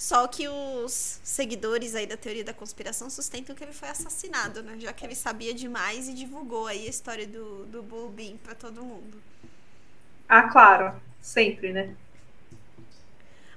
só 0.00 0.26
que 0.26 0.48
os 0.48 1.20
seguidores 1.22 1.94
aí 1.94 2.06
da 2.06 2.16
teoria 2.16 2.42
da 2.42 2.54
conspiração 2.54 3.10
sustentam 3.10 3.54
que 3.54 3.62
ele 3.62 3.74
foi 3.74 3.90
assassinado, 3.90 4.62
né? 4.62 4.76
Já 4.78 4.94
que 4.94 5.04
ele 5.04 5.14
sabia 5.14 5.52
demais 5.52 6.08
e 6.08 6.14
divulgou 6.14 6.66
aí 6.66 6.86
a 6.86 6.88
história 6.88 7.26
do, 7.26 7.66
do 7.66 7.82
Bull 7.82 8.08
Beam 8.08 8.38
pra 8.38 8.54
todo 8.54 8.82
mundo. 8.82 9.20
Ah, 10.26 10.44
claro. 10.44 10.98
Sempre, 11.20 11.74
né? 11.74 11.94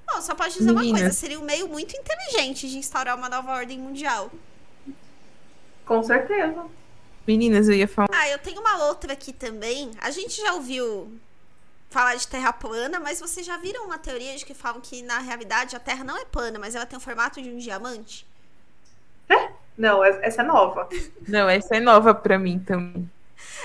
Bom, 0.06 0.20
só 0.20 0.34
pode 0.34 0.52
dizer 0.52 0.70
Menina. 0.70 0.84
uma 0.84 0.98
coisa, 0.98 1.14
seria 1.14 1.40
um 1.40 1.44
meio 1.44 1.66
muito 1.66 1.96
inteligente 1.96 2.68
de 2.68 2.76
instaurar 2.76 3.16
uma 3.16 3.30
nova 3.30 3.50
ordem 3.50 3.78
mundial. 3.78 4.30
Com 5.86 6.02
certeza. 6.02 6.66
Meninas, 7.26 7.70
eu 7.70 7.74
ia 7.74 7.88
falar. 7.88 8.08
Ah, 8.12 8.28
eu 8.28 8.38
tenho 8.38 8.60
uma 8.60 8.84
outra 8.84 9.14
aqui 9.14 9.32
também. 9.32 9.92
A 9.98 10.10
gente 10.10 10.42
já 10.42 10.52
ouviu 10.52 11.10
falar 11.94 12.16
de 12.16 12.26
terra 12.26 12.52
plana, 12.52 12.98
mas 12.98 13.20
vocês 13.20 13.46
já 13.46 13.56
viram 13.56 13.84
uma 13.84 13.96
teoria 13.96 14.36
de 14.36 14.44
que 14.44 14.52
falam 14.52 14.80
que 14.80 15.00
na 15.00 15.20
realidade 15.20 15.76
a 15.76 15.78
Terra 15.78 16.02
não 16.02 16.16
é 16.18 16.24
plana, 16.24 16.58
mas 16.58 16.74
ela 16.74 16.84
tem 16.84 16.96
o 16.98 17.00
formato 17.00 17.40
de 17.40 17.48
um 17.48 17.56
diamante? 17.56 18.26
É? 19.28 19.52
Não, 19.78 20.02
essa 20.02 20.42
é 20.42 20.44
nova. 20.44 20.88
Não, 21.28 21.48
essa 21.48 21.76
é 21.76 21.80
nova 21.80 22.12
para 22.12 22.36
mim 22.36 22.58
também. 22.58 23.08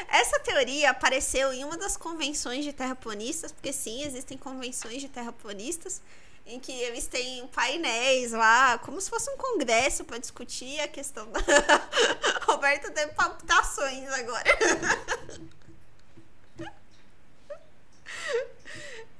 Essa 0.07 0.39
teoria 0.39 0.91
apareceu 0.91 1.51
em 1.51 1.63
uma 1.63 1.75
das 1.75 1.97
convenções 1.97 2.63
de 2.63 2.71
terraplanistas, 2.71 3.51
porque 3.51 3.73
sim, 3.73 4.03
existem 4.03 4.37
convenções 4.37 5.01
de 5.01 5.09
terraplanistas 5.09 5.99
em 6.45 6.59
que 6.59 6.71
eles 6.71 7.07
têm 7.07 7.47
painéis 7.47 8.31
lá, 8.31 8.77
como 8.77 9.01
se 9.01 9.09
fosse 9.09 9.29
um 9.31 9.37
congresso 9.37 10.03
para 10.03 10.19
discutir 10.19 10.79
a 10.79 10.87
questão 10.87 11.27
da 11.31 11.39
Roberta 12.45 12.91
tem 12.91 13.07
palpitações 13.09 14.07
agora. 14.13 14.49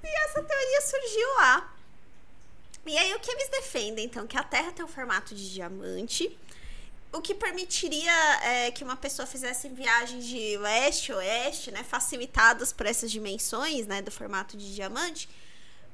E 0.09 0.25
essa 0.25 0.41
teoria 0.41 0.81
surgiu 0.81 1.35
lá. 1.35 1.73
E 2.85 2.97
aí 2.97 3.13
o 3.13 3.19
que 3.19 3.31
eles 3.31 3.49
defendem, 3.49 4.05
então, 4.05 4.25
que 4.25 4.37
a 4.37 4.43
Terra 4.43 4.71
tem 4.71 4.83
um 4.83 4.87
formato 4.87 5.35
de 5.35 5.53
diamante, 5.53 6.35
o 7.13 7.21
que 7.21 7.35
permitiria 7.35 8.11
é, 8.43 8.71
que 8.71 8.83
uma 8.83 8.95
pessoa 8.95 9.27
fizesse 9.27 9.69
viagens 9.69 10.25
de 10.25 10.57
leste 10.57 11.11
oeste, 11.13 11.71
né, 11.71 11.83
facilitadas 11.83 12.73
por 12.73 12.85
essas 12.85 13.11
dimensões, 13.11 13.85
né, 13.85 14.01
do 14.01 14.11
formato 14.11 14.57
de 14.57 14.73
diamante, 14.73 15.29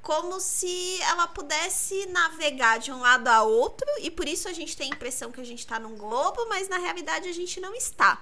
como 0.01 0.39
se 0.39 1.01
ela 1.01 1.28
pudesse 1.28 2.05
navegar 2.07 2.80
de 2.80 2.91
um 2.91 3.01
lado 3.01 3.28
a 3.28 3.43
outro, 3.43 3.88
e 3.99 4.11
por 4.11 4.28
isso 4.28 4.47
a 4.47 4.53
gente 4.53 4.78
tem 4.78 4.91
a 4.91 4.95
impressão 4.95 5.32
que 5.32 5.41
a 5.41 5.45
gente 5.45 5.59
está 5.59 5.80
num 5.80 5.97
globo, 5.97 6.45
mas 6.47 6.70
na 6.70 6.78
realidade 6.78 7.28
a 7.28 7.34
gente 7.34 7.59
não 7.59 7.74
está 7.74 8.22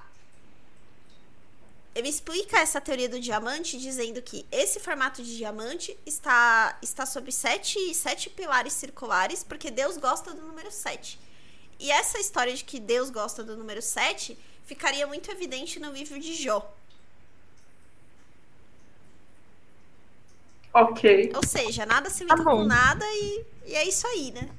ele 1.96 2.10
explica 2.10 2.58
essa 2.60 2.82
teoria 2.82 3.08
do 3.08 3.20
diamante 3.20 3.78
dizendo 3.78 4.22
que 4.22 4.46
esse 4.52 4.80
formato 4.80 5.22
de 5.22 5.38
diamante 5.38 5.96
está, 6.06 6.78
está 6.82 7.06
sobre 7.06 7.32
sete, 7.32 7.94
sete 7.94 8.30
pilares 8.30 8.74
circulares, 8.74 9.44
porque 9.44 9.70
Deus 9.70 9.98
gosta 9.98 10.34
do 10.34 10.42
número 10.42 10.72
7. 10.72 11.20
E 11.80 11.92
essa 11.92 12.20
história 12.20 12.54
de 12.54 12.64
que 12.64 12.80
Deus 12.80 13.10
gosta 13.10 13.44
do 13.44 13.56
número 13.56 13.82
7 13.82 14.38
ficaria 14.66 15.06
muito 15.06 15.30
evidente 15.30 15.80
no 15.80 15.92
livro 15.92 16.20
de 16.20 16.34
Jó. 16.34 16.74
Ok. 20.74 21.32
Ou 21.36 21.46
seja, 21.46 21.86
nada 21.86 22.10
se 22.10 22.24
liga 22.24 22.36
tá 22.36 22.44
com 22.44 22.64
nada 22.64 23.06
e, 23.06 23.46
e 23.68 23.76
é 23.76 23.88
isso 23.88 24.08
aí, 24.08 24.32
né? 24.32 24.50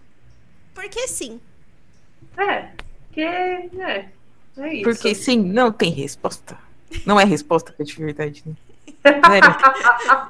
Porque 0.73 1.09
sim. 1.09 1.41
É, 2.37 2.71
que 3.11 3.21
é, 3.21 4.09
é 4.57 4.75
isso. 4.75 4.85
Porque 4.85 5.15
sim, 5.17 5.39
não 5.39 5.73
tem 5.73 5.91
resposta. 5.91 6.57
Não 7.05 7.19
é 7.21 7.25
resposta 7.25 7.73
que 7.73 7.83
é 7.83 7.85
de 7.85 7.95
verdade, 7.97 8.43
né? 8.47 8.55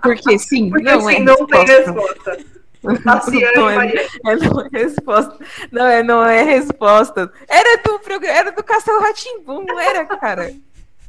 Porque 0.03 0.39
sim, 0.39 0.71
Porque 0.71 0.85
não 0.85 1.01
sim, 1.03 1.15
é 1.17 1.19
não 1.21 1.37
resposta. 1.37 1.65
tem 1.65 1.77
resposta. 1.77 2.45
não, 3.55 3.71
é, 3.71 4.09
é, 4.27 4.37
não 4.37 4.61
é 4.61 4.69
resposta. 4.73 5.39
Não 5.73 5.87
é, 5.87 6.03
não 6.03 6.25
é 6.25 6.43
resposta. 6.43 7.33
Era 7.49 7.83
do 7.83 7.99
programa, 8.01 8.37
era 8.37 8.53
do 8.53 8.63
Castelo 8.63 9.01
Ratimbu, 9.01 9.63
não 9.65 9.81
era, 9.81 10.05
cara? 10.05 10.55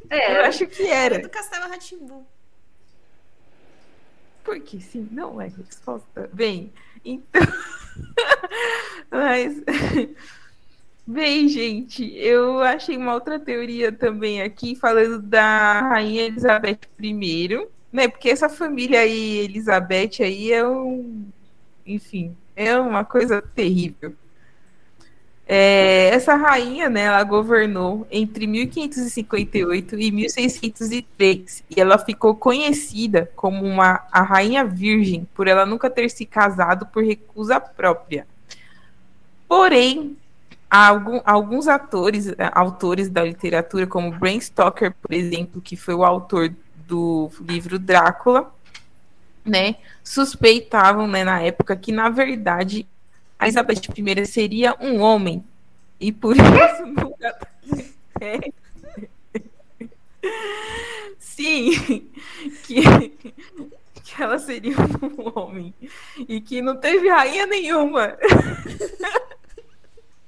É, 0.08 0.40
Eu 0.40 0.44
acho 0.46 0.66
que 0.66 0.84
era. 0.86 1.16
Era 1.16 1.18
do 1.24 1.28
Castelo 1.28 1.68
Ratimbu. 1.68 2.26
Porque 4.44 4.80
sim, 4.80 5.08
não 5.10 5.40
é 5.40 5.48
resposta. 5.48 6.30
Bem, 6.32 6.72
então. 7.04 7.42
Mas. 9.10 9.56
Bem, 11.08 11.48
gente, 11.48 12.04
eu 12.16 12.60
achei 12.60 12.96
uma 12.96 13.14
outra 13.14 13.38
teoria 13.38 13.92
também 13.92 14.42
aqui, 14.42 14.74
falando 14.74 15.22
da 15.22 15.80
Rainha 15.82 16.24
Elizabeth 16.24 16.80
I, 17.00 17.68
né? 17.92 18.08
Porque 18.08 18.28
essa 18.28 18.48
família 18.48 19.00
aí, 19.00 19.38
Elizabeth, 19.38 20.20
aí 20.20 20.52
é 20.52 20.66
um. 20.66 21.24
Enfim, 21.86 22.36
é 22.56 22.76
uma 22.76 23.04
coisa 23.04 23.40
terrível. 23.40 24.14
É, 25.46 26.08
essa 26.08 26.34
rainha, 26.34 26.90
né, 26.90 27.02
ela 27.02 27.22
governou 27.22 28.04
entre 28.10 28.48
1558 28.48 29.96
e 29.96 30.10
1603 30.10 31.62
e 31.70 31.80
ela 31.80 31.98
ficou 31.98 32.34
conhecida 32.34 33.30
como 33.36 33.64
uma 33.64 34.04
a 34.10 34.22
rainha 34.22 34.64
virgem 34.64 35.28
por 35.34 35.46
ela 35.46 35.64
nunca 35.64 35.88
ter 35.88 36.10
se 36.10 36.26
casado 36.26 36.86
por 36.86 37.04
recusa 37.04 37.60
própria. 37.60 38.26
Porém, 39.48 40.16
algum, 40.70 41.20
alguns 41.24 41.68
atores, 41.68 42.28
é, 42.28 42.50
autores 42.52 43.08
da 43.08 43.24
literatura, 43.24 43.86
como 43.86 44.12
Bram 44.12 44.40
Stoker, 44.40 44.92
por 45.00 45.12
exemplo, 45.12 45.60
que 45.60 45.76
foi 45.76 45.94
o 45.94 46.04
autor 46.04 46.52
do 46.86 47.30
livro 47.40 47.78
Drácula, 47.78 48.52
né, 49.44 49.76
suspeitavam, 50.02 51.06
né, 51.06 51.22
na 51.24 51.40
época 51.40 51.76
que 51.76 51.92
na 51.92 52.08
verdade 52.08 52.86
a 53.38 53.46
Elizabeth 53.46 53.82
I 53.96 54.26
seria 54.26 54.74
um 54.80 55.00
homem. 55.00 55.44
E 56.00 56.12
por 56.12 56.34
isso 56.36 56.86
nunca. 56.86 57.48
É. 58.20 58.40
Sim, 61.18 62.08
que, 62.64 62.82
que 64.02 64.22
ela 64.22 64.38
seria 64.38 64.76
um 65.02 65.38
homem. 65.38 65.74
E 66.28 66.40
que 66.40 66.62
não 66.62 66.76
teve 66.76 67.08
rainha 67.08 67.46
nenhuma. 67.46 68.16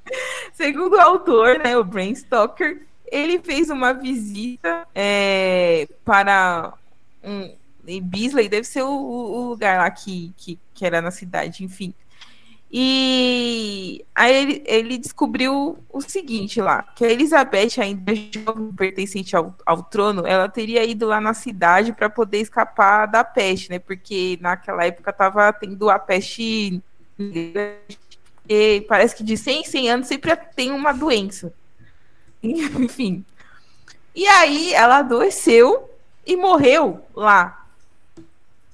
Segundo 0.53 0.97
o 0.97 1.01
autor, 1.01 1.59
né, 1.59 1.77
o 1.77 1.85
Bram 1.85 2.15
Stoker, 2.15 2.83
ele 3.11 3.39
fez 3.39 3.71
uma 3.71 3.93
visita 3.93 4.87
é, 4.95 5.89
para 6.05 6.75
um. 7.23 7.57
Bisley, 8.03 8.51
deve 8.51 8.65
ser 8.65 8.83
o, 8.83 8.91
o 8.91 9.49
lugar 9.49 9.79
lá 9.79 9.91
que, 9.91 10.35
que, 10.37 10.59
que 10.75 10.85
era 10.85 11.01
na 11.01 11.11
cidade, 11.11 11.65
enfim 11.65 11.95
e 12.71 14.05
aí 14.15 14.37
ele, 14.37 14.63
ele, 14.67 14.99
descobriu 14.99 15.79
o 15.91 16.01
seguinte 16.03 16.61
lá, 16.61 16.83
que 16.83 17.03
a 17.03 17.11
Elizabeth, 17.11 17.81
ainda 17.81 18.15
jovem, 18.15 18.73
pertencente 18.77 19.35
ao, 19.35 19.57
ao 19.65 19.83
trono, 19.83 20.27
ela 20.27 20.51
teria 20.51 20.85
ido 20.85 21.07
lá 21.07 21.19
na 21.19 21.33
cidade 21.33 21.95
para 21.95 22.11
poder 22.11 22.41
escapar 22.41 23.07
da 23.07 23.25
peste, 23.25 23.71
né? 23.71 23.79
Porque 23.79 24.39
naquela 24.43 24.85
época 24.85 25.11
estava 25.11 25.51
tendo 25.51 25.89
a 25.89 25.99
peste. 25.99 26.83
E 28.49 28.81
parece 28.83 29.15
que 29.15 29.23
de 29.23 29.37
100 29.37 29.61
em 29.61 29.65
100 29.65 29.91
anos 29.91 30.07
sempre 30.07 30.35
tem 30.57 30.71
uma 30.71 30.93
doença. 30.93 31.53
Enfim. 32.43 33.25
E 34.15 34.27
aí 34.27 34.73
ela 34.73 34.99
adoeceu 34.99 35.91
e 36.27 36.37
morreu 36.37 37.05
lá. 37.15 37.67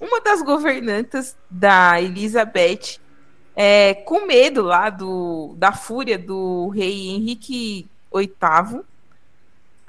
Uma 0.00 0.20
das 0.20 0.42
governantas 0.42 1.36
da 1.50 2.00
Elizabeth 2.00 2.98
é, 3.56 3.94
com 3.94 4.26
medo 4.26 4.62
lá 4.62 4.90
do, 4.90 5.54
da 5.56 5.72
fúria 5.72 6.18
do 6.18 6.68
rei 6.68 7.08
Henrique 7.08 7.86
VIII, 8.12 8.82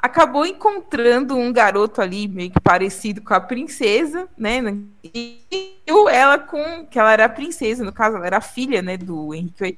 acabou 0.06 0.45
encontrando 0.45 1.36
um 1.36 1.51
garoto 1.51 1.99
ali 1.99 2.28
meio 2.28 2.51
que 2.51 2.60
parecido 2.60 3.22
com 3.22 3.34
a 3.34 3.39
princesa, 3.39 4.30
né? 4.38 4.62
E 5.03 5.41
viu 5.86 6.08
ela 6.08 6.38
com 6.38 6.86
que 6.86 6.99
ela 6.99 7.12
era 7.12 7.28
princesa, 7.28 7.84
no 7.84 7.91
caso, 7.91 8.16
ela 8.18 8.28
era 8.28 8.39
filha, 8.39 8.82
né, 8.82 8.97
do 8.97 9.34
Henrique 9.34 9.64
VIII, 9.64 9.76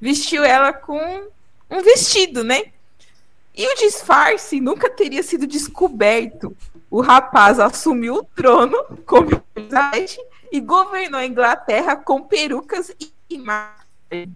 vestiu 0.00 0.42
ela 0.42 0.72
com 0.72 1.28
um 1.68 1.82
vestido, 1.82 2.42
né? 2.42 2.64
E 3.54 3.66
o 3.66 3.76
disfarce 3.76 4.60
nunca 4.60 4.88
teria 4.88 5.22
sido 5.22 5.46
descoberto. 5.46 6.56
O 6.90 7.02
rapaz 7.02 7.60
assumiu 7.60 8.14
o 8.14 8.24
trono 8.24 8.82
como 9.04 9.42
Elizabeth 9.54 10.16
e 10.50 10.58
governou 10.60 11.20
a 11.20 11.26
Inglaterra 11.26 11.96
com 11.96 12.22
perucas 12.22 12.90
e 12.98 13.12
imagens. 13.28 14.34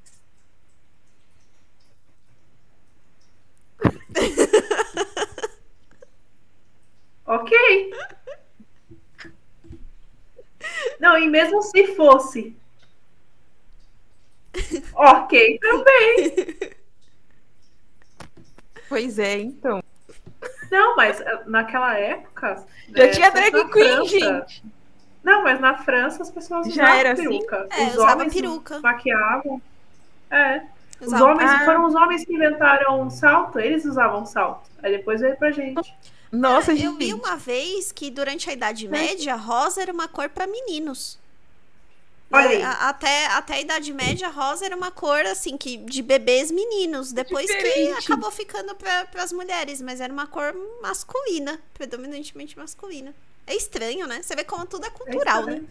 ok. 7.27 7.91
Não, 10.99 11.19
e 11.19 11.29
mesmo 11.29 11.63
se 11.63 11.95
fosse. 11.95 12.57
ok 14.95 15.59
também. 15.59 16.75
Pois 18.89 19.19
é, 19.19 19.39
então. 19.39 19.83
Não, 20.71 20.97
mas 20.97 21.21
eh, 21.21 21.43
naquela 21.47 21.99
época. 21.99 22.65
Já 22.95 23.05
né, 23.05 23.09
tinha 23.09 23.31
drag 23.31 23.71
queen, 23.71 24.07
gente. 24.07 24.65
Não, 25.23 25.43
mas 25.43 25.59
na 25.61 25.79
França 25.79 26.23
as 26.23 26.31
pessoas 26.31 26.67
Já 26.67 26.83
usavam 26.85 26.95
era 27.01 27.13
assim? 27.13 27.29
peruca. 27.29 27.67
É, 27.71 27.85
os 27.87 27.97
homens 27.99 28.35
peruca. 28.35 28.81
maquiavam. 28.81 29.61
É. 30.31 30.63
Os 31.01 31.09
Usava. 31.09 31.25
homens 31.25 31.51
Ah. 31.51 31.65
foram 31.65 31.87
os 31.87 31.95
homens 31.95 32.25
que 32.25 32.35
inventaram 32.35 33.11
salto, 33.11 33.59
eles 33.59 33.85
usavam 33.85 34.25
salto. 34.27 34.71
Aí 34.83 34.97
depois 34.97 35.21
veio 35.21 35.37
pra 35.37 35.51
gente. 35.51 35.95
Nossa, 36.35 36.73
Eu 36.73 36.77
gente. 36.77 36.99
vi 36.99 37.13
uma 37.15 37.37
vez 37.37 37.93
que 37.93 38.11
durante 38.11 38.49
a 38.51 38.53
Idade 38.53 38.89
Média, 38.89 39.37
rosa 39.37 39.83
era 39.83 39.93
uma 39.93 40.09
cor 40.09 40.29
para 40.29 40.47
meninos. 40.47 41.19
Olha 42.33 42.49
aí. 42.51 42.63
É, 42.63 42.65
Até, 42.65 43.27
até 43.27 43.55
a 43.55 43.61
Idade 43.61 43.93
Média, 43.93 44.29
rosa 44.29 44.65
era 44.67 44.77
uma 44.77 44.91
cor, 44.91 45.25
assim, 45.27 45.57
que 45.57 45.77
de 45.77 46.03
bebês 46.03 46.51
meninos. 46.51 47.13
Depois 47.13 47.55
que 47.55 47.57
Diferente. 47.63 47.99
acabou 47.99 48.31
ficando 48.31 48.75
para 48.75 49.23
as 49.23 49.33
mulheres, 49.33 49.81
mas 49.81 50.01
era 50.01 50.13
uma 50.13 50.27
cor 50.27 50.55
masculina, 50.83 51.61
predominantemente 51.75 52.59
masculina. 52.59 53.15
É 53.47 53.55
estranho, 53.55 54.07
né? 54.07 54.23
Você 54.23 54.35
vê 54.35 54.43
como 54.45 54.67
tudo 54.67 54.87
é 54.87 54.91
cultural, 54.91 55.47
né? 55.47 55.63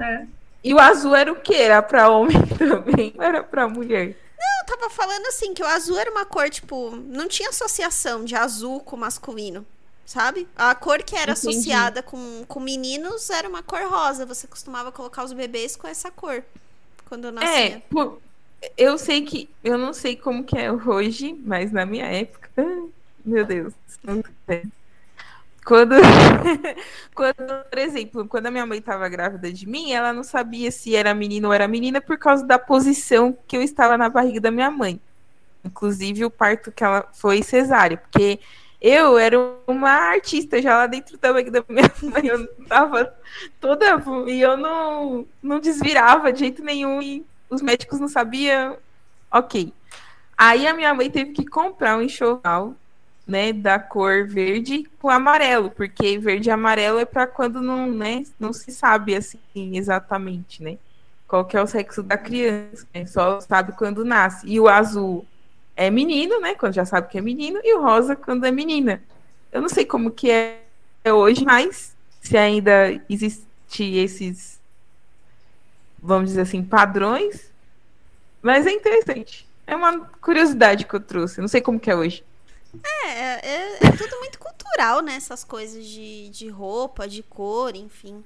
É. 0.00 0.26
E 0.62 0.74
o 0.74 0.78
azul 0.78 1.14
era 1.14 1.32
o 1.32 1.40
quê? 1.40 1.54
Era 1.54 1.82
pra 1.82 2.08
homem 2.10 2.36
também? 2.58 3.14
Ou 3.16 3.22
era 3.22 3.42
pra 3.42 3.68
mulher? 3.68 4.16
Eu 4.60 4.66
tava 4.66 4.90
falando 4.90 5.26
assim, 5.26 5.52
que 5.54 5.62
o 5.62 5.66
azul 5.66 5.98
era 5.98 6.10
uma 6.10 6.24
cor, 6.24 6.48
tipo, 6.50 6.90
não 6.96 7.28
tinha 7.28 7.48
associação 7.50 8.24
de 8.24 8.34
azul 8.36 8.80
com 8.80 8.96
masculino, 8.96 9.66
sabe? 10.06 10.48
A 10.56 10.74
cor 10.74 11.02
que 11.02 11.16
era 11.16 11.32
Entendi. 11.32 11.32
associada 11.32 12.02
com, 12.02 12.44
com 12.46 12.60
meninos 12.60 13.30
era 13.30 13.48
uma 13.48 13.62
cor 13.62 13.82
rosa. 13.88 14.24
Você 14.26 14.46
costumava 14.46 14.92
colocar 14.92 15.24
os 15.24 15.32
bebês 15.32 15.76
com 15.76 15.86
essa 15.88 16.10
cor 16.10 16.44
quando 17.06 17.28
É, 17.28 17.32
nascia. 17.32 17.82
pô, 17.90 18.18
eu 18.76 18.96
sei 18.98 19.22
que. 19.24 19.48
Eu 19.64 19.76
não 19.78 19.92
sei 19.92 20.16
como 20.16 20.44
que 20.44 20.56
é 20.56 20.70
hoje, 20.72 21.32
mas 21.44 21.72
na 21.72 21.84
minha 21.86 22.06
época. 22.06 22.50
Meu 23.24 23.44
Deus. 23.44 23.74
não 24.02 24.22
sei. 24.46 24.64
Quando, 25.64 25.94
quando, 27.14 27.64
por 27.68 27.78
exemplo, 27.78 28.26
quando 28.26 28.46
a 28.46 28.50
minha 28.50 28.66
mãe 28.66 28.78
estava 28.78 29.08
grávida 29.08 29.52
de 29.52 29.68
mim, 29.68 29.92
ela 29.92 30.12
não 30.12 30.22
sabia 30.22 30.70
se 30.70 30.96
era 30.96 31.14
menino 31.14 31.48
ou 31.48 31.54
era 31.54 31.68
menina 31.68 32.00
por 32.00 32.18
causa 32.18 32.46
da 32.46 32.58
posição 32.58 33.36
que 33.46 33.56
eu 33.56 33.62
estava 33.62 33.96
na 33.98 34.08
barriga 34.08 34.40
da 34.40 34.50
minha 34.50 34.70
mãe. 34.70 35.00
Inclusive 35.64 36.24
o 36.24 36.30
parto 36.30 36.72
que 36.72 36.82
ela 36.82 37.06
foi 37.12 37.42
cesárea, 37.42 37.98
porque 37.98 38.40
eu 38.80 39.18
era 39.18 39.36
uma 39.66 39.90
artista 39.90 40.60
já 40.62 40.74
lá 40.74 40.86
dentro 40.86 41.18
da 41.18 41.32
barriga 41.32 41.50
da 41.50 41.64
minha 41.68 41.92
mãe, 42.02 42.26
eu 42.26 42.46
tava 42.66 43.14
toda 43.60 44.02
e 44.26 44.40
eu 44.40 44.56
não 44.56 45.26
não 45.42 45.60
desvirava 45.60 46.32
de 46.32 46.40
jeito 46.40 46.64
nenhum 46.64 47.02
e 47.02 47.24
os 47.50 47.60
médicos 47.60 48.00
não 48.00 48.08
sabiam. 48.08 48.78
OK. 49.30 49.72
Aí 50.36 50.66
a 50.66 50.72
minha 50.72 50.94
mãe 50.94 51.10
teve 51.10 51.32
que 51.32 51.44
comprar 51.44 51.98
um 51.98 52.02
enxoval 52.02 52.74
né, 53.26 53.52
da 53.52 53.78
cor 53.78 54.26
verde 54.26 54.88
com 54.98 55.08
amarelo, 55.08 55.70
porque 55.70 56.18
verde 56.18 56.48
e 56.48 56.50
amarelo 56.50 56.98
é 56.98 57.04
para 57.04 57.26
quando 57.26 57.60
não, 57.60 57.86
né, 57.86 58.24
não 58.38 58.52
se 58.52 58.72
sabe 58.72 59.14
assim 59.14 59.38
exatamente, 59.54 60.62
né, 60.62 60.78
qual 61.28 61.44
que 61.44 61.56
é 61.56 61.62
o 61.62 61.66
sexo 61.66 62.02
da 62.02 62.18
criança, 62.18 62.86
né, 62.92 63.06
só 63.06 63.40
sabe 63.40 63.72
quando 63.72 64.04
nasce. 64.04 64.46
E 64.48 64.58
o 64.58 64.68
azul 64.68 65.24
é 65.76 65.90
menino, 65.90 66.40
né, 66.40 66.54
quando 66.54 66.74
já 66.74 66.84
sabe 66.84 67.08
que 67.08 67.18
é 67.18 67.20
menino, 67.20 67.60
e 67.62 67.74
o 67.74 67.82
rosa 67.82 68.16
quando 68.16 68.44
é 68.44 68.50
menina. 68.50 69.02
Eu 69.52 69.60
não 69.60 69.68
sei 69.68 69.84
como 69.84 70.10
que 70.10 70.30
é 70.30 70.60
hoje, 71.12 71.44
mas 71.44 71.94
se 72.20 72.36
ainda 72.36 73.00
existe 73.08 73.44
esses, 73.78 74.60
vamos 76.02 76.30
dizer 76.30 76.42
assim, 76.42 76.62
padrões, 76.62 77.50
mas 78.42 78.66
é 78.66 78.72
interessante. 78.72 79.48
É 79.66 79.76
uma 79.76 80.00
curiosidade 80.20 80.84
que 80.84 80.94
eu 80.94 81.00
trouxe. 81.00 81.40
Não 81.40 81.48
sei 81.48 81.60
como 81.60 81.78
que 81.78 81.90
é 81.90 81.94
hoje. 81.94 82.24
É, 83.04 83.08
é, 83.08 83.76
é 83.80 83.90
tudo 83.96 84.18
muito 84.20 84.38
cultural, 84.38 85.00
né? 85.00 85.14
Essas 85.14 85.42
coisas 85.44 85.84
de, 85.84 86.28
de 86.30 86.48
roupa, 86.48 87.08
de 87.08 87.22
cor, 87.22 87.74
enfim. 87.74 88.24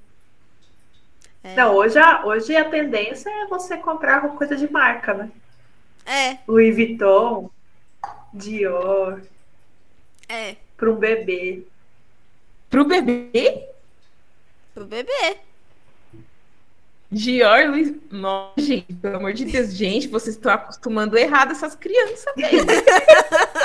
É. 1.42 1.54
Não, 1.54 1.74
hoje 1.74 1.98
a, 1.98 2.24
hoje 2.24 2.56
a 2.56 2.68
tendência 2.68 3.28
é 3.28 3.46
você 3.46 3.76
comprar 3.76 4.20
coisa 4.30 4.56
de 4.56 4.70
marca, 4.70 5.14
né? 5.14 5.30
É, 6.06 6.38
Louis 6.46 6.74
Vuitton, 6.74 7.50
Dior, 8.32 9.22
é. 10.28 10.56
para 10.76 10.90
um 10.90 10.96
bebê. 10.96 11.66
Pro 12.68 12.84
bebê? 12.84 13.68
Pro 14.74 14.84
bebê. 14.84 15.38
Dior, 17.10 17.70
Luiz. 17.70 17.94
Nossa, 18.10 18.60
gente, 18.60 18.92
pelo 18.94 19.16
amor 19.16 19.32
de 19.32 19.44
Deus, 19.44 19.72
gente, 19.72 20.08
vocês 20.08 20.34
estão 20.36 20.52
acostumando 20.52 21.16
errado 21.16 21.52
essas 21.52 21.74
crianças, 21.74 22.34
velho. 22.36 22.64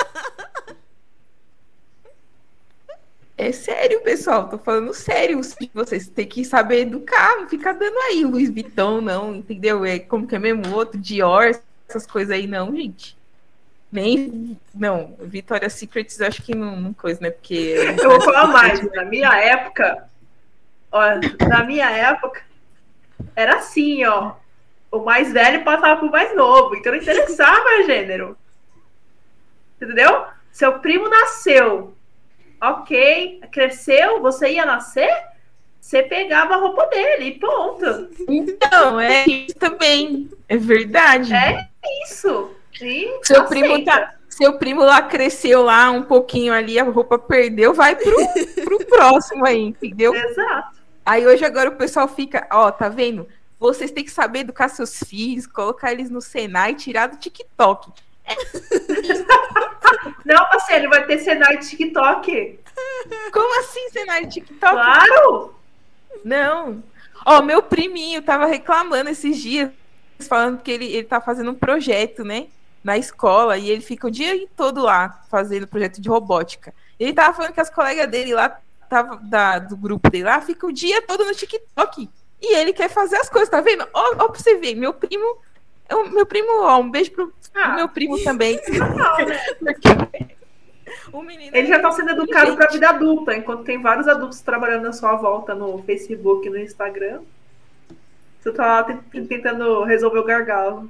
É 3.40 3.54
sério, 3.54 4.02
pessoal, 4.02 4.50
tô 4.50 4.58
falando 4.58 4.94
sério. 4.94 5.40
Vocês 5.74 6.10
têm 6.10 6.28
que 6.28 6.44
saber 6.44 6.82
educar, 6.82 7.38
não 7.38 7.48
ficar 7.48 7.72
dando 7.72 7.98
aí 8.00 8.26
Luiz 8.26 8.50
Vitão, 8.50 9.00
não, 9.00 9.34
entendeu? 9.34 9.86
É 9.86 9.98
como 9.98 10.28
que 10.28 10.36
é 10.36 10.40
mesmo 10.40 10.76
outro, 10.76 11.00
Dior, 11.00 11.58
essas 11.88 12.06
coisas 12.06 12.32
aí, 12.36 12.46
não, 12.46 12.76
gente. 12.76 13.18
Nem. 13.90 14.60
Não, 14.76 15.16
Victoria's 15.22 15.72
Secrets 15.72 16.20
acho 16.20 16.44
que 16.44 16.54
não, 16.54 16.76
não 16.76 16.92
coisa, 16.92 17.22
né? 17.22 17.32
Porque. 17.32 17.76
Eu 17.98 18.10
vou 18.10 18.22
falar 18.22 18.48
mais. 18.48 18.82
Na 18.92 19.06
minha 19.06 19.34
época. 19.38 20.10
Ó, 20.92 21.02
na 21.48 21.64
minha 21.64 21.90
época, 21.90 22.42
era 23.38 23.56
assim, 23.56 24.04
ó. 24.04 24.34
O 24.92 25.00
mais 25.00 25.32
velho 25.32 25.64
passava 25.64 25.98
pro 25.98 26.12
mais 26.12 26.36
novo. 26.36 26.76
Então 26.76 26.92
não 26.92 27.00
interessava 27.00 27.86
gênero. 27.86 28.38
Entendeu? 29.82 30.26
Seu 30.52 30.78
primo 30.80 31.08
nasceu. 31.08 31.96
Ok. 32.62 33.42
Cresceu, 33.52 34.22
você 34.22 34.52
ia 34.52 34.66
nascer? 34.66 35.12
Você 35.80 36.04
pegava 36.04 36.56
a 36.56 36.58
roupa 36.58 36.86
dele 36.88 37.26
e 37.26 37.40
ponto. 37.40 38.10
Então, 38.28 39.00
é 39.00 39.26
isso 39.26 39.56
também. 39.56 40.30
É 40.48 40.58
verdade. 40.58 41.34
É 41.34 41.68
isso. 42.06 42.52
E 42.82 43.20
seu 43.24 43.46
primo 43.46 43.84
tá, 43.84 44.16
seu 44.30 44.58
primo 44.58 44.84
lá 44.84 45.02
cresceu 45.02 45.64
lá 45.64 45.90
um 45.92 46.04
pouquinho 46.04 46.54
ali, 46.54 46.80
a 46.80 46.84
roupa 46.84 47.20
perdeu, 47.20 47.74
vai 47.74 47.96
pro, 47.96 48.16
pro 48.64 48.86
próximo 48.88 49.46
aí, 49.46 49.60
entendeu? 49.60 50.14
Exato. 50.14 50.80
Aí 51.06 51.28
hoje 51.28 51.44
agora 51.44 51.70
o 51.70 51.76
pessoal 51.76 52.08
fica, 52.08 52.48
ó, 52.52 52.72
tá 52.72 52.88
vendo? 52.88 53.28
Vocês 53.60 53.92
têm 53.92 54.06
que 54.06 54.12
saber 54.12 54.40
educar 54.40 54.70
seus 54.70 55.00
filhos, 55.00 55.46
colocar 55.46 55.92
eles 55.92 56.10
no 56.10 56.22
Senai 56.22 56.76
tirar 56.76 57.08
do 57.08 57.18
TikTok. 57.18 57.92
É. 58.24 58.36
Não, 60.26 60.50
parceiro, 60.50 60.90
vai 60.90 61.06
ter 61.06 61.18
de 61.18 61.70
TikTok. 61.70 62.60
Como 63.32 63.60
assim 63.60 63.90
de 63.92 64.28
TikTok? 64.30 64.60
Claro! 64.60 65.56
Não. 66.24 66.84
Ó, 67.26 67.42
meu 67.42 67.62
priminho 67.62 68.22
tava 68.22 68.46
reclamando 68.46 69.10
esses 69.10 69.38
dias, 69.38 69.70
falando 70.28 70.62
que 70.62 70.72
ele, 70.72 70.86
ele 70.86 71.04
tá 71.04 71.20
fazendo 71.20 71.52
um 71.52 71.56
projeto, 71.56 72.24
né? 72.24 72.48
na 72.84 72.98
escola 72.98 73.58
e 73.58 73.70
ele 73.70 73.82
fica 73.82 74.08
o 74.08 74.12
dia 74.12 74.48
todo 74.56 74.82
lá 74.82 75.22
fazendo 75.30 75.68
projeto 75.68 76.02
de 76.02 76.10
robótica. 76.10 76.74
Ele 77.00 77.14
tava 77.14 77.34
falando 77.36 77.54
que 77.54 77.62
as 77.62 77.70
colegas 77.70 78.10
dele 78.10 78.34
lá, 78.34 78.60
tava, 78.90 79.18
da, 79.18 79.60
do 79.60 79.76
grupo 79.76 80.10
dele 80.10 80.24
lá, 80.26 80.42
fica 80.42 80.66
o 80.66 80.72
dia 80.72 81.02
todo 81.02 81.26
no 81.26 81.36
TikTok. 81.36 82.10
E 82.42 82.56
ele 82.56 82.74
quer 82.74 82.90
fazer 82.90 83.18
as 83.18 83.30
coisas, 83.30 83.50
tá 83.50 83.62
vendo? 83.62 83.88
Ó, 83.94 84.16
ó 84.20 84.28
pra 84.30 84.40
você 84.40 84.56
ver, 84.56 84.76
meu 84.76 84.94
primo. 84.94 85.38
Eu, 85.90 86.10
meu 86.10 86.26
primo, 86.26 86.64
ó, 86.64 86.78
um 86.80 86.90
beijo 86.90 87.12
pro, 87.12 87.34
ah. 87.56 87.62
pro 87.62 87.76
meu 87.76 87.90
primo 87.90 88.24
também. 88.24 88.60
Não, 88.68 89.26
né? 89.26 89.40
o 91.12 91.24
ele 91.30 91.68
já 91.68 91.80
tá 91.80 91.92
sendo 91.92 92.12
educado 92.12 92.56
para 92.56 92.68
a 92.68 92.72
vida 92.72 92.90
adulta, 92.90 93.36
enquanto 93.36 93.64
tem 93.64 93.82
vários 93.82 94.08
adultos 94.08 94.42
trabalhando 94.42 94.84
na 94.84 94.94
sua 94.94 95.16
volta 95.16 95.56
no 95.56 95.82
Facebook, 95.84 96.50
no 96.50 96.58
Instagram. 96.58 97.22
Você 98.40 98.52
tá 98.52 98.66
lá 98.66 98.84
tentando 99.12 99.84
resolver 99.84 100.20
o 100.20 100.24
gargalo. 100.24 100.90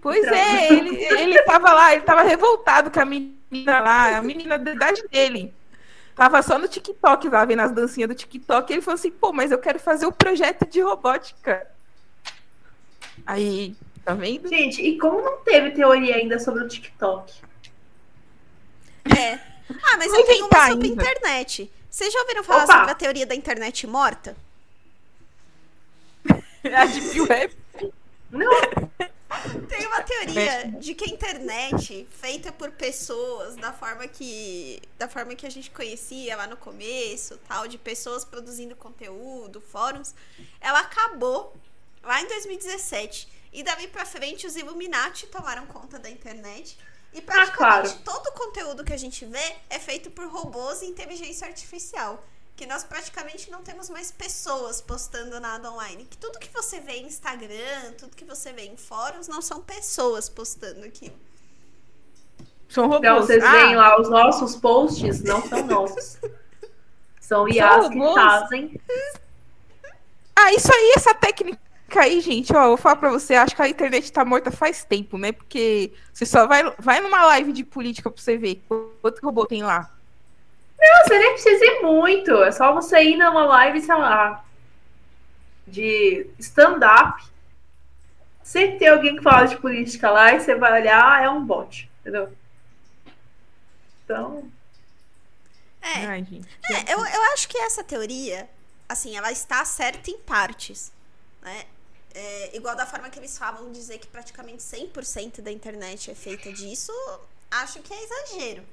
Pois 0.00 0.24
é, 0.26 0.72
ele, 0.72 0.96
ele 0.96 1.42
tava 1.42 1.72
lá, 1.72 1.92
ele 1.92 2.02
tava 2.02 2.22
revoltado 2.22 2.90
com 2.90 3.00
a 3.00 3.04
menina 3.04 3.80
lá, 3.80 4.16
a 4.16 4.22
menina 4.22 4.56
da 4.58 4.72
idade 4.72 5.02
dele. 5.08 5.52
Tava 6.14 6.40
só 6.40 6.58
no 6.58 6.68
TikTok 6.68 7.28
lá, 7.28 7.44
vendo 7.44 7.60
as 7.60 7.72
dancinhas 7.72 8.08
do 8.08 8.14
TikTok, 8.14 8.70
e 8.70 8.74
ele 8.74 8.82
falou 8.82 8.94
assim, 8.94 9.10
pô, 9.10 9.32
mas 9.32 9.50
eu 9.50 9.58
quero 9.58 9.78
fazer 9.78 10.06
o 10.06 10.10
um 10.10 10.12
projeto 10.12 10.66
de 10.66 10.80
robótica. 10.80 11.66
Aí, 13.26 13.74
tá 14.06 14.14
vendo? 14.14 14.48
Gente, 14.48 14.80
e 14.80 14.96
como 14.98 15.20
não 15.20 15.38
teve 15.38 15.72
teoria 15.72 16.14
ainda 16.14 16.38
sobre 16.38 16.62
o 16.62 16.68
TikTok? 16.68 17.34
É. 19.18 19.34
Ah, 19.34 19.96
mas 19.98 20.12
eu 20.12 20.24
tenho 20.24 20.46
uma 20.46 20.68
sobre 20.68 20.86
ainda. 20.88 21.02
internet. 21.02 21.70
Vocês 21.90 22.12
já 22.12 22.20
ouviram 22.20 22.44
falar 22.44 22.64
Opa. 22.64 22.72
sobre 22.72 22.90
a 22.92 22.94
teoria 22.94 23.26
da 23.26 23.34
internet 23.34 23.84
morta? 23.84 24.36
a 26.72 26.86
Deep 26.86 27.20
Web? 27.20 27.56
Não. 28.30 28.50
Tem 29.68 29.86
uma 29.86 30.02
teoria 30.02 30.68
de 30.78 30.94
que 30.94 31.10
a 31.10 31.12
internet, 31.12 32.06
feita 32.10 32.52
por 32.52 32.70
pessoas 32.70 33.56
da 33.56 33.72
forma 33.72 34.06
que 34.06 34.80
da 34.96 35.08
forma 35.08 35.34
que 35.34 35.46
a 35.46 35.50
gente 35.50 35.70
conhecia 35.70 36.36
lá 36.36 36.46
no 36.46 36.56
começo, 36.56 37.38
tal, 37.48 37.66
de 37.66 37.76
pessoas 37.76 38.24
produzindo 38.24 38.76
conteúdo, 38.76 39.60
fóruns, 39.60 40.14
ela 40.60 40.78
acabou 40.80 41.54
lá 42.04 42.22
em 42.22 42.28
2017. 42.28 43.35
E 43.56 43.62
daí 43.62 43.88
para 43.88 44.04
frente 44.04 44.46
os 44.46 44.54
Illuminati 44.54 45.26
tomaram 45.28 45.64
conta 45.64 45.98
da 45.98 46.10
internet. 46.10 46.78
E 47.10 47.22
praticamente 47.22 47.54
ah, 47.54 47.56
claro. 47.56 47.98
todo 48.04 48.26
o 48.26 48.32
conteúdo 48.32 48.84
que 48.84 48.92
a 48.92 48.98
gente 48.98 49.24
vê 49.24 49.56
é 49.70 49.78
feito 49.78 50.10
por 50.10 50.26
robôs 50.28 50.82
e 50.82 50.84
inteligência 50.84 51.46
artificial 51.46 52.22
que 52.54 52.66
nós 52.66 52.84
praticamente 52.84 53.50
não 53.50 53.62
temos 53.62 53.88
mais 53.88 54.10
pessoas 54.10 54.82
postando 54.82 55.40
nada 55.40 55.72
online. 55.72 56.04
Que 56.04 56.18
tudo 56.18 56.38
que 56.38 56.52
você 56.52 56.80
vê 56.80 56.98
em 56.98 57.06
Instagram, 57.06 57.92
tudo 57.96 58.14
que 58.14 58.26
você 58.26 58.52
vê 58.52 58.66
em 58.66 58.76
fóruns, 58.76 59.26
não 59.26 59.40
são 59.40 59.62
pessoas 59.62 60.28
postando 60.28 60.84
aquilo. 60.84 61.16
São 62.68 62.84
robôs. 62.84 63.00
Então 63.00 63.22
vocês 63.22 63.42
ah. 63.42 63.52
veem 63.52 63.74
lá 63.74 63.98
os 63.98 64.10
nossos 64.10 64.54
posts, 64.54 65.22
não 65.22 65.40
são 65.48 65.64
nossos. 65.66 66.18
São 67.22 67.48
IAs 67.48 67.88
que 67.88 68.14
fazem. 68.14 68.80
Ah, 70.34 70.52
isso 70.52 70.70
aí, 70.70 70.92
essa 70.94 71.14
técnica 71.14 71.65
aí, 71.94 72.20
gente, 72.20 72.54
ó, 72.54 72.64
eu 72.64 72.68
vou 72.68 72.76
falar 72.76 72.96
pra 72.96 73.10
você, 73.10 73.34
acho 73.34 73.54
que 73.54 73.62
a 73.62 73.68
internet 73.68 74.10
tá 74.12 74.24
morta 74.24 74.50
faz 74.50 74.84
tempo, 74.84 75.16
né? 75.16 75.32
Porque 75.32 75.92
você 76.12 76.26
só 76.26 76.46
vai, 76.46 76.62
vai 76.78 77.00
numa 77.00 77.24
live 77.26 77.52
de 77.52 77.64
política 77.64 78.10
pra 78.10 78.20
você 78.20 78.36
ver 78.36 78.62
quanto 78.68 79.24
robô 79.24 79.46
tem 79.46 79.62
lá. 79.62 79.90
Não, 80.78 81.04
você 81.04 81.18
nem 81.18 81.32
precisa 81.32 81.64
ir 81.64 81.82
muito. 81.82 82.32
É 82.42 82.52
só 82.52 82.72
você 82.74 83.02
ir 83.02 83.16
numa 83.16 83.44
live, 83.44 83.80
sei 83.80 83.94
lá, 83.94 84.44
de 85.66 86.26
stand-up. 86.38 87.24
Sempre 88.42 88.78
tem 88.78 88.88
alguém 88.88 89.16
que 89.16 89.22
fala 89.22 89.46
de 89.46 89.56
política 89.56 90.10
lá 90.10 90.32
e 90.32 90.40
você 90.40 90.54
vai 90.54 90.80
olhar, 90.80 91.02
ah, 91.02 91.22
é 91.22 91.28
um 91.28 91.44
bot, 91.44 91.90
entendeu? 92.00 92.32
Então. 94.04 94.48
É, 95.82 96.06
Ai, 96.06 96.26
é 96.70 96.92
eu, 96.92 96.98
eu 96.98 97.22
acho 97.32 97.48
que 97.48 97.58
essa 97.58 97.82
teoria, 97.82 98.48
assim, 98.88 99.16
ela 99.16 99.30
está 99.30 99.64
certa 99.64 100.10
em 100.10 100.18
partes. 100.18 100.92
Né? 101.42 101.64
É, 102.18 102.56
igual 102.56 102.74
da 102.74 102.86
forma 102.86 103.10
que 103.10 103.18
eles 103.18 103.36
falam 103.36 103.70
dizer 103.70 103.98
que 103.98 104.06
praticamente 104.06 104.62
100% 104.62 105.42
da 105.42 105.52
internet 105.52 106.10
é 106.10 106.14
feita 106.14 106.50
disso, 106.50 106.90
acho 107.50 107.82
que 107.82 107.92
é 107.92 108.02
exagero. 108.02 108.64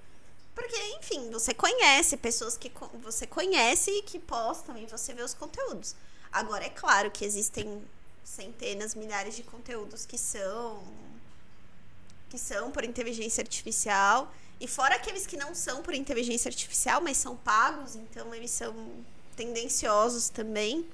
Porque, 0.56 0.78
enfim, 0.98 1.30
você 1.30 1.54
conhece 1.54 2.16
pessoas 2.16 2.56
que 2.56 2.72
você 3.02 3.28
conhece 3.28 3.91
e 3.91 4.02
que 4.04 4.18
postam 4.18 4.78
e 4.78 4.86
você 4.86 5.14
vê 5.14 5.22
os 5.22 5.34
conteúdos. 5.34 5.94
Agora, 6.32 6.64
é 6.64 6.70
claro 6.70 7.12
que 7.12 7.26
existem 7.26 7.84
centenas, 8.24 8.96
milhares 8.96 9.36
de 9.36 9.44
conteúdos 9.44 10.06
que 10.06 10.18
são 10.18 10.82
que 12.30 12.38
são 12.38 12.72
por 12.72 12.86
inteligência 12.86 13.41
artificial 13.41 14.34
e 14.60 14.70
fora 14.70 14.96
aqueles 14.96 15.28
que 15.28 15.36
não 15.36 15.54
são 15.54 15.84
por 15.84 15.94
inteligência 15.94 16.48
artificial, 16.48 17.02
mas 17.02 17.18
são 17.18 17.36
pagos, 17.36 17.96
então 17.96 18.34
eles 18.34 18.52
são 18.52 18.74
tendenciosos 19.36 20.30
também. 20.30 20.88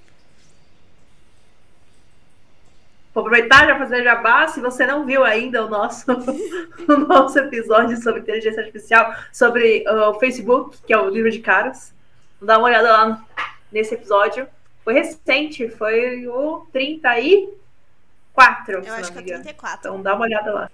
Vou 3.14 3.26
aproveitar 3.26 3.66
já 3.66 3.78
fazer 3.78 4.04
jabá. 4.04 4.48
Se 4.48 4.62
você 4.62 4.86
não 4.86 5.06
viu 5.06 5.24
ainda 5.24 5.66
o 5.66 5.70
nosso, 5.70 6.06
o 6.88 6.98
nosso 6.98 7.40
episódio 7.40 7.98
sobre 8.02 8.22
inteligência 8.22 8.62
artificial, 8.62 9.14
sobre 9.32 9.84
uh, 9.88 10.10
o 10.10 10.20
Facebook, 10.20 10.78
que 10.86 10.94
é 10.94 10.98
o 10.98 11.10
livro 11.10 11.32
de 11.32 11.40
caras, 11.40 11.94
dá 12.42 12.58
uma 12.58 12.68
olhada 12.68 12.92
lá 12.92 13.26
nesse 13.72 13.96
episódio. 13.96 14.48
Foi 14.84 14.94
recente, 14.94 15.70
foi 15.70 16.28
o 16.28 16.68
34. 16.72 18.74
Eu 18.74 18.94
acho 18.94 19.12
que 19.12 19.20
é 19.20 19.24
34. 19.24 19.80
Então 19.80 20.02
dá 20.02 20.16
uma 20.16 20.26
olhada 20.26 20.54
lá. 20.54 20.72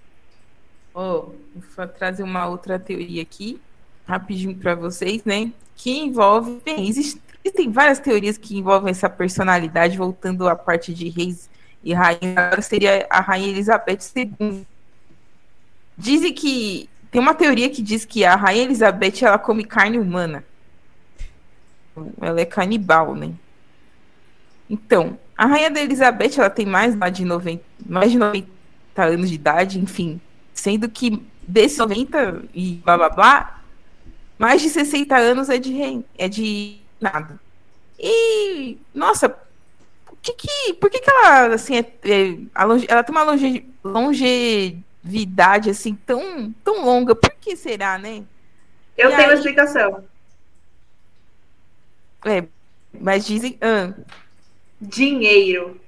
Oh, 0.94 1.30
vou 1.76 1.88
trazer 1.88 2.22
uma 2.22 2.46
outra 2.46 2.78
teoria 2.78 3.22
aqui, 3.22 3.60
rapidinho 4.06 4.56
para 4.56 4.74
vocês, 4.74 5.24
né? 5.24 5.52
Que 5.74 5.98
envolve. 5.98 6.60
Bem, 6.64 6.88
existem 6.88 7.70
várias 7.70 7.98
teorias 7.98 8.38
que 8.38 8.56
envolvem 8.56 8.90
essa 8.90 9.10
personalidade, 9.10 9.98
voltando 9.98 10.48
à 10.48 10.56
parte 10.56 10.94
de 10.94 11.08
reis 11.08 11.50
e 11.86 11.94
rainha 11.94 12.60
seria 12.62 13.06
a 13.08 13.20
rainha 13.20 13.48
Elizabeth 13.48 14.00
II. 14.16 14.66
Dizem 15.96 16.34
que 16.34 16.90
tem 17.12 17.20
uma 17.20 17.32
teoria 17.32 17.70
que 17.70 17.80
diz 17.80 18.04
que 18.04 18.24
a 18.24 18.34
rainha 18.34 18.64
Elizabeth 18.64 19.22
ela 19.22 19.38
come 19.38 19.64
carne 19.64 19.96
humana. 19.96 20.44
Ela 22.20 22.40
é 22.40 22.44
canibal, 22.44 23.14
né? 23.14 23.32
Então, 24.68 25.16
a 25.38 25.46
rainha 25.46 25.70
da 25.70 25.80
Elizabeth 25.80 26.32
ela 26.36 26.50
tem 26.50 26.66
mais 26.66 26.96
de 27.12 27.24
90, 27.24 27.62
mais 27.88 28.10
de 28.10 28.18
90 28.18 28.48
anos 28.96 29.28
de 29.28 29.36
idade, 29.36 29.78
enfim, 29.78 30.20
sendo 30.52 30.88
que 30.88 31.24
desses 31.46 31.78
90 31.78 32.46
e 32.52 32.82
blá 32.84 32.96
blá 32.96 33.08
blá, 33.10 33.62
mais 34.36 34.60
de 34.60 34.70
60 34.70 35.16
anos 35.16 35.48
é 35.48 35.56
de 35.56 36.02
é 36.18 36.28
de 36.28 36.80
nada. 37.00 37.38
E 37.96 38.76
nossa, 38.92 39.45
que, 40.34 40.46
que, 40.46 40.74
por 40.74 40.90
que, 40.90 40.98
que 41.00 41.10
ela, 41.10 41.54
assim, 41.54 41.76
é, 41.76 41.80
é, 41.80 42.38
ela 42.88 43.02
tem 43.04 43.14
uma 43.14 43.22
longe, 43.22 43.66
longevidade, 43.84 45.70
assim, 45.70 45.94
tão, 45.94 46.52
tão 46.64 46.84
longa? 46.84 47.14
Por 47.14 47.30
que 47.40 47.56
será, 47.56 47.98
né? 47.98 48.24
Eu 48.96 49.10
E 49.10 49.14
tenho 49.16 49.28
uma 49.28 49.32
aí- 49.32 49.38
explicação. 49.38 50.04
É, 52.24 52.44
mas 52.98 53.26
dizem. 53.26 53.58
ah, 53.60 53.92
Dinheiro. 54.80 55.80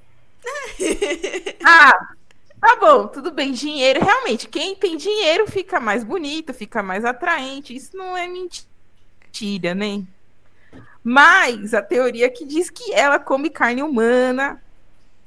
Ah, 1.64 2.08
tá 2.60 2.76
bom, 2.76 3.06
tudo 3.08 3.30
bem. 3.30 3.52
Dinheiro, 3.52 4.02
realmente, 4.04 4.48
quem 4.48 4.74
tem 4.74 4.96
dinheiro 4.96 5.46
fica 5.50 5.78
mais 5.80 6.02
bonito, 6.04 6.54
fica 6.54 6.82
mais 6.82 7.04
atraente. 7.04 7.74
Isso 7.74 7.96
não 7.96 8.16
é 8.16 8.26
mentira, 8.28 9.74
né? 9.74 10.02
Mas 11.08 11.72
a 11.72 11.80
teoria 11.80 12.28
que 12.28 12.44
diz 12.44 12.68
que 12.68 12.92
ela 12.92 13.18
come 13.18 13.48
carne 13.48 13.82
humana 13.82 14.62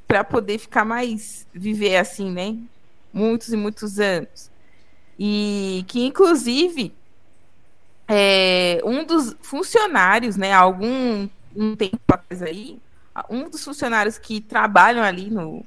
para 0.07 0.23
poder 0.23 0.59
ficar 0.59 0.85
mais 0.85 1.47
viver 1.51 1.97
assim, 1.97 2.29
né? 2.29 2.55
Muitos 3.11 3.51
e 3.51 3.57
muitos 3.57 3.99
anos. 3.99 4.51
E 5.17 5.83
que 5.87 6.05
inclusive 6.05 6.93
é, 8.07 8.79
um 8.85 9.03
dos 9.03 9.35
funcionários, 9.41 10.37
né, 10.37 10.53
algum 10.53 11.27
um 11.55 11.75
tempo 11.75 11.97
atrás 12.07 12.43
aí, 12.43 12.79
um 13.27 13.49
dos 13.49 13.63
funcionários 13.63 14.19
que 14.19 14.39
trabalham 14.39 15.03
ali 15.03 15.31
no, 15.31 15.65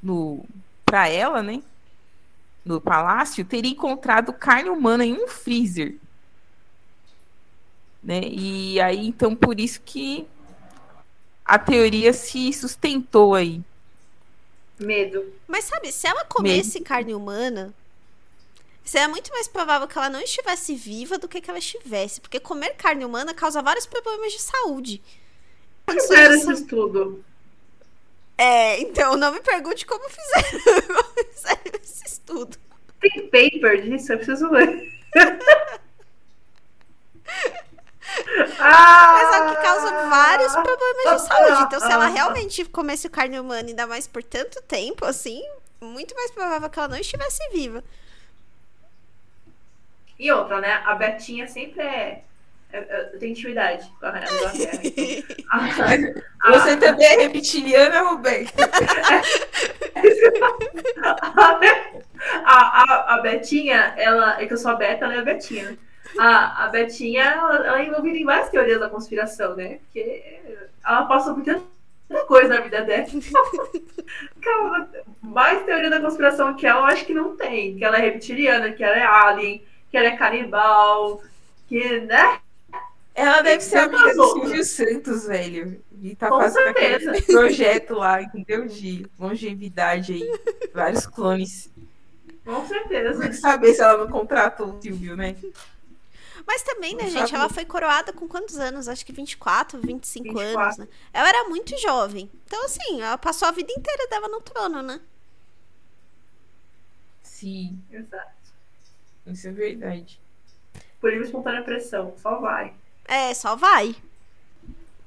no 0.00 0.44
para 0.86 1.08
ela, 1.08 1.42
né, 1.42 1.64
no 2.64 2.80
palácio, 2.80 3.44
teria 3.44 3.72
encontrado 3.72 4.32
carne 4.32 4.70
humana 4.70 5.04
em 5.04 5.14
um 5.14 5.26
freezer. 5.26 5.96
Né? 8.08 8.22
E 8.24 8.80
aí, 8.80 9.06
então, 9.06 9.36
por 9.36 9.60
isso 9.60 9.82
que 9.84 10.26
a 11.44 11.58
teoria 11.58 12.10
se 12.14 12.50
sustentou 12.54 13.34
aí. 13.34 13.60
Medo. 14.80 15.30
Mas 15.46 15.66
sabe, 15.66 15.92
se 15.92 16.06
ela 16.06 16.24
comesse 16.24 16.80
carne 16.80 17.12
humana, 17.12 17.74
seria 18.82 19.10
muito 19.10 19.30
mais 19.30 19.46
provável 19.46 19.86
que 19.86 19.98
ela 19.98 20.08
não 20.08 20.22
estivesse 20.22 20.74
viva 20.74 21.18
do 21.18 21.28
que 21.28 21.38
que 21.42 21.50
ela 21.50 21.58
estivesse. 21.58 22.18
Porque 22.18 22.40
comer 22.40 22.76
carne 22.76 23.04
humana 23.04 23.34
causa 23.34 23.60
vários 23.60 23.84
problemas 23.84 24.32
de 24.32 24.40
saúde. 24.40 25.02
Fizeram 25.90 26.34
esse 26.34 26.50
estudo. 26.50 27.22
É, 28.38 28.80
então 28.80 29.18
não 29.18 29.34
me 29.34 29.40
pergunte 29.40 29.84
como 29.84 30.08
fizeram, 30.08 30.86
como 30.86 31.28
fizeram 31.30 31.80
esse 31.82 32.06
estudo. 32.06 32.56
Tem 33.00 33.28
paper 33.28 33.82
disso? 33.82 34.14
Eu 34.14 34.16
preciso 34.16 34.48
ler. 34.48 34.94
ah, 38.60 39.12
Mas 39.12 39.34
é 39.34 39.40
o 39.42 39.48
que 39.56 39.62
causa 39.62 39.90
vários 40.08 40.52
problemas 40.52 41.22
de 41.22 41.28
saúde. 41.28 41.62
Então, 41.62 41.80
se 41.80 41.90
ela 41.92 42.06
realmente 42.08 42.64
comesse 42.66 43.08
carne 43.08 43.38
humana, 43.38 43.68
ainda 43.68 43.86
mais 43.86 44.06
por 44.06 44.22
tanto 44.22 44.60
tempo, 44.62 45.04
assim, 45.04 45.42
muito 45.80 46.14
mais 46.14 46.30
provável 46.30 46.68
que 46.70 46.78
ela 46.78 46.88
não 46.88 46.96
estivesse 46.98 47.40
viva. 47.52 47.82
E 50.18 50.30
outra, 50.32 50.60
né? 50.60 50.82
A 50.84 50.94
Betinha 50.96 51.46
sempre 51.46 51.80
é. 51.82 52.22
é- 52.72 52.78
é- 52.78 53.10
Eu 53.14 53.18
tenho 53.20 53.30
intimidade 53.32 53.88
com 54.00 54.06
a 54.06 54.10
da 54.10 54.18
Inglaterra. 54.20 54.80
Então, 54.82 56.22
a- 56.42 56.50
Você 56.52 56.76
também 56.76 57.06
é 57.06 57.16
reptiliana, 57.22 58.00
Roberto? 58.02 58.52
a, 62.44 62.82
a, 62.82 63.14
a 63.14 63.20
Betinha, 63.20 63.94
ela. 63.96 64.40
É 64.40 64.46
que 64.46 64.52
eu 64.52 64.58
sou 64.58 64.72
a 64.72 64.74
Beta, 64.74 65.04
ela 65.04 65.14
é 65.14 65.18
a 65.18 65.22
Betinha. 65.24 65.78
A, 66.18 66.64
a 66.64 66.68
Betinha, 66.68 67.22
ela, 67.22 67.56
ela 67.66 67.80
é 67.80 67.86
envolvida 67.86 68.16
em 68.16 68.24
várias 68.24 68.48
teorias 68.48 68.80
da 68.80 68.88
conspiração, 68.88 69.54
né? 69.54 69.78
Porque 69.84 70.38
ela 70.84 71.04
passa 71.06 71.34
por 71.34 71.42
tanta 71.42 72.24
coisa 72.26 72.54
na 72.54 72.60
vida 72.60 72.82
dela. 72.82 73.06
Cara, 74.40 74.88
mais 75.20 75.64
teoria 75.64 75.90
da 75.90 76.00
conspiração 76.00 76.54
que 76.54 76.66
ela, 76.66 76.80
eu 76.80 76.84
acho 76.86 77.04
que 77.04 77.14
não 77.14 77.36
tem. 77.36 77.76
Que 77.76 77.84
ela 77.84 77.98
é 77.98 78.00
reptiliana, 78.00 78.72
que 78.72 78.82
ela 78.82 78.96
é 78.96 79.04
alien, 79.04 79.62
que 79.90 79.96
ela 79.96 80.06
é 80.06 80.16
canibal, 80.16 81.22
que, 81.68 82.00
né? 82.00 82.40
Ela 83.14 83.42
deve 83.42 83.62
ser 83.62 83.78
amiga 83.78 84.14
do. 84.14 84.32
Silvio 84.32 84.64
Santos, 84.64 85.26
velho. 85.26 85.82
E 86.00 86.14
tá 86.14 86.28
Com 86.28 86.40
fazendo 86.40 86.64
certeza. 86.64 87.10
aquele 87.10 87.26
projeto 87.26 87.94
lá, 87.94 88.22
entendeu? 88.22 88.66
De 88.66 89.04
longevidade 89.18 90.12
aí. 90.12 90.40
Vários 90.72 91.06
clones. 91.06 91.68
Com 92.44 92.64
certeza. 92.66 93.20
Tem 93.20 93.28
que 93.30 93.36
saber 93.36 93.74
se 93.74 93.82
ela 93.82 93.98
não 93.98 94.08
contratou 94.08 94.68
o 94.68 94.80
Silvio, 94.80 95.16
né? 95.16 95.34
Mas 96.48 96.62
também, 96.62 96.96
né, 96.96 97.02
Não 97.02 97.10
gente? 97.10 97.28
sabe. 97.28 97.34
Ela 97.34 97.48
foi 97.50 97.66
coroada 97.66 98.10
com 98.10 98.26
quantos 98.26 98.56
anos? 98.56 98.88
Acho 98.88 99.04
que 99.04 99.12
24, 99.12 99.78
25 99.82 100.30
anos, 100.38 100.76
24. 100.76 100.80
né? 100.80 100.88
Ela 101.12 101.28
era 101.28 101.44
muito 101.50 101.78
jovem. 101.78 102.30
Então, 102.46 102.64
assim, 102.64 103.02
ela 103.02 103.18
passou 103.18 103.46
a 103.46 103.50
vida 103.50 103.70
inteira 103.70 104.06
dela 104.08 104.28
no 104.28 104.40
trono, 104.40 104.80
né? 104.80 104.98
Sim, 107.22 107.78
Exato. 107.92 108.32
isso 109.26 109.46
é 109.46 109.52
verdade. 109.52 110.18
Por 110.98 111.10
livre 111.10 111.26
espontânea 111.26 111.62
pressão. 111.62 112.14
Só 112.16 112.40
vai. 112.40 112.72
É, 113.04 113.34
só 113.34 113.54
vai. 113.54 113.94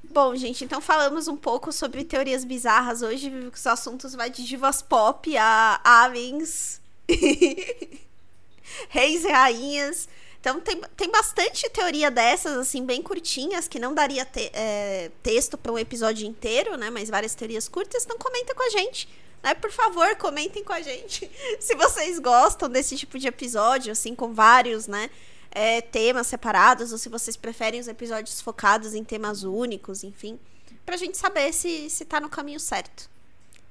Bom, 0.04 0.36
gente, 0.36 0.64
então 0.64 0.80
falamos 0.80 1.28
um 1.28 1.36
pouco 1.36 1.72
sobre 1.72 2.04
teorias 2.04 2.46
bizarras 2.46 3.02
hoje. 3.02 3.32
Os 3.52 3.66
assuntos 3.66 4.14
vai 4.14 4.30
de 4.30 4.46
divas 4.46 4.84
pop 4.84 5.36
a 5.36 5.82
aliens, 5.84 6.80
reis 8.90 9.24
e 9.26 9.32
rainhas. 9.32 10.08
Então 10.42 10.60
tem, 10.60 10.82
tem 10.98 11.10
bastante 11.12 11.70
teoria 11.70 12.12
dessas, 12.12 12.58
assim, 12.58 12.84
bem 12.86 13.02
curtinhas, 13.02 13.68
que 13.68 13.80
não 13.80 13.94
daria 13.94 14.26
te- 14.26 14.50
é, 14.54 15.10
texto 15.24 15.58
para 15.58 15.72
um 15.72 15.78
episódio 15.80 16.28
inteiro, 16.28 16.76
né? 16.78 16.90
Mas 16.90 17.10
várias 17.10 17.34
teorias 17.36 17.70
curtas. 17.70 18.04
Então 18.04 18.18
comenta 18.18 18.54
com 18.54 18.64
a 18.64 18.70
gente. 18.70 19.08
Né? 19.44 19.54
Por 19.54 19.72
favor, 19.72 20.16
comentem 20.18 20.64
com 20.64 20.74
a 20.74 20.82
gente 20.82 21.30
se 21.60 21.76
vocês 21.76 22.20
gostam 22.20 22.68
desse 22.70 22.98
tipo 22.98 23.18
de 23.20 23.28
episódio, 23.28 23.92
assim, 23.92 24.14
com 24.16 24.34
vários, 24.34 24.88
né? 24.88 25.10
é, 25.52 25.82
temas 25.82 26.28
separados, 26.28 26.92
ou 26.92 26.98
se 26.98 27.10
vocês 27.10 27.36
preferem 27.36 27.80
os 27.80 27.88
episódios 27.88 28.42
focados 28.42 28.94
em 28.94 29.04
temas 29.04 29.44
únicos, 29.44 30.04
enfim. 30.04 30.40
Pra 30.86 30.96
gente 30.98 31.18
saber 31.18 31.54
se, 31.54 31.90
se 31.90 32.06
tá 32.06 32.20
no 32.20 32.30
caminho 32.30 32.60
certo. 32.60 33.10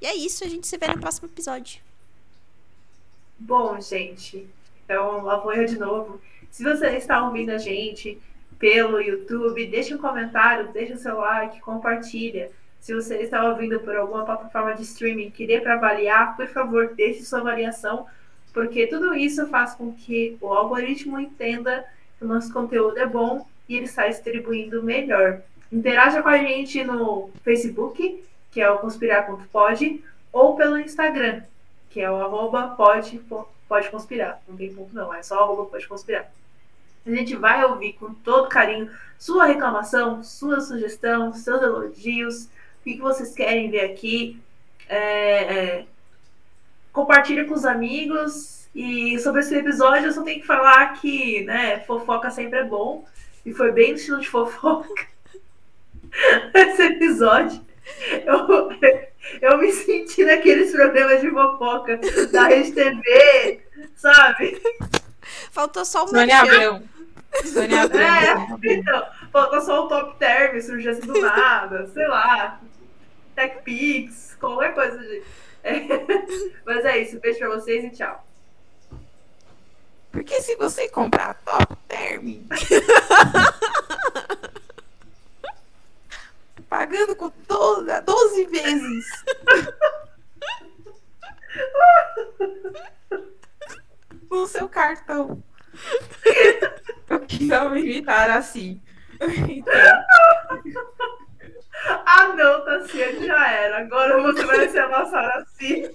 E 0.00 0.06
é 0.06 0.14
isso, 0.14 0.44
a 0.44 0.48
gente 0.48 0.66
se 0.66 0.76
vê 0.76 0.86
no 0.88 1.00
próximo 1.00 1.26
episódio. 1.28 1.80
Bom, 3.38 3.80
gente, 3.80 4.46
então 4.84 5.22
lá 5.22 5.36
vou 5.38 5.52
eu 5.54 5.64
de 5.64 5.78
novo. 5.78 6.20
Se 6.50 6.64
você 6.64 6.88
está 6.96 7.24
ouvindo 7.24 7.50
a 7.50 7.58
gente 7.58 8.20
pelo 8.58 9.00
YouTube, 9.00 9.66
deixe 9.66 9.94
um 9.94 9.98
comentário, 9.98 10.68
deixe 10.72 10.92
o 10.92 10.98
seu 10.98 11.18
like, 11.18 11.60
compartilha. 11.60 12.50
Se 12.80 12.94
você 12.94 13.16
está 13.18 13.48
ouvindo 13.48 13.78
por 13.80 13.94
alguma 13.96 14.24
plataforma 14.24 14.74
de 14.74 14.82
streaming 14.82 15.30
que 15.30 15.46
dê 15.46 15.60
para 15.60 15.74
avaliar, 15.74 16.36
por 16.36 16.46
favor, 16.48 16.92
deixe 16.94 17.22
sua 17.22 17.40
avaliação, 17.40 18.06
porque 18.52 18.86
tudo 18.86 19.14
isso 19.14 19.46
faz 19.46 19.74
com 19.74 19.92
que 19.92 20.36
o 20.40 20.48
algoritmo 20.52 21.20
entenda 21.20 21.84
que 22.18 22.24
o 22.24 22.28
nosso 22.28 22.52
conteúdo 22.52 22.98
é 22.98 23.06
bom 23.06 23.46
e 23.68 23.76
ele 23.76 23.84
está 23.84 24.08
distribuindo 24.08 24.82
melhor. 24.82 25.40
Interaja 25.70 26.22
com 26.22 26.28
a 26.28 26.38
gente 26.38 26.82
no 26.82 27.30
Facebook, 27.42 28.24
que 28.50 28.60
é 28.60 28.68
o 28.68 28.78
conspirar.pod, 28.78 30.04
ou 30.32 30.56
pelo 30.56 30.78
Instagram, 30.78 31.42
que 31.90 32.00
é 32.00 32.10
o 32.10 32.16
arroba 32.16 32.74
pode, 32.76 33.20
pode 33.68 33.88
conspirar. 33.90 34.42
Não 34.48 34.56
tem 34.56 34.74
ponto 34.74 34.94
não, 34.94 35.14
é 35.14 35.22
só 35.22 35.38
arroba 35.40 35.66
pode 35.66 35.86
conspirar. 35.86 36.30
A 37.06 37.10
gente 37.10 37.34
vai 37.36 37.64
ouvir 37.64 37.94
com 37.94 38.12
todo 38.12 38.48
carinho 38.48 38.90
sua 39.18 39.44
reclamação, 39.44 40.22
sua 40.24 40.60
sugestão, 40.60 41.32
seus 41.34 41.62
elogios, 41.62 42.44
o 42.44 42.84
que, 42.84 42.98
vocês 42.98 43.34
querem 43.34 43.70
ver 43.70 43.92
aqui. 43.92 44.40
É, 44.88 44.98
é, 44.98 45.86
compartilha 46.92 47.44
com 47.44 47.54
os 47.54 47.66
amigos. 47.66 48.66
E 48.74 49.18
sobre 49.18 49.40
esse 49.40 49.54
episódio, 49.54 50.06
eu 50.06 50.12
só 50.12 50.22
tenho 50.22 50.40
que 50.40 50.46
falar 50.46 50.94
que 50.94 51.44
né, 51.44 51.80
fofoca 51.80 52.30
sempre 52.30 52.60
é 52.60 52.64
bom. 52.64 53.04
E 53.44 53.52
foi 53.52 53.72
bem 53.72 53.90
no 53.90 53.96
estilo 53.96 54.20
de 54.20 54.28
fofoca 54.28 55.06
esse 56.54 56.82
episódio. 56.82 57.60
Eu, 58.24 58.70
eu 59.40 59.58
me 59.58 59.72
senti 59.72 60.24
naqueles 60.24 60.72
programas 60.72 61.20
de 61.20 61.30
fofoca 61.30 62.00
da 62.32 62.46
Rede 62.48 62.72
TV, 62.72 63.60
sabe? 63.96 64.60
Faltou 65.50 65.84
só 65.84 66.04
um 66.04 66.08
Sônia 66.08 66.42
merchan. 66.42 66.42
Abrão. 66.42 66.82
Sônia 67.44 67.82
Abrão. 67.82 68.58
É, 68.64 68.74
então, 68.74 69.06
falta 69.32 69.60
só 69.60 69.84
o 69.84 69.88
top 69.88 70.16
term, 70.18 70.60
surgir 70.60 70.88
assim 70.90 71.06
do 71.06 71.20
nada, 71.20 71.86
sei 71.88 72.06
lá. 72.08 72.60
TechPix, 73.34 74.36
qualquer 74.40 74.74
coisa. 74.74 74.98
De... 74.98 75.22
É. 75.62 75.86
Mas 76.64 76.84
é 76.84 76.98
isso, 76.98 77.20
beijo 77.20 77.38
pra 77.38 77.50
vocês 77.50 77.84
e 77.84 77.90
tchau. 77.90 78.26
Porque 80.10 80.40
se 80.40 80.56
você 80.56 80.88
comprar 80.88 81.34
top 81.44 81.76
term, 81.86 82.40
pagando 86.68 87.14
com 87.14 87.30
12, 87.46 88.00
12 88.00 88.44
vezes. 88.46 89.06
no 94.30 94.46
seu 94.46 94.68
cartão. 94.68 95.42
Não 97.42 97.70
me 97.70 97.80
imitar 97.80 98.30
assim. 98.30 98.82
Então, 99.48 99.72
Ah 101.86 102.34
não, 102.36 102.64
Tassiane 102.64 103.26
já 103.26 103.50
era. 103.50 103.78
Agora 103.78 104.20
você 104.20 104.44
vai 104.44 104.68
ser 104.68 104.80
a 104.80 104.88
nossa 104.88 105.16
Araci. 105.16 105.90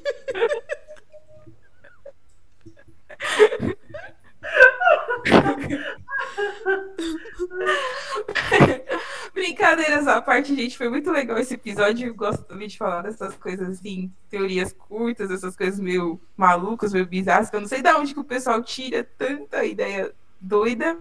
Brincadeiras 9.34 10.08
à 10.08 10.22
parte, 10.22 10.56
gente, 10.56 10.78
foi 10.78 10.88
muito 10.90 11.12
legal 11.12 11.38
esse 11.38 11.56
episódio. 11.56 12.08
Eu 12.08 12.16
gosto 12.16 12.44
também 12.44 12.68
de 12.68 12.78
falar 12.78 13.02
dessas 13.02 13.36
coisas 13.36 13.80
assim, 13.80 14.12
teorias 14.30 14.72
curtas, 14.74 15.30
essas 15.30 15.56
coisas 15.56 15.80
meio 15.80 16.20
malucas, 16.38 16.94
meio 16.94 17.06
bizarras, 17.06 17.50
que 17.50 17.56
eu 17.56 17.62
não 17.62 17.68
sei 17.68 17.82
de 17.82 17.90
onde 17.94 18.14
que 18.14 18.20
o 18.20 18.24
pessoal 18.24 18.62
tira 18.64 19.04
tanta 19.18 19.66
ideia 19.66 20.14
doida, 20.40 20.98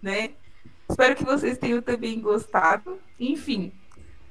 né? 0.00 0.30
Espero 0.88 1.16
que 1.16 1.24
vocês 1.24 1.58
tenham 1.58 1.82
também 1.82 2.20
gostado. 2.20 2.98
Enfim. 3.18 3.72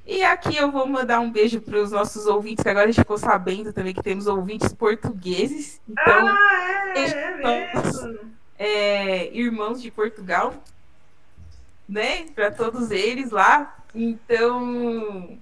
E 0.05 0.23
aqui 0.23 0.57
eu 0.57 0.71
vou 0.71 0.87
mandar 0.87 1.19
um 1.19 1.31
beijo 1.31 1.61
para 1.61 1.79
os 1.79 1.91
nossos 1.91 2.25
ouvintes, 2.25 2.63
que 2.63 2.69
agora 2.69 2.85
a 2.85 2.91
gente 2.91 3.01
ficou 3.01 3.17
sabendo 3.17 3.71
também 3.71 3.93
que 3.93 4.01
temos 4.01 4.27
ouvintes 4.27 4.73
portugueses. 4.73 5.79
Então, 5.87 6.27
ah, 6.27 6.93
é, 6.95 7.03
é 7.03 7.73
mesmo. 7.73 8.31
É, 8.63 9.35
irmãos 9.35 9.81
de 9.81 9.89
Portugal, 9.89 10.53
né? 11.89 12.27
Para 12.35 12.51
todos 12.51 12.91
eles 12.91 13.31
lá. 13.31 13.75
Então, 13.95 15.39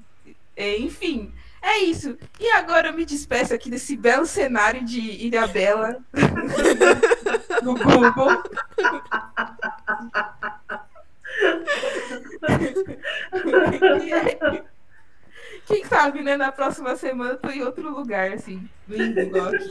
é, 0.56 0.78
enfim, 0.78 1.30
é 1.62 1.80
isso. 1.80 2.18
E 2.40 2.50
agora 2.52 2.88
eu 2.88 2.94
me 2.94 3.04
despeço 3.04 3.54
aqui 3.54 3.70
desse 3.70 3.98
belo 3.98 4.26
cenário 4.26 4.86
de 4.86 5.02
Ilha 5.02 5.46
Bela 5.48 5.98
no 7.62 7.76
Google. 7.76 8.30
Quem 15.68 15.84
sabe, 15.84 16.22
né? 16.22 16.38
Na 16.38 16.54
próxima 16.54 16.96
semana 16.96 17.32
eu 17.32 17.38
tô 17.38 17.50
em 17.50 17.64
outro 17.64 17.94
lugar, 17.94 18.32
assim, 18.32 18.70
lindo 18.88 19.20
igual 19.20 19.50
aqui. 19.50 19.68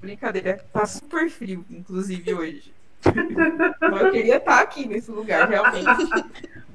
Brincadeira, 0.00 0.64
tá 0.72 0.86
super 0.86 1.28
frio, 1.30 1.64
inclusive, 1.70 2.34
hoje. 2.34 2.74
eu 3.04 4.10
queria 4.10 4.36
estar 4.36 4.60
aqui 4.60 4.86
nesse 4.86 5.10
lugar, 5.10 5.48
realmente. 5.48 5.86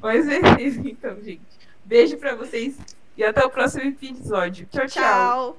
Mas 0.02 0.28
é 0.28 0.62
isso, 0.62 0.80
então, 0.80 1.16
gente. 1.22 1.42
Beijo 1.86 2.18
pra 2.18 2.36
vocês 2.36 2.78
e 3.18 3.24
até 3.24 3.44
o 3.44 3.50
próximo 3.50 3.84
episódio. 3.84 4.68
tchau. 4.72 4.88
tchau. 4.88 5.58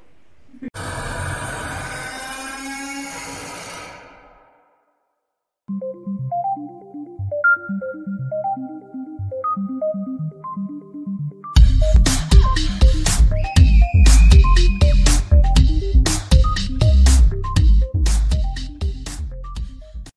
Tchau. 0.75 1.72